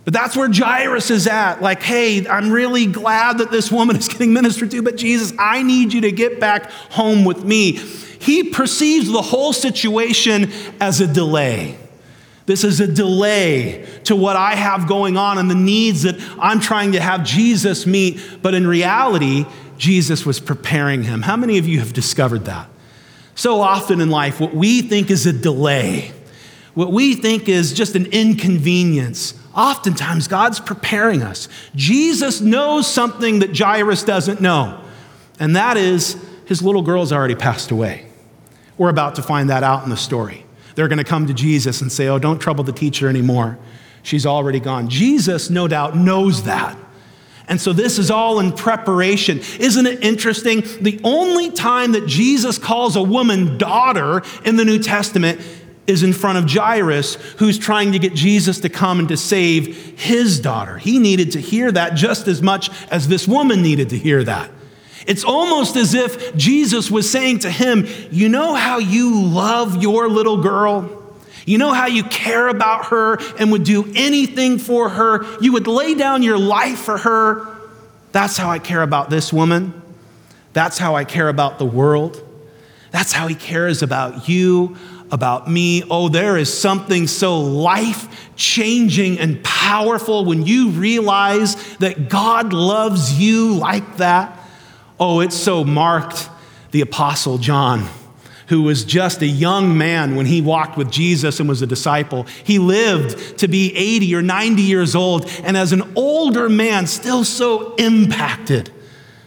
But 0.04 0.12
that's 0.12 0.36
where 0.36 0.50
Jairus 0.52 1.10
is 1.10 1.26
at. 1.26 1.62
Like, 1.62 1.82
hey, 1.82 2.26
I'm 2.26 2.50
really 2.50 2.86
glad 2.86 3.38
that 3.38 3.50
this 3.50 3.70
woman 3.70 3.96
is 3.96 4.08
getting 4.08 4.32
ministered 4.32 4.70
to, 4.72 4.82
but 4.82 4.96
Jesus, 4.96 5.32
I 5.38 5.62
need 5.62 5.92
you 5.92 6.02
to 6.02 6.12
get 6.12 6.40
back 6.40 6.70
home 6.70 7.24
with 7.24 7.44
me. 7.44 7.72
He 7.72 8.44
perceives 8.44 9.10
the 9.10 9.22
whole 9.22 9.52
situation 9.52 10.50
as 10.80 11.00
a 11.00 11.06
delay. 11.06 11.78
This 12.46 12.62
is 12.62 12.80
a 12.80 12.86
delay 12.86 13.86
to 14.04 14.14
what 14.14 14.36
I 14.36 14.54
have 14.54 14.86
going 14.86 15.16
on 15.16 15.38
and 15.38 15.50
the 15.50 15.54
needs 15.54 16.02
that 16.02 16.16
I'm 16.38 16.60
trying 16.60 16.92
to 16.92 17.00
have 17.00 17.24
Jesus 17.24 17.86
meet. 17.86 18.20
But 18.42 18.52
in 18.54 18.66
reality, 18.66 19.46
Jesus 19.78 20.26
was 20.26 20.40
preparing 20.40 21.04
him. 21.04 21.22
How 21.22 21.36
many 21.36 21.58
of 21.58 21.66
you 21.66 21.78
have 21.78 21.92
discovered 21.92 22.44
that? 22.44 22.68
So 23.34 23.60
often 23.60 24.00
in 24.00 24.10
life, 24.10 24.40
what 24.40 24.54
we 24.54 24.82
think 24.82 25.10
is 25.10 25.26
a 25.26 25.32
delay, 25.32 26.12
what 26.74 26.92
we 26.92 27.14
think 27.14 27.48
is 27.48 27.72
just 27.72 27.96
an 27.96 28.06
inconvenience, 28.06 29.34
oftentimes 29.54 30.28
God's 30.28 30.60
preparing 30.60 31.22
us. 31.22 31.48
Jesus 31.74 32.40
knows 32.40 32.86
something 32.86 33.40
that 33.40 33.56
Jairus 33.56 34.04
doesn't 34.04 34.40
know, 34.40 34.80
and 35.40 35.56
that 35.56 35.76
is 35.76 36.22
his 36.44 36.62
little 36.62 36.82
girl's 36.82 37.12
already 37.12 37.34
passed 37.34 37.70
away. 37.70 38.06
We're 38.76 38.90
about 38.90 39.16
to 39.16 39.22
find 39.22 39.50
that 39.50 39.62
out 39.62 39.84
in 39.84 39.90
the 39.90 39.96
story. 39.96 40.43
They're 40.74 40.88
going 40.88 40.98
to 40.98 41.04
come 41.04 41.26
to 41.26 41.34
Jesus 41.34 41.80
and 41.80 41.90
say, 41.90 42.08
Oh, 42.08 42.18
don't 42.18 42.38
trouble 42.38 42.64
the 42.64 42.72
teacher 42.72 43.08
anymore. 43.08 43.58
She's 44.02 44.26
already 44.26 44.60
gone. 44.60 44.88
Jesus, 44.88 45.50
no 45.50 45.66
doubt, 45.66 45.96
knows 45.96 46.44
that. 46.44 46.76
And 47.46 47.60
so 47.60 47.72
this 47.72 47.98
is 47.98 48.10
all 48.10 48.40
in 48.40 48.52
preparation. 48.52 49.40
Isn't 49.58 49.86
it 49.86 50.02
interesting? 50.02 50.62
The 50.80 51.00
only 51.04 51.50
time 51.50 51.92
that 51.92 52.06
Jesus 52.06 52.58
calls 52.58 52.96
a 52.96 53.02
woman 53.02 53.58
daughter 53.58 54.22
in 54.44 54.56
the 54.56 54.64
New 54.64 54.78
Testament 54.78 55.40
is 55.86 56.02
in 56.02 56.14
front 56.14 56.38
of 56.38 56.50
Jairus, 56.50 57.16
who's 57.38 57.58
trying 57.58 57.92
to 57.92 57.98
get 57.98 58.14
Jesus 58.14 58.60
to 58.60 58.70
come 58.70 58.98
and 58.98 59.08
to 59.08 59.16
save 59.16 59.98
his 59.98 60.40
daughter. 60.40 60.78
He 60.78 60.98
needed 60.98 61.32
to 61.32 61.40
hear 61.40 61.70
that 61.72 61.94
just 61.94 62.26
as 62.26 62.40
much 62.40 62.70
as 62.90 63.08
this 63.08 63.28
woman 63.28 63.60
needed 63.60 63.90
to 63.90 63.98
hear 63.98 64.24
that. 64.24 64.50
It's 65.06 65.24
almost 65.24 65.76
as 65.76 65.94
if 65.94 66.36
Jesus 66.36 66.90
was 66.90 67.10
saying 67.10 67.40
to 67.40 67.50
him, 67.50 67.86
You 68.10 68.28
know 68.28 68.54
how 68.54 68.78
you 68.78 69.22
love 69.22 69.82
your 69.82 70.08
little 70.08 70.42
girl? 70.42 71.02
You 71.46 71.58
know 71.58 71.72
how 71.72 71.86
you 71.86 72.04
care 72.04 72.48
about 72.48 72.86
her 72.86 73.18
and 73.38 73.52
would 73.52 73.64
do 73.64 73.92
anything 73.94 74.58
for 74.58 74.88
her? 74.88 75.24
You 75.40 75.52
would 75.52 75.66
lay 75.66 75.94
down 75.94 76.22
your 76.22 76.38
life 76.38 76.78
for 76.78 76.96
her. 76.96 77.46
That's 78.12 78.36
how 78.36 78.48
I 78.48 78.58
care 78.58 78.82
about 78.82 79.10
this 79.10 79.32
woman. 79.32 79.82
That's 80.52 80.78
how 80.78 80.94
I 80.94 81.04
care 81.04 81.28
about 81.28 81.58
the 81.58 81.66
world. 81.66 82.22
That's 82.92 83.12
how 83.12 83.26
he 83.26 83.34
cares 83.34 83.82
about 83.82 84.28
you, 84.28 84.76
about 85.10 85.50
me. 85.50 85.82
Oh, 85.90 86.08
there 86.08 86.36
is 86.36 86.56
something 86.56 87.08
so 87.08 87.40
life 87.40 88.32
changing 88.36 89.18
and 89.18 89.42
powerful 89.42 90.24
when 90.24 90.46
you 90.46 90.70
realize 90.70 91.56
that 91.78 92.08
God 92.08 92.52
loves 92.52 93.18
you 93.18 93.54
like 93.54 93.96
that. 93.96 94.38
Oh, 95.06 95.20
it's 95.20 95.36
so 95.36 95.64
marked 95.64 96.30
the 96.70 96.80
Apostle 96.80 97.36
John, 97.36 97.90
who 98.48 98.62
was 98.62 98.86
just 98.86 99.20
a 99.20 99.26
young 99.26 99.76
man 99.76 100.16
when 100.16 100.24
he 100.24 100.40
walked 100.40 100.78
with 100.78 100.90
Jesus 100.90 101.40
and 101.40 101.46
was 101.46 101.60
a 101.60 101.66
disciple. 101.66 102.22
He 102.42 102.58
lived 102.58 103.36
to 103.40 103.46
be 103.46 103.76
80 103.76 104.14
or 104.14 104.22
90 104.22 104.62
years 104.62 104.94
old, 104.94 105.30
and 105.42 105.58
as 105.58 105.74
an 105.74 105.92
older 105.94 106.48
man, 106.48 106.86
still 106.86 107.22
so 107.22 107.74
impacted 107.74 108.72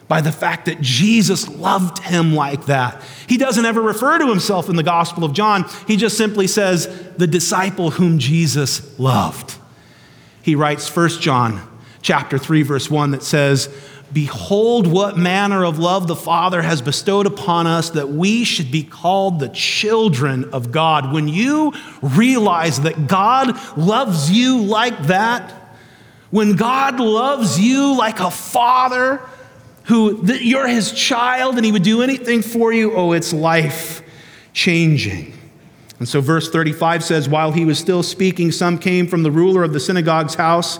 by 0.07 0.19
the 0.19 0.31
fact 0.31 0.65
that 0.65 0.81
Jesus 0.81 1.47
loved 1.47 1.99
him 1.99 2.33
like 2.33 2.65
that. 2.65 2.99
He 3.27 3.37
doesn't 3.37 3.63
ever 3.63 3.79
refer 3.79 4.17
to 4.17 4.27
himself 4.27 4.69
in 4.69 4.77
the 4.77 4.81
Gospel 4.83 5.23
of 5.23 5.33
John, 5.33 5.69
he 5.85 5.95
just 5.95 6.17
simply 6.17 6.47
says, 6.47 6.87
the 7.17 7.27
disciple 7.27 7.91
whom 7.91 8.17
Jesus 8.17 8.97
loved. 8.97 9.57
He 10.41 10.55
writes 10.55 10.89
1 10.93 11.09
John 11.21 11.61
chapter 12.01 12.37
3 12.37 12.63
verse 12.63 12.89
1 12.89 13.11
that 13.11 13.21
says, 13.21 13.69
Behold, 14.13 14.87
what 14.87 15.17
manner 15.17 15.65
of 15.65 15.79
love 15.79 16.07
the 16.07 16.15
Father 16.15 16.61
has 16.61 16.81
bestowed 16.81 17.25
upon 17.25 17.67
us 17.67 17.89
that 17.91 18.09
we 18.09 18.45
should 18.45 18.71
be 18.71 18.83
called 18.83 19.39
the 19.39 19.49
children 19.49 20.45
of 20.51 20.71
God. 20.71 21.11
When 21.11 21.27
you 21.27 21.73
realize 22.01 22.81
that 22.81 23.07
God 23.07 23.59
loves 23.77 24.31
you 24.31 24.61
like 24.61 24.97
that, 25.03 25.53
when 26.29 26.55
God 26.55 26.99
loves 26.99 27.59
you 27.59 27.97
like 27.97 28.19
a 28.19 28.31
father, 28.31 29.21
who 29.87 30.21
you're 30.25 30.67
his 30.67 30.91
child 30.91 31.55
and 31.55 31.65
he 31.65 31.71
would 31.71 31.83
do 31.83 32.01
anything 32.01 32.41
for 32.41 32.73
you, 32.73 32.93
oh, 32.93 33.13
it's 33.13 33.31
life 33.31 34.01
changing. 34.53 35.33
And 35.99 36.07
so, 36.07 36.21
verse 36.21 36.49
35 36.49 37.03
says, 37.03 37.29
While 37.29 37.51
he 37.51 37.65
was 37.65 37.79
still 37.79 38.03
speaking, 38.03 38.51
some 38.51 38.77
came 38.77 39.07
from 39.07 39.23
the 39.23 39.31
ruler 39.31 39.63
of 39.63 39.73
the 39.73 39.79
synagogue's 39.79 40.35
house 40.35 40.79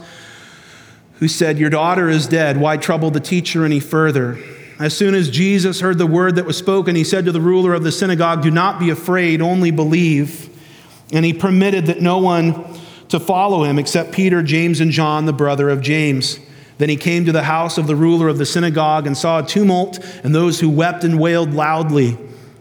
who 1.19 1.27
said, 1.27 1.57
Your 1.57 1.69
daughter 1.69 2.09
is 2.09 2.27
dead. 2.27 2.57
Why 2.57 2.77
trouble 2.77 3.11
the 3.11 3.19
teacher 3.19 3.65
any 3.65 3.79
further? 3.79 4.37
As 4.79 4.95
soon 4.95 5.15
as 5.15 5.29
Jesus 5.29 5.81
heard 5.81 5.97
the 5.97 6.05
word 6.05 6.35
that 6.35 6.45
was 6.45 6.57
spoken, 6.57 6.95
he 6.95 7.03
said 7.03 7.25
to 7.25 7.31
the 7.31 7.41
ruler 7.41 7.73
of 7.73 7.83
the 7.83 7.91
synagogue, 7.91 8.43
Do 8.43 8.51
not 8.51 8.79
be 8.79 8.89
afraid, 8.89 9.41
only 9.41 9.71
believe. 9.71 10.49
And 11.11 11.25
he 11.25 11.33
permitted 11.33 11.87
that 11.87 12.01
no 12.01 12.19
one 12.19 12.63
to 13.09 13.19
follow 13.19 13.63
him 13.63 13.79
except 13.79 14.11
Peter, 14.11 14.43
James, 14.43 14.79
and 14.79 14.91
John, 14.91 15.25
the 15.25 15.33
brother 15.33 15.69
of 15.69 15.81
James. 15.81 16.39
Then 16.77 16.89
he 16.89 16.95
came 16.95 17.25
to 17.25 17.31
the 17.31 17.43
house 17.43 17.77
of 17.77 17.87
the 17.87 17.95
ruler 17.95 18.27
of 18.27 18.37
the 18.37 18.45
synagogue 18.45 19.07
and 19.07 19.17
saw 19.17 19.39
a 19.39 19.45
tumult 19.45 19.99
and 20.23 20.35
those 20.35 20.59
who 20.59 20.69
wept 20.69 21.03
and 21.03 21.19
wailed 21.19 21.53
loudly. 21.53 22.11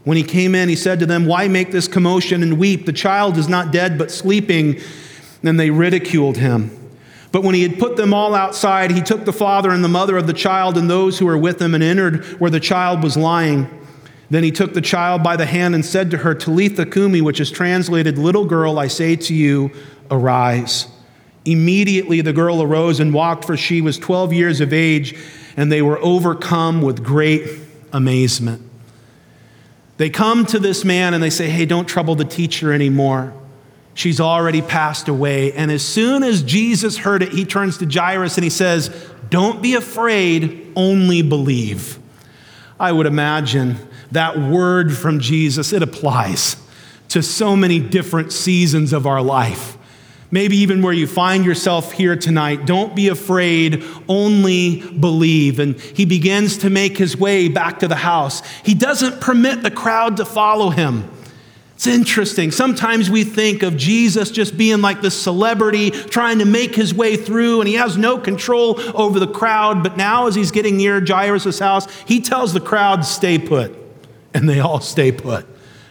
When 0.04 0.16
he 0.16 0.22
came 0.22 0.54
in, 0.54 0.68
he 0.68 0.76
said 0.76 1.00
to 1.00 1.06
them, 1.06 1.26
Why 1.26 1.48
make 1.48 1.72
this 1.72 1.88
commotion 1.88 2.42
and 2.42 2.58
weep? 2.58 2.86
The 2.86 2.92
child 2.92 3.36
is 3.36 3.48
not 3.48 3.72
dead, 3.72 3.98
but 3.98 4.10
sleeping. 4.10 4.80
And 5.42 5.60
they 5.60 5.70
ridiculed 5.70 6.38
him. 6.38 6.70
But 7.32 7.42
when 7.42 7.54
he 7.54 7.62
had 7.62 7.78
put 7.78 7.96
them 7.96 8.14
all 8.14 8.34
outside, 8.34 8.90
he 8.90 9.02
took 9.02 9.24
the 9.24 9.32
father 9.32 9.70
and 9.70 9.82
the 9.82 9.88
mother 9.88 10.16
of 10.16 10.26
the 10.26 10.32
child 10.32 10.78
and 10.78 10.88
those 10.88 11.18
who 11.18 11.26
were 11.26 11.38
with 11.38 11.60
him 11.60 11.74
and 11.74 11.82
entered 11.82 12.24
where 12.40 12.50
the 12.50 12.60
child 12.60 13.02
was 13.02 13.16
lying. 13.16 13.68
Then 14.30 14.42
he 14.42 14.50
took 14.50 14.74
the 14.74 14.80
child 14.80 15.22
by 15.22 15.36
the 15.36 15.46
hand 15.46 15.74
and 15.74 15.84
said 15.84 16.10
to 16.10 16.18
her, 16.18 16.34
Talitha 16.34 16.86
Kumi, 16.86 17.20
which 17.20 17.40
is 17.40 17.50
translated, 17.50 18.18
Little 18.18 18.44
girl, 18.44 18.78
I 18.78 18.88
say 18.88 19.16
to 19.16 19.34
you, 19.34 19.70
arise. 20.10 20.88
Immediately 21.44 22.22
the 22.22 22.32
girl 22.32 22.62
arose 22.62 22.98
and 22.98 23.14
walked, 23.14 23.44
for 23.44 23.56
she 23.56 23.80
was 23.80 23.98
12 23.98 24.32
years 24.32 24.60
of 24.60 24.72
age, 24.72 25.16
and 25.56 25.70
they 25.70 25.82
were 25.82 25.98
overcome 25.98 26.82
with 26.82 27.04
great 27.04 27.48
amazement. 27.92 28.62
They 29.96 30.10
come 30.10 30.44
to 30.46 30.58
this 30.58 30.84
man 30.84 31.14
and 31.14 31.22
they 31.22 31.30
say, 31.30 31.48
Hey, 31.48 31.64
don't 31.64 31.86
trouble 31.86 32.14
the 32.14 32.24
teacher 32.24 32.72
anymore. 32.72 33.32
She's 33.96 34.20
already 34.20 34.60
passed 34.60 35.08
away. 35.08 35.54
And 35.54 35.72
as 35.72 35.82
soon 35.82 36.22
as 36.22 36.42
Jesus 36.42 36.98
heard 36.98 37.22
it, 37.22 37.32
he 37.32 37.46
turns 37.46 37.78
to 37.78 37.86
Jairus 37.86 38.36
and 38.36 38.44
he 38.44 38.50
says, 38.50 38.90
Don't 39.30 39.62
be 39.62 39.74
afraid, 39.74 40.70
only 40.76 41.22
believe. 41.22 41.98
I 42.78 42.92
would 42.92 43.06
imagine 43.06 43.78
that 44.12 44.38
word 44.38 44.94
from 44.94 45.18
Jesus, 45.18 45.72
it 45.72 45.82
applies 45.82 46.56
to 47.08 47.22
so 47.22 47.56
many 47.56 47.80
different 47.80 48.34
seasons 48.34 48.92
of 48.92 49.06
our 49.06 49.22
life. 49.22 49.78
Maybe 50.30 50.58
even 50.58 50.82
where 50.82 50.92
you 50.92 51.06
find 51.06 51.46
yourself 51.46 51.92
here 51.92 52.16
tonight, 52.16 52.66
don't 52.66 52.94
be 52.94 53.08
afraid, 53.08 53.82
only 54.08 54.82
believe. 54.92 55.58
And 55.58 55.80
he 55.80 56.04
begins 56.04 56.58
to 56.58 56.68
make 56.68 56.98
his 56.98 57.16
way 57.16 57.48
back 57.48 57.78
to 57.78 57.88
the 57.88 57.96
house. 57.96 58.42
He 58.62 58.74
doesn't 58.74 59.22
permit 59.22 59.62
the 59.62 59.70
crowd 59.70 60.18
to 60.18 60.26
follow 60.26 60.68
him. 60.68 61.10
It's 61.76 61.86
interesting. 61.86 62.52
Sometimes 62.52 63.10
we 63.10 63.22
think 63.22 63.62
of 63.62 63.76
Jesus 63.76 64.30
just 64.30 64.56
being 64.56 64.80
like 64.80 65.02
this 65.02 65.14
celebrity 65.14 65.90
trying 65.90 66.38
to 66.38 66.46
make 66.46 66.74
his 66.74 66.94
way 66.94 67.16
through, 67.16 67.60
and 67.60 67.68
he 67.68 67.74
has 67.74 67.98
no 67.98 68.16
control 68.16 68.80
over 68.96 69.20
the 69.20 69.26
crowd. 69.26 69.82
But 69.82 69.98
now, 69.98 70.26
as 70.26 70.34
he's 70.34 70.50
getting 70.50 70.78
near 70.78 71.04
Jairus' 71.04 71.58
house, 71.58 71.86
he 72.06 72.22
tells 72.22 72.54
the 72.54 72.60
crowd, 72.60 73.04
Stay 73.04 73.38
put. 73.38 73.76
And 74.32 74.48
they 74.48 74.58
all 74.58 74.80
stay 74.80 75.12
put. 75.12 75.46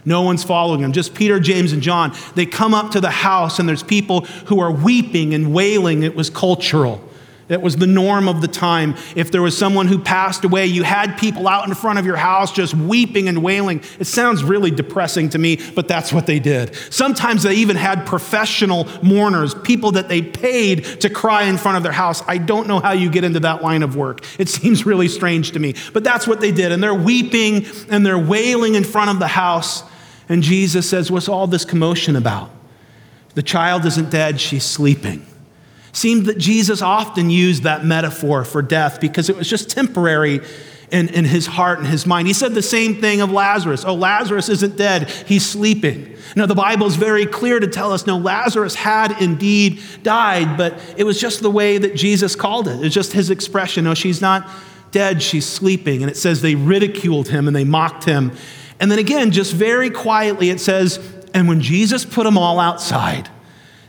No 0.06 0.24
one's 0.24 0.44
following 0.44 0.82
him, 0.82 0.92
just 0.92 1.14
Peter, 1.14 1.40
James, 1.40 1.72
and 1.72 1.84
John. 1.84 2.16
They 2.34 2.48
come 2.48 2.74
up 2.74 2.90
to 2.92 3.00
the 3.00 3.12
house, 3.12 3.60
and 3.60 3.70
there's 3.70 3.84
people 3.84 4.22
who 4.48 4.60
are 4.62 4.72
weeping 4.72 5.36
and 5.36 5.54
wailing. 5.54 6.02
It 6.02 6.16
was 6.16 6.32
cultural. 6.32 7.00
That 7.48 7.62
was 7.62 7.76
the 7.76 7.86
norm 7.86 8.28
of 8.28 8.42
the 8.42 8.48
time. 8.48 8.96
If 9.16 9.32
there 9.32 9.42
was 9.42 9.56
someone 9.56 9.88
who 9.88 10.00
passed 10.00 10.44
away, 10.44 10.66
you 10.66 10.82
had 10.82 11.16
people 11.16 11.48
out 11.48 11.68
in 11.68 11.76
front 11.76 12.00
of 12.00 12.06
your 12.06 12.16
house 12.16 12.52
just 12.52 12.74
weeping 12.74 13.28
and 13.28 13.44
wailing. 13.44 13.82
It 14.00 14.06
sounds 14.06 14.44
really 14.44 14.72
depressing 14.72 15.30
to 15.30 15.38
me, 15.38 15.60
but 15.76 15.88
that's 15.88 16.12
what 16.12 16.26
they 16.26 16.40
did. 16.40 16.74
Sometimes 16.90 17.44
they 17.44 17.54
even 17.56 17.76
had 17.76 18.08
professional 18.08 18.88
mourners, 19.04 19.54
people 19.54 19.92
that 19.92 20.10
they 20.10 20.24
paid 20.24 20.86
to 21.02 21.10
cry 21.10 21.44
in 21.44 21.58
front 21.58 21.78
of 21.78 21.84
their 21.84 21.92
house. 21.92 22.24
I 22.28 22.40
don't 22.40 22.68
know 22.68 22.80
how 22.80 22.94
you 22.94 23.12
get 23.12 23.24
into 23.24 23.42
that 23.42 23.62
line 23.62 23.84
of 23.84 23.96
work. 23.96 24.26
It 24.40 24.50
seems 24.50 24.84
really 24.84 25.08
strange 25.08 25.52
to 25.52 25.60
me, 25.60 25.76
but 25.94 26.04
that's 26.04 26.28
what 26.28 26.42
they 26.42 26.52
did. 26.52 26.72
And 26.72 26.82
they're 26.82 26.96
weeping 26.96 27.68
and 27.92 28.04
they're 28.04 28.18
wailing 28.18 28.74
in 28.74 28.84
front 28.84 29.12
of 29.12 29.20
the 29.20 29.28
house. 29.28 29.84
And 30.30 30.42
Jesus 30.42 30.90
says, 30.90 31.12
What's 31.12 31.30
all 31.30 31.46
this 31.46 31.64
commotion 31.64 32.16
about? 32.16 32.50
The 33.36 33.44
child 33.44 33.86
isn't 33.86 34.10
dead, 34.10 34.42
she's 34.42 34.64
sleeping 34.64 35.24
seemed 35.96 36.26
that 36.26 36.38
Jesus 36.38 36.82
often 36.82 37.30
used 37.30 37.64
that 37.64 37.86
metaphor 37.86 38.44
for 38.44 38.62
death 38.62 39.00
because 39.00 39.30
it 39.30 39.38
was 39.38 39.50
just 39.50 39.70
temporary 39.70 40.42
in, 40.92 41.10
in 41.10 41.26
his 41.26 41.48
heart 41.48 41.80
and 41.80 41.88
his 41.88 42.06
mind. 42.06 42.28
He 42.28 42.34
said 42.34 42.54
the 42.54 42.62
same 42.62 43.02
thing 43.02 43.22
of 43.22 43.32
Lazarus. 43.32 43.84
Oh, 43.86 43.96
Lazarus 43.96 44.50
isn't 44.50 44.78
dead, 44.78 45.10
he's 45.10 45.46
sleeping. 45.46 46.16
Now, 46.36 46.46
the 46.46 46.56
Bible 46.56 46.86
is 46.88 46.96
very 46.96 47.26
clear 47.26 47.60
to 47.60 47.68
tell 47.68 47.94
us 47.94 48.06
no, 48.06 48.18
Lazarus 48.18 48.76
had 48.76 49.22
indeed 49.22 49.82
died, 50.04 50.58
but 50.58 50.78
it 50.98 51.06
was 51.06 51.20
just 51.20 51.42
the 51.42 51.50
way 51.50 51.78
that 51.78 51.96
Jesus 51.96 52.36
called 52.36 52.68
it. 52.68 52.84
It's 52.84 52.94
just 52.94 53.14
his 53.14 53.30
expression. 53.30 53.86
No, 53.86 53.94
she's 53.94 54.22
not 54.22 54.50
dead, 54.92 55.24
she's 55.24 55.46
sleeping. 55.46 56.02
And 56.02 56.12
it 56.12 56.18
says 56.18 56.42
they 56.42 56.56
ridiculed 56.56 57.30
him 57.30 57.48
and 57.48 57.56
they 57.56 57.64
mocked 57.64 58.04
him. 58.04 58.32
And 58.80 58.92
then 58.92 59.00
again, 59.00 59.32
just 59.32 59.54
very 59.54 59.90
quietly, 59.90 60.50
it 60.50 60.60
says, 60.60 61.00
and 61.34 61.48
when 61.48 61.62
Jesus 61.62 62.04
put 62.04 62.24
them 62.26 62.38
all 62.38 62.60
outside, 62.60 63.30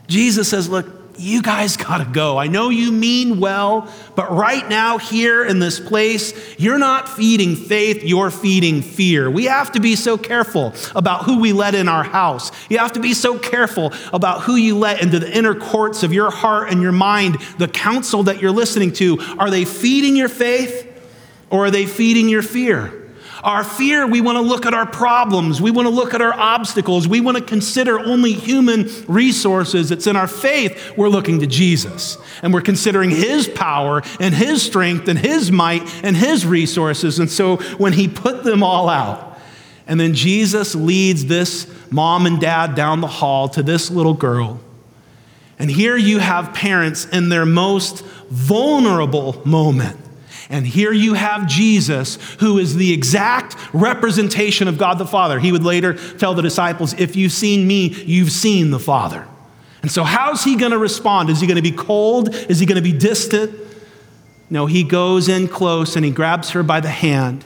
Jesus 0.06 0.48
says, 0.48 0.68
Look, 0.68 0.95
you 1.18 1.42
guys 1.42 1.76
got 1.76 1.98
to 1.98 2.04
go. 2.04 2.38
I 2.38 2.46
know 2.46 2.68
you 2.68 2.92
mean 2.92 3.40
well, 3.40 3.92
but 4.14 4.30
right 4.30 4.68
now, 4.68 4.98
here 4.98 5.44
in 5.44 5.58
this 5.58 5.80
place, 5.80 6.32
you're 6.58 6.78
not 6.78 7.08
feeding 7.08 7.56
faith, 7.56 8.02
you're 8.04 8.30
feeding 8.30 8.82
fear. 8.82 9.30
We 9.30 9.44
have 9.44 9.72
to 9.72 9.80
be 9.80 9.96
so 9.96 10.18
careful 10.18 10.74
about 10.94 11.24
who 11.24 11.40
we 11.40 11.52
let 11.52 11.74
in 11.74 11.88
our 11.88 12.04
house. 12.04 12.50
You 12.68 12.78
have 12.78 12.92
to 12.92 13.00
be 13.00 13.14
so 13.14 13.38
careful 13.38 13.92
about 14.12 14.42
who 14.42 14.56
you 14.56 14.76
let 14.76 15.02
into 15.02 15.18
the 15.18 15.36
inner 15.36 15.54
courts 15.54 16.02
of 16.02 16.12
your 16.12 16.30
heart 16.30 16.70
and 16.70 16.82
your 16.82 16.92
mind, 16.92 17.36
the 17.58 17.68
counsel 17.68 18.24
that 18.24 18.40
you're 18.40 18.50
listening 18.50 18.92
to. 18.94 19.18
Are 19.38 19.50
they 19.50 19.64
feeding 19.64 20.16
your 20.16 20.28
faith 20.28 20.84
or 21.50 21.66
are 21.66 21.70
they 21.70 21.86
feeding 21.86 22.28
your 22.28 22.42
fear? 22.42 23.05
Our 23.46 23.62
fear, 23.62 24.08
we 24.08 24.20
want 24.20 24.34
to 24.34 24.42
look 24.42 24.66
at 24.66 24.74
our 24.74 24.86
problems. 24.86 25.62
We 25.62 25.70
want 25.70 25.86
to 25.86 25.94
look 25.94 26.14
at 26.14 26.20
our 26.20 26.34
obstacles. 26.34 27.06
We 27.06 27.20
want 27.20 27.36
to 27.38 27.44
consider 27.44 28.00
only 28.00 28.32
human 28.32 28.90
resources. 29.06 29.92
It's 29.92 30.08
in 30.08 30.16
our 30.16 30.26
faith 30.26 30.96
we're 30.96 31.08
looking 31.08 31.38
to 31.38 31.46
Jesus. 31.46 32.18
And 32.42 32.52
we're 32.52 32.60
considering 32.60 33.08
His 33.08 33.46
power 33.46 34.02
and 34.18 34.34
His 34.34 34.62
strength 34.62 35.06
and 35.06 35.16
His 35.16 35.52
might 35.52 35.88
and 36.04 36.16
His 36.16 36.44
resources. 36.44 37.20
And 37.20 37.30
so 37.30 37.58
when 37.78 37.92
He 37.92 38.08
put 38.08 38.42
them 38.42 38.64
all 38.64 38.88
out, 38.88 39.38
and 39.86 40.00
then 40.00 40.12
Jesus 40.14 40.74
leads 40.74 41.26
this 41.26 41.72
mom 41.88 42.26
and 42.26 42.40
dad 42.40 42.74
down 42.74 43.00
the 43.00 43.06
hall 43.06 43.48
to 43.50 43.62
this 43.62 43.92
little 43.92 44.14
girl. 44.14 44.58
And 45.56 45.70
here 45.70 45.96
you 45.96 46.18
have 46.18 46.52
parents 46.52 47.04
in 47.06 47.28
their 47.28 47.46
most 47.46 48.04
vulnerable 48.28 49.40
moment 49.44 50.00
and 50.48 50.66
here 50.66 50.92
you 50.92 51.14
have 51.14 51.48
Jesus, 51.48 52.18
who 52.38 52.58
is 52.58 52.76
the 52.76 52.92
exact 52.92 53.56
representation 53.72 54.68
of 54.68 54.78
God 54.78 54.98
the 54.98 55.06
Father. 55.06 55.40
He 55.40 55.50
would 55.50 55.64
later 55.64 55.94
tell 55.94 56.34
the 56.34 56.42
disciples, 56.42 56.94
If 56.94 57.16
you've 57.16 57.32
seen 57.32 57.66
me, 57.66 57.88
you've 57.88 58.30
seen 58.30 58.70
the 58.70 58.78
Father. 58.78 59.26
And 59.82 59.90
so, 59.90 60.04
how's 60.04 60.44
he 60.44 60.56
going 60.56 60.72
to 60.72 60.78
respond? 60.78 61.30
Is 61.30 61.40
he 61.40 61.46
going 61.46 61.56
to 61.56 61.62
be 61.62 61.72
cold? 61.72 62.34
Is 62.34 62.60
he 62.60 62.66
going 62.66 62.76
to 62.76 62.82
be 62.82 62.96
distant? 62.96 63.58
No, 64.48 64.66
he 64.66 64.84
goes 64.84 65.28
in 65.28 65.48
close 65.48 65.96
and 65.96 66.04
he 66.04 66.10
grabs 66.10 66.50
her 66.50 66.62
by 66.62 66.80
the 66.80 66.90
hand 66.90 67.44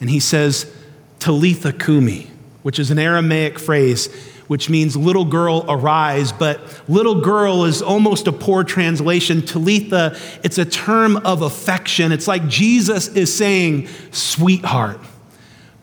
and 0.00 0.08
he 0.08 0.20
says, 0.20 0.72
Talitha 1.18 1.72
Kumi, 1.72 2.30
which 2.62 2.78
is 2.78 2.90
an 2.90 2.98
Aramaic 2.98 3.58
phrase 3.58 4.08
which 4.46 4.70
means 4.70 4.96
little 4.96 5.24
girl 5.24 5.64
arise, 5.68 6.32
but 6.32 6.82
little 6.88 7.20
girl 7.20 7.64
is 7.64 7.82
almost 7.82 8.26
a 8.26 8.32
poor 8.32 8.64
translation. 8.64 9.42
Talitha, 9.42 10.16
it's 10.42 10.58
a 10.58 10.64
term 10.64 11.16
of 11.18 11.42
affection. 11.42 12.12
It's 12.12 12.28
like 12.28 12.46
Jesus 12.48 13.08
is 13.08 13.34
saying, 13.34 13.88
sweetheart, 14.10 15.00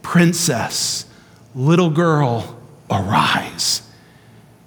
princess, 0.02 1.06
little 1.56 1.90
girl, 1.90 2.60
arise. 2.90 3.82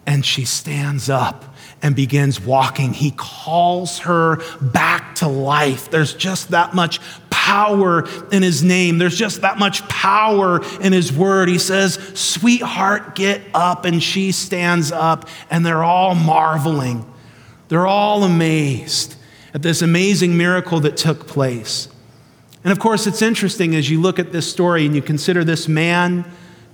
And 0.07 0.25
she 0.25 0.45
stands 0.45 1.11
up 1.11 1.57
and 1.83 1.95
begins 1.95 2.41
walking. 2.41 2.93
He 2.93 3.13
calls 3.17 4.01
her 4.01 4.41
back 4.61 5.15
to 5.17 5.29
life. 5.29 5.91
There's 5.91 6.15
just 6.15 6.51
that 6.51 6.75
much 6.75 7.01
power 7.47 8.05
in 8.33 8.43
his 8.43 8.65
name. 8.65 8.99
There's 8.99 9.17
just 9.17 9.43
that 9.43 9.57
much 9.57 9.89
power 9.89 10.61
in 10.81 10.93
his 10.93 11.13
word. 11.13 11.49
He 11.49 11.59
says, 11.59 11.95
Sweetheart, 12.15 13.15
get 13.15 13.41
up. 13.55 13.85
And 13.85 14.03
she 14.03 14.33
stands 14.33 14.91
up, 14.91 15.29
and 15.49 15.65
they're 15.65 15.85
all 15.85 16.17
marveling. 16.17 17.09
They're 17.69 17.87
all 17.87 18.25
amazed 18.25 19.15
at 19.55 19.63
this 19.63 19.81
amazing 19.81 20.37
miracle 20.37 20.81
that 20.81 20.97
took 20.97 21.29
place. 21.29 21.89
And 22.65 22.73
of 22.73 22.81
course, 22.81 23.07
it's 23.07 23.23
interesting 23.23 23.77
as 23.77 23.89
you 23.89 24.01
look 24.01 24.19
at 24.19 24.33
this 24.33 24.51
story 24.51 24.85
and 24.85 24.93
you 24.93 25.01
consider 25.01 25.45
this 25.45 25.69
man, 25.69 26.25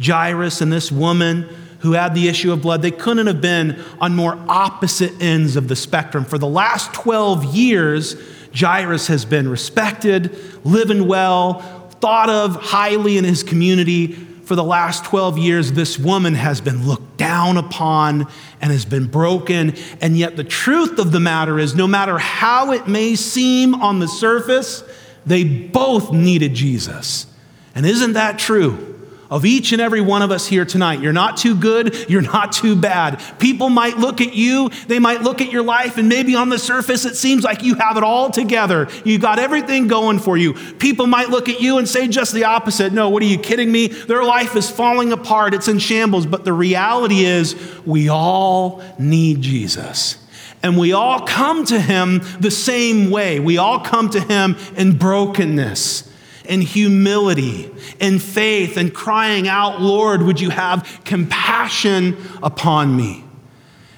Jairus, 0.02 0.62
and 0.62 0.72
this 0.72 0.90
woman 0.90 1.50
who 1.80 1.92
had 1.92 2.14
the 2.14 2.28
issue 2.28 2.50
of 2.50 2.62
blood, 2.62 2.80
they 2.80 2.90
couldn't 2.90 3.26
have 3.26 3.42
been 3.42 3.78
on 4.00 4.16
more 4.16 4.38
opposite 4.48 5.20
ends 5.20 5.56
of 5.56 5.68
the 5.68 5.76
spectrum. 5.76 6.24
For 6.24 6.38
the 6.38 6.48
last 6.48 6.94
12 6.94 7.54
years, 7.54 8.16
Jairus 8.55 9.07
has 9.09 9.24
been 9.24 9.48
respected, 9.48 10.36
living 10.64 11.07
well, 11.09 11.61
thought 12.00 12.28
of 12.28 12.57
highly 12.57 13.18
in 13.18 13.24
his 13.24 13.42
community. 13.42 14.12
For 14.44 14.57
the 14.57 14.64
last 14.64 15.05
12 15.05 15.38
years, 15.38 15.72
this 15.72 15.98
woman 15.98 16.34
has 16.34 16.61
been 16.61 16.86
looked 16.86 17.16
down 17.16 17.57
upon 17.57 18.26
and 18.61 18.72
has 18.72 18.84
been 18.84 19.07
broken. 19.07 19.74
And 20.00 20.16
yet, 20.16 20.36
the 20.36 20.44
truth 20.44 20.98
of 20.98 21.12
the 21.12 21.20
matter 21.20 21.59
is, 21.59 21.74
no 21.74 21.86
matter 21.86 22.18
how 22.18 22.72
it 22.72 22.88
may 22.88 23.14
seem 23.14 23.74
on 23.74 24.00
the 24.00 24.09
surface, 24.09 24.82
they 25.24 25.44
both 25.44 26.12
needed 26.12 26.55
Jesus. 26.55 27.26
And 27.74 27.86
isn't 27.86 28.14
that 28.14 28.38
true? 28.38 28.91
Of 29.32 29.46
each 29.46 29.72
and 29.72 29.80
every 29.80 30.02
one 30.02 30.20
of 30.20 30.30
us 30.30 30.46
here 30.46 30.66
tonight. 30.66 31.00
You're 31.00 31.14
not 31.14 31.38
too 31.38 31.56
good, 31.56 32.06
you're 32.06 32.20
not 32.20 32.52
too 32.52 32.76
bad. 32.76 33.18
People 33.38 33.70
might 33.70 33.96
look 33.96 34.20
at 34.20 34.34
you, 34.34 34.68
they 34.88 34.98
might 34.98 35.22
look 35.22 35.40
at 35.40 35.50
your 35.50 35.62
life, 35.62 35.96
and 35.96 36.06
maybe 36.06 36.34
on 36.34 36.50
the 36.50 36.58
surface 36.58 37.06
it 37.06 37.16
seems 37.16 37.42
like 37.42 37.62
you 37.62 37.74
have 37.76 37.96
it 37.96 38.02
all 38.02 38.28
together. 38.30 38.88
You 39.06 39.18
got 39.18 39.38
everything 39.38 39.88
going 39.88 40.18
for 40.18 40.36
you. 40.36 40.52
People 40.74 41.06
might 41.06 41.30
look 41.30 41.48
at 41.48 41.62
you 41.62 41.78
and 41.78 41.88
say 41.88 42.08
just 42.08 42.34
the 42.34 42.44
opposite. 42.44 42.92
No, 42.92 43.08
what 43.08 43.22
are 43.22 43.26
you 43.26 43.38
kidding 43.38 43.72
me? 43.72 43.86
Their 43.86 44.22
life 44.22 44.54
is 44.54 44.70
falling 44.70 45.12
apart, 45.12 45.54
it's 45.54 45.66
in 45.66 45.78
shambles. 45.78 46.26
But 46.26 46.44
the 46.44 46.52
reality 46.52 47.24
is, 47.24 47.56
we 47.86 48.10
all 48.10 48.82
need 48.98 49.40
Jesus. 49.40 50.18
And 50.62 50.76
we 50.76 50.92
all 50.92 51.26
come 51.26 51.64
to 51.64 51.80
him 51.80 52.20
the 52.38 52.50
same 52.50 53.10
way. 53.10 53.40
We 53.40 53.56
all 53.56 53.80
come 53.80 54.10
to 54.10 54.20
him 54.20 54.56
in 54.76 54.98
brokenness 54.98 56.11
in 56.45 56.61
humility, 56.61 57.70
in 58.01 58.18
faith, 58.18 58.76
and 58.76 58.93
crying 58.93 59.49
out, 59.49 59.80
Lord, 59.80 60.22
would 60.22 60.40
you 60.40 60.51
have 60.51 61.01
compassion 61.05 62.16
upon 62.43 62.97
me? 62.97 63.24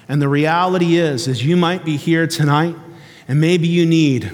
And 0.07 0.21
the 0.21 0.29
reality 0.29 0.97
is, 0.97 1.27
is 1.27 1.43
you 1.43 1.57
might 1.57 1.83
be 1.83 1.97
here 1.97 2.27
tonight, 2.27 2.75
and 3.27 3.41
maybe 3.41 3.67
you 3.67 3.85
need 3.85 4.31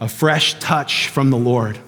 a 0.00 0.08
fresh 0.08 0.58
touch 0.58 1.08
from 1.08 1.30
the 1.30 1.36
Lord. 1.36 1.78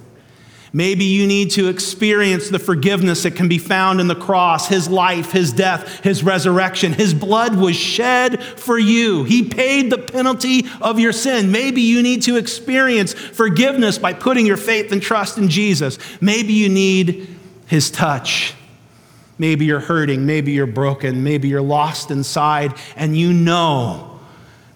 Maybe 0.73 1.05
you 1.05 1.27
need 1.27 1.51
to 1.53 1.68
experience 1.68 2.49
the 2.49 2.61
forgiveness 2.61 3.25
that 3.25 3.33
can 3.33 3.49
be 3.49 3.59
found 3.59 4.01
in 4.01 4.07
the 4.07 4.14
cross, 4.14 4.68
his 4.68 4.89
life, 4.89 5.33
his 5.33 5.53
death, 5.53 6.05
his 6.05 6.23
resurrection. 6.23 6.93
His 6.93 7.12
blood 7.12 7.57
was 7.57 7.75
shed 7.75 8.41
for 8.43 8.79
you. 8.79 9.25
He 9.25 9.49
paid 9.49 9.91
the 9.91 9.99
penalty 9.99 10.66
of 10.81 11.01
your 11.01 11.12
sin. 11.12 11.51
Maybe 11.51 11.81
you 11.83 12.03
need 12.03 12.23
to 12.23 12.37
experience 12.37 13.12
forgiveness 13.12 13.99
by 13.99 14.12
putting 14.12 14.47
your 14.47 14.57
faith 14.57 14.93
and 14.93 15.03
trust 15.03 15.39
in 15.39 15.49
Jesus. 15.49 15.99
Maybe 16.21 16.53
you 16.53 16.68
need 16.68 17.27
his 17.66 17.91
touch. 17.91 18.55
Maybe 19.39 19.64
you're 19.64 19.81
hurting. 19.81 20.25
Maybe 20.25 20.53
you're 20.53 20.66
broken. 20.66 21.25
Maybe 21.25 21.49
you're 21.49 21.62
lost 21.62 22.12
inside, 22.12 22.75
and 22.95 23.16
you 23.16 23.33
know 23.33 24.21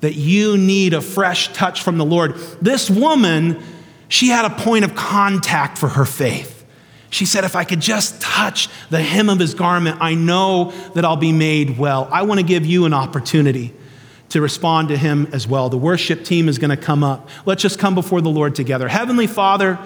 that 0.00 0.14
you 0.14 0.56
need 0.58 0.92
a 0.92 1.00
fresh 1.00 1.52
touch 1.52 1.82
from 1.82 1.98
the 1.98 2.04
Lord. 2.04 2.34
This 2.60 2.90
woman 2.90 3.62
she 4.08 4.28
had 4.28 4.44
a 4.44 4.50
point 4.50 4.84
of 4.84 4.94
contact 4.94 5.78
for 5.78 5.88
her 5.88 6.04
faith. 6.04 6.64
She 7.10 7.26
said, 7.26 7.44
If 7.44 7.54
I 7.54 7.64
could 7.64 7.80
just 7.80 8.20
touch 8.20 8.68
the 8.90 9.00
hem 9.00 9.28
of 9.28 9.38
his 9.38 9.54
garment, 9.54 9.98
I 10.00 10.14
know 10.14 10.72
that 10.94 11.04
I'll 11.04 11.16
be 11.16 11.32
made 11.32 11.78
well. 11.78 12.08
I 12.10 12.22
want 12.22 12.40
to 12.40 12.46
give 12.46 12.66
you 12.66 12.86
an 12.86 12.92
opportunity 12.92 13.72
to 14.30 14.40
respond 14.40 14.88
to 14.88 14.96
him 14.96 15.28
as 15.32 15.46
well. 15.46 15.68
The 15.68 15.78
worship 15.78 16.24
team 16.24 16.48
is 16.48 16.58
going 16.58 16.70
to 16.70 16.76
come 16.76 17.04
up. 17.04 17.28
Let's 17.46 17.62
just 17.62 17.78
come 17.78 17.94
before 17.94 18.20
the 18.20 18.30
Lord 18.30 18.56
together. 18.56 18.88
Heavenly 18.88 19.28
Father, 19.28 19.78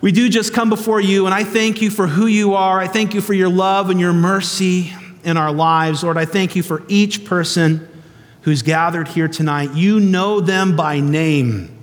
we 0.00 0.12
do 0.12 0.30
just 0.30 0.54
come 0.54 0.70
before 0.70 0.98
you, 0.98 1.26
and 1.26 1.34
I 1.34 1.44
thank 1.44 1.82
you 1.82 1.90
for 1.90 2.06
who 2.06 2.26
you 2.26 2.54
are. 2.54 2.80
I 2.80 2.86
thank 2.86 3.12
you 3.12 3.20
for 3.20 3.34
your 3.34 3.50
love 3.50 3.90
and 3.90 4.00
your 4.00 4.14
mercy 4.14 4.94
in 5.24 5.36
our 5.36 5.52
lives. 5.52 6.02
Lord, 6.02 6.16
I 6.16 6.24
thank 6.24 6.56
you 6.56 6.62
for 6.62 6.82
each 6.88 7.26
person 7.26 7.86
who's 8.42 8.62
gathered 8.62 9.08
here 9.08 9.28
tonight. 9.28 9.74
You 9.74 10.00
know 10.00 10.40
them 10.40 10.74
by 10.74 11.00
name. 11.00 11.75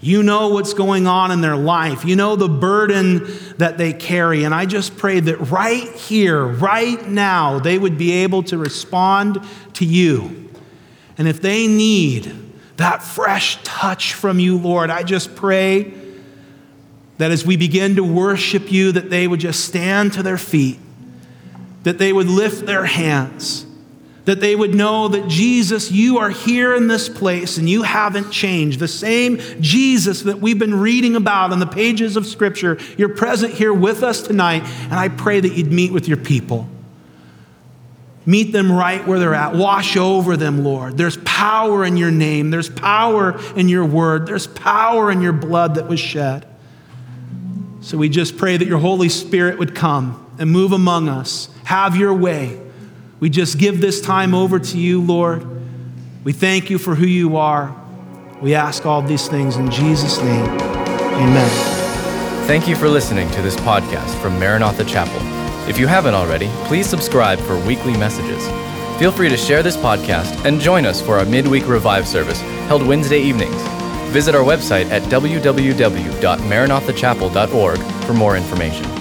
You 0.00 0.22
know 0.22 0.48
what's 0.48 0.74
going 0.74 1.06
on 1.06 1.30
in 1.32 1.40
their 1.40 1.56
life. 1.56 2.04
You 2.04 2.14
know 2.14 2.36
the 2.36 2.48
burden 2.48 3.26
that 3.58 3.78
they 3.78 3.92
carry. 3.92 4.44
And 4.44 4.54
I 4.54 4.64
just 4.64 4.96
pray 4.96 5.18
that 5.18 5.36
right 5.50 5.88
here, 5.92 6.44
right 6.44 7.04
now, 7.08 7.58
they 7.58 7.78
would 7.78 7.98
be 7.98 8.12
able 8.12 8.44
to 8.44 8.58
respond 8.58 9.40
to 9.74 9.84
you. 9.84 10.50
And 11.16 11.26
if 11.26 11.42
they 11.42 11.66
need 11.66 12.32
that 12.76 13.02
fresh 13.02 13.60
touch 13.64 14.14
from 14.14 14.38
you, 14.38 14.56
Lord, 14.56 14.88
I 14.88 15.02
just 15.02 15.34
pray 15.34 15.92
that 17.18 17.32
as 17.32 17.44
we 17.44 17.56
begin 17.56 17.96
to 17.96 18.04
worship 18.04 18.70
you, 18.70 18.92
that 18.92 19.10
they 19.10 19.26
would 19.26 19.40
just 19.40 19.64
stand 19.64 20.12
to 20.12 20.22
their 20.22 20.38
feet, 20.38 20.78
that 21.82 21.98
they 21.98 22.12
would 22.12 22.28
lift 22.28 22.66
their 22.66 22.84
hands 22.84 23.66
that 24.28 24.40
they 24.40 24.54
would 24.54 24.74
know 24.74 25.08
that 25.08 25.26
Jesus, 25.26 25.90
you 25.90 26.18
are 26.18 26.28
here 26.28 26.74
in 26.74 26.86
this 26.86 27.08
place 27.08 27.56
and 27.56 27.66
you 27.66 27.82
haven't 27.82 28.30
changed. 28.30 28.78
The 28.78 28.86
same 28.86 29.38
Jesus 29.58 30.20
that 30.24 30.38
we've 30.38 30.58
been 30.58 30.74
reading 30.74 31.16
about 31.16 31.50
in 31.50 31.60
the 31.60 31.66
pages 31.66 32.14
of 32.14 32.26
Scripture, 32.26 32.76
you're 32.98 33.08
present 33.08 33.54
here 33.54 33.72
with 33.72 34.02
us 34.02 34.20
tonight, 34.20 34.64
and 34.82 34.92
I 34.92 35.08
pray 35.08 35.40
that 35.40 35.54
you'd 35.54 35.72
meet 35.72 35.92
with 35.92 36.08
your 36.08 36.18
people. 36.18 36.68
Meet 38.26 38.52
them 38.52 38.70
right 38.70 39.06
where 39.06 39.18
they're 39.18 39.32
at. 39.32 39.54
Wash 39.54 39.96
over 39.96 40.36
them, 40.36 40.62
Lord. 40.62 40.98
There's 40.98 41.16
power 41.24 41.82
in 41.82 41.96
your 41.96 42.10
name. 42.10 42.50
There's 42.50 42.68
power 42.68 43.40
in 43.56 43.70
your 43.70 43.86
word. 43.86 44.26
There's 44.26 44.46
power 44.46 45.10
in 45.10 45.22
your 45.22 45.32
blood 45.32 45.76
that 45.76 45.88
was 45.88 46.00
shed. 46.00 46.46
So 47.80 47.96
we 47.96 48.10
just 48.10 48.36
pray 48.36 48.58
that 48.58 48.68
your 48.68 48.76
Holy 48.76 49.08
Spirit 49.08 49.58
would 49.58 49.74
come 49.74 50.30
and 50.38 50.50
move 50.50 50.72
among 50.72 51.08
us. 51.08 51.48
Have 51.64 51.96
your 51.96 52.12
way. 52.12 52.60
We 53.20 53.30
just 53.30 53.58
give 53.58 53.80
this 53.80 54.00
time 54.00 54.34
over 54.34 54.58
to 54.58 54.78
you, 54.78 55.02
Lord. 55.02 55.46
We 56.24 56.32
thank 56.32 56.70
you 56.70 56.78
for 56.78 56.94
who 56.94 57.06
you 57.06 57.36
are. 57.36 57.74
We 58.40 58.54
ask 58.54 58.86
all 58.86 59.02
these 59.02 59.28
things 59.28 59.56
in 59.56 59.70
Jesus' 59.70 60.18
name. 60.18 60.44
Amen. 60.44 61.50
Thank 62.46 62.68
you 62.68 62.76
for 62.76 62.88
listening 62.88 63.30
to 63.32 63.42
this 63.42 63.56
podcast 63.56 64.14
from 64.22 64.38
Maranatha 64.38 64.84
Chapel. 64.84 65.20
If 65.68 65.78
you 65.78 65.86
haven't 65.86 66.14
already, 66.14 66.48
please 66.64 66.86
subscribe 66.86 67.38
for 67.40 67.58
weekly 67.66 67.96
messages. 67.96 68.46
Feel 68.98 69.12
free 69.12 69.28
to 69.28 69.36
share 69.36 69.62
this 69.62 69.76
podcast 69.76 70.44
and 70.44 70.60
join 70.60 70.86
us 70.86 71.02
for 71.02 71.18
our 71.18 71.24
midweek 71.24 71.68
revive 71.68 72.08
service 72.08 72.40
held 72.68 72.86
Wednesday 72.86 73.20
evenings. 73.20 73.60
Visit 74.12 74.34
our 74.34 74.44
website 74.44 74.90
at 74.90 75.02
www.maranathachapel.org 75.02 77.78
for 78.04 78.14
more 78.14 78.36
information. 78.36 78.97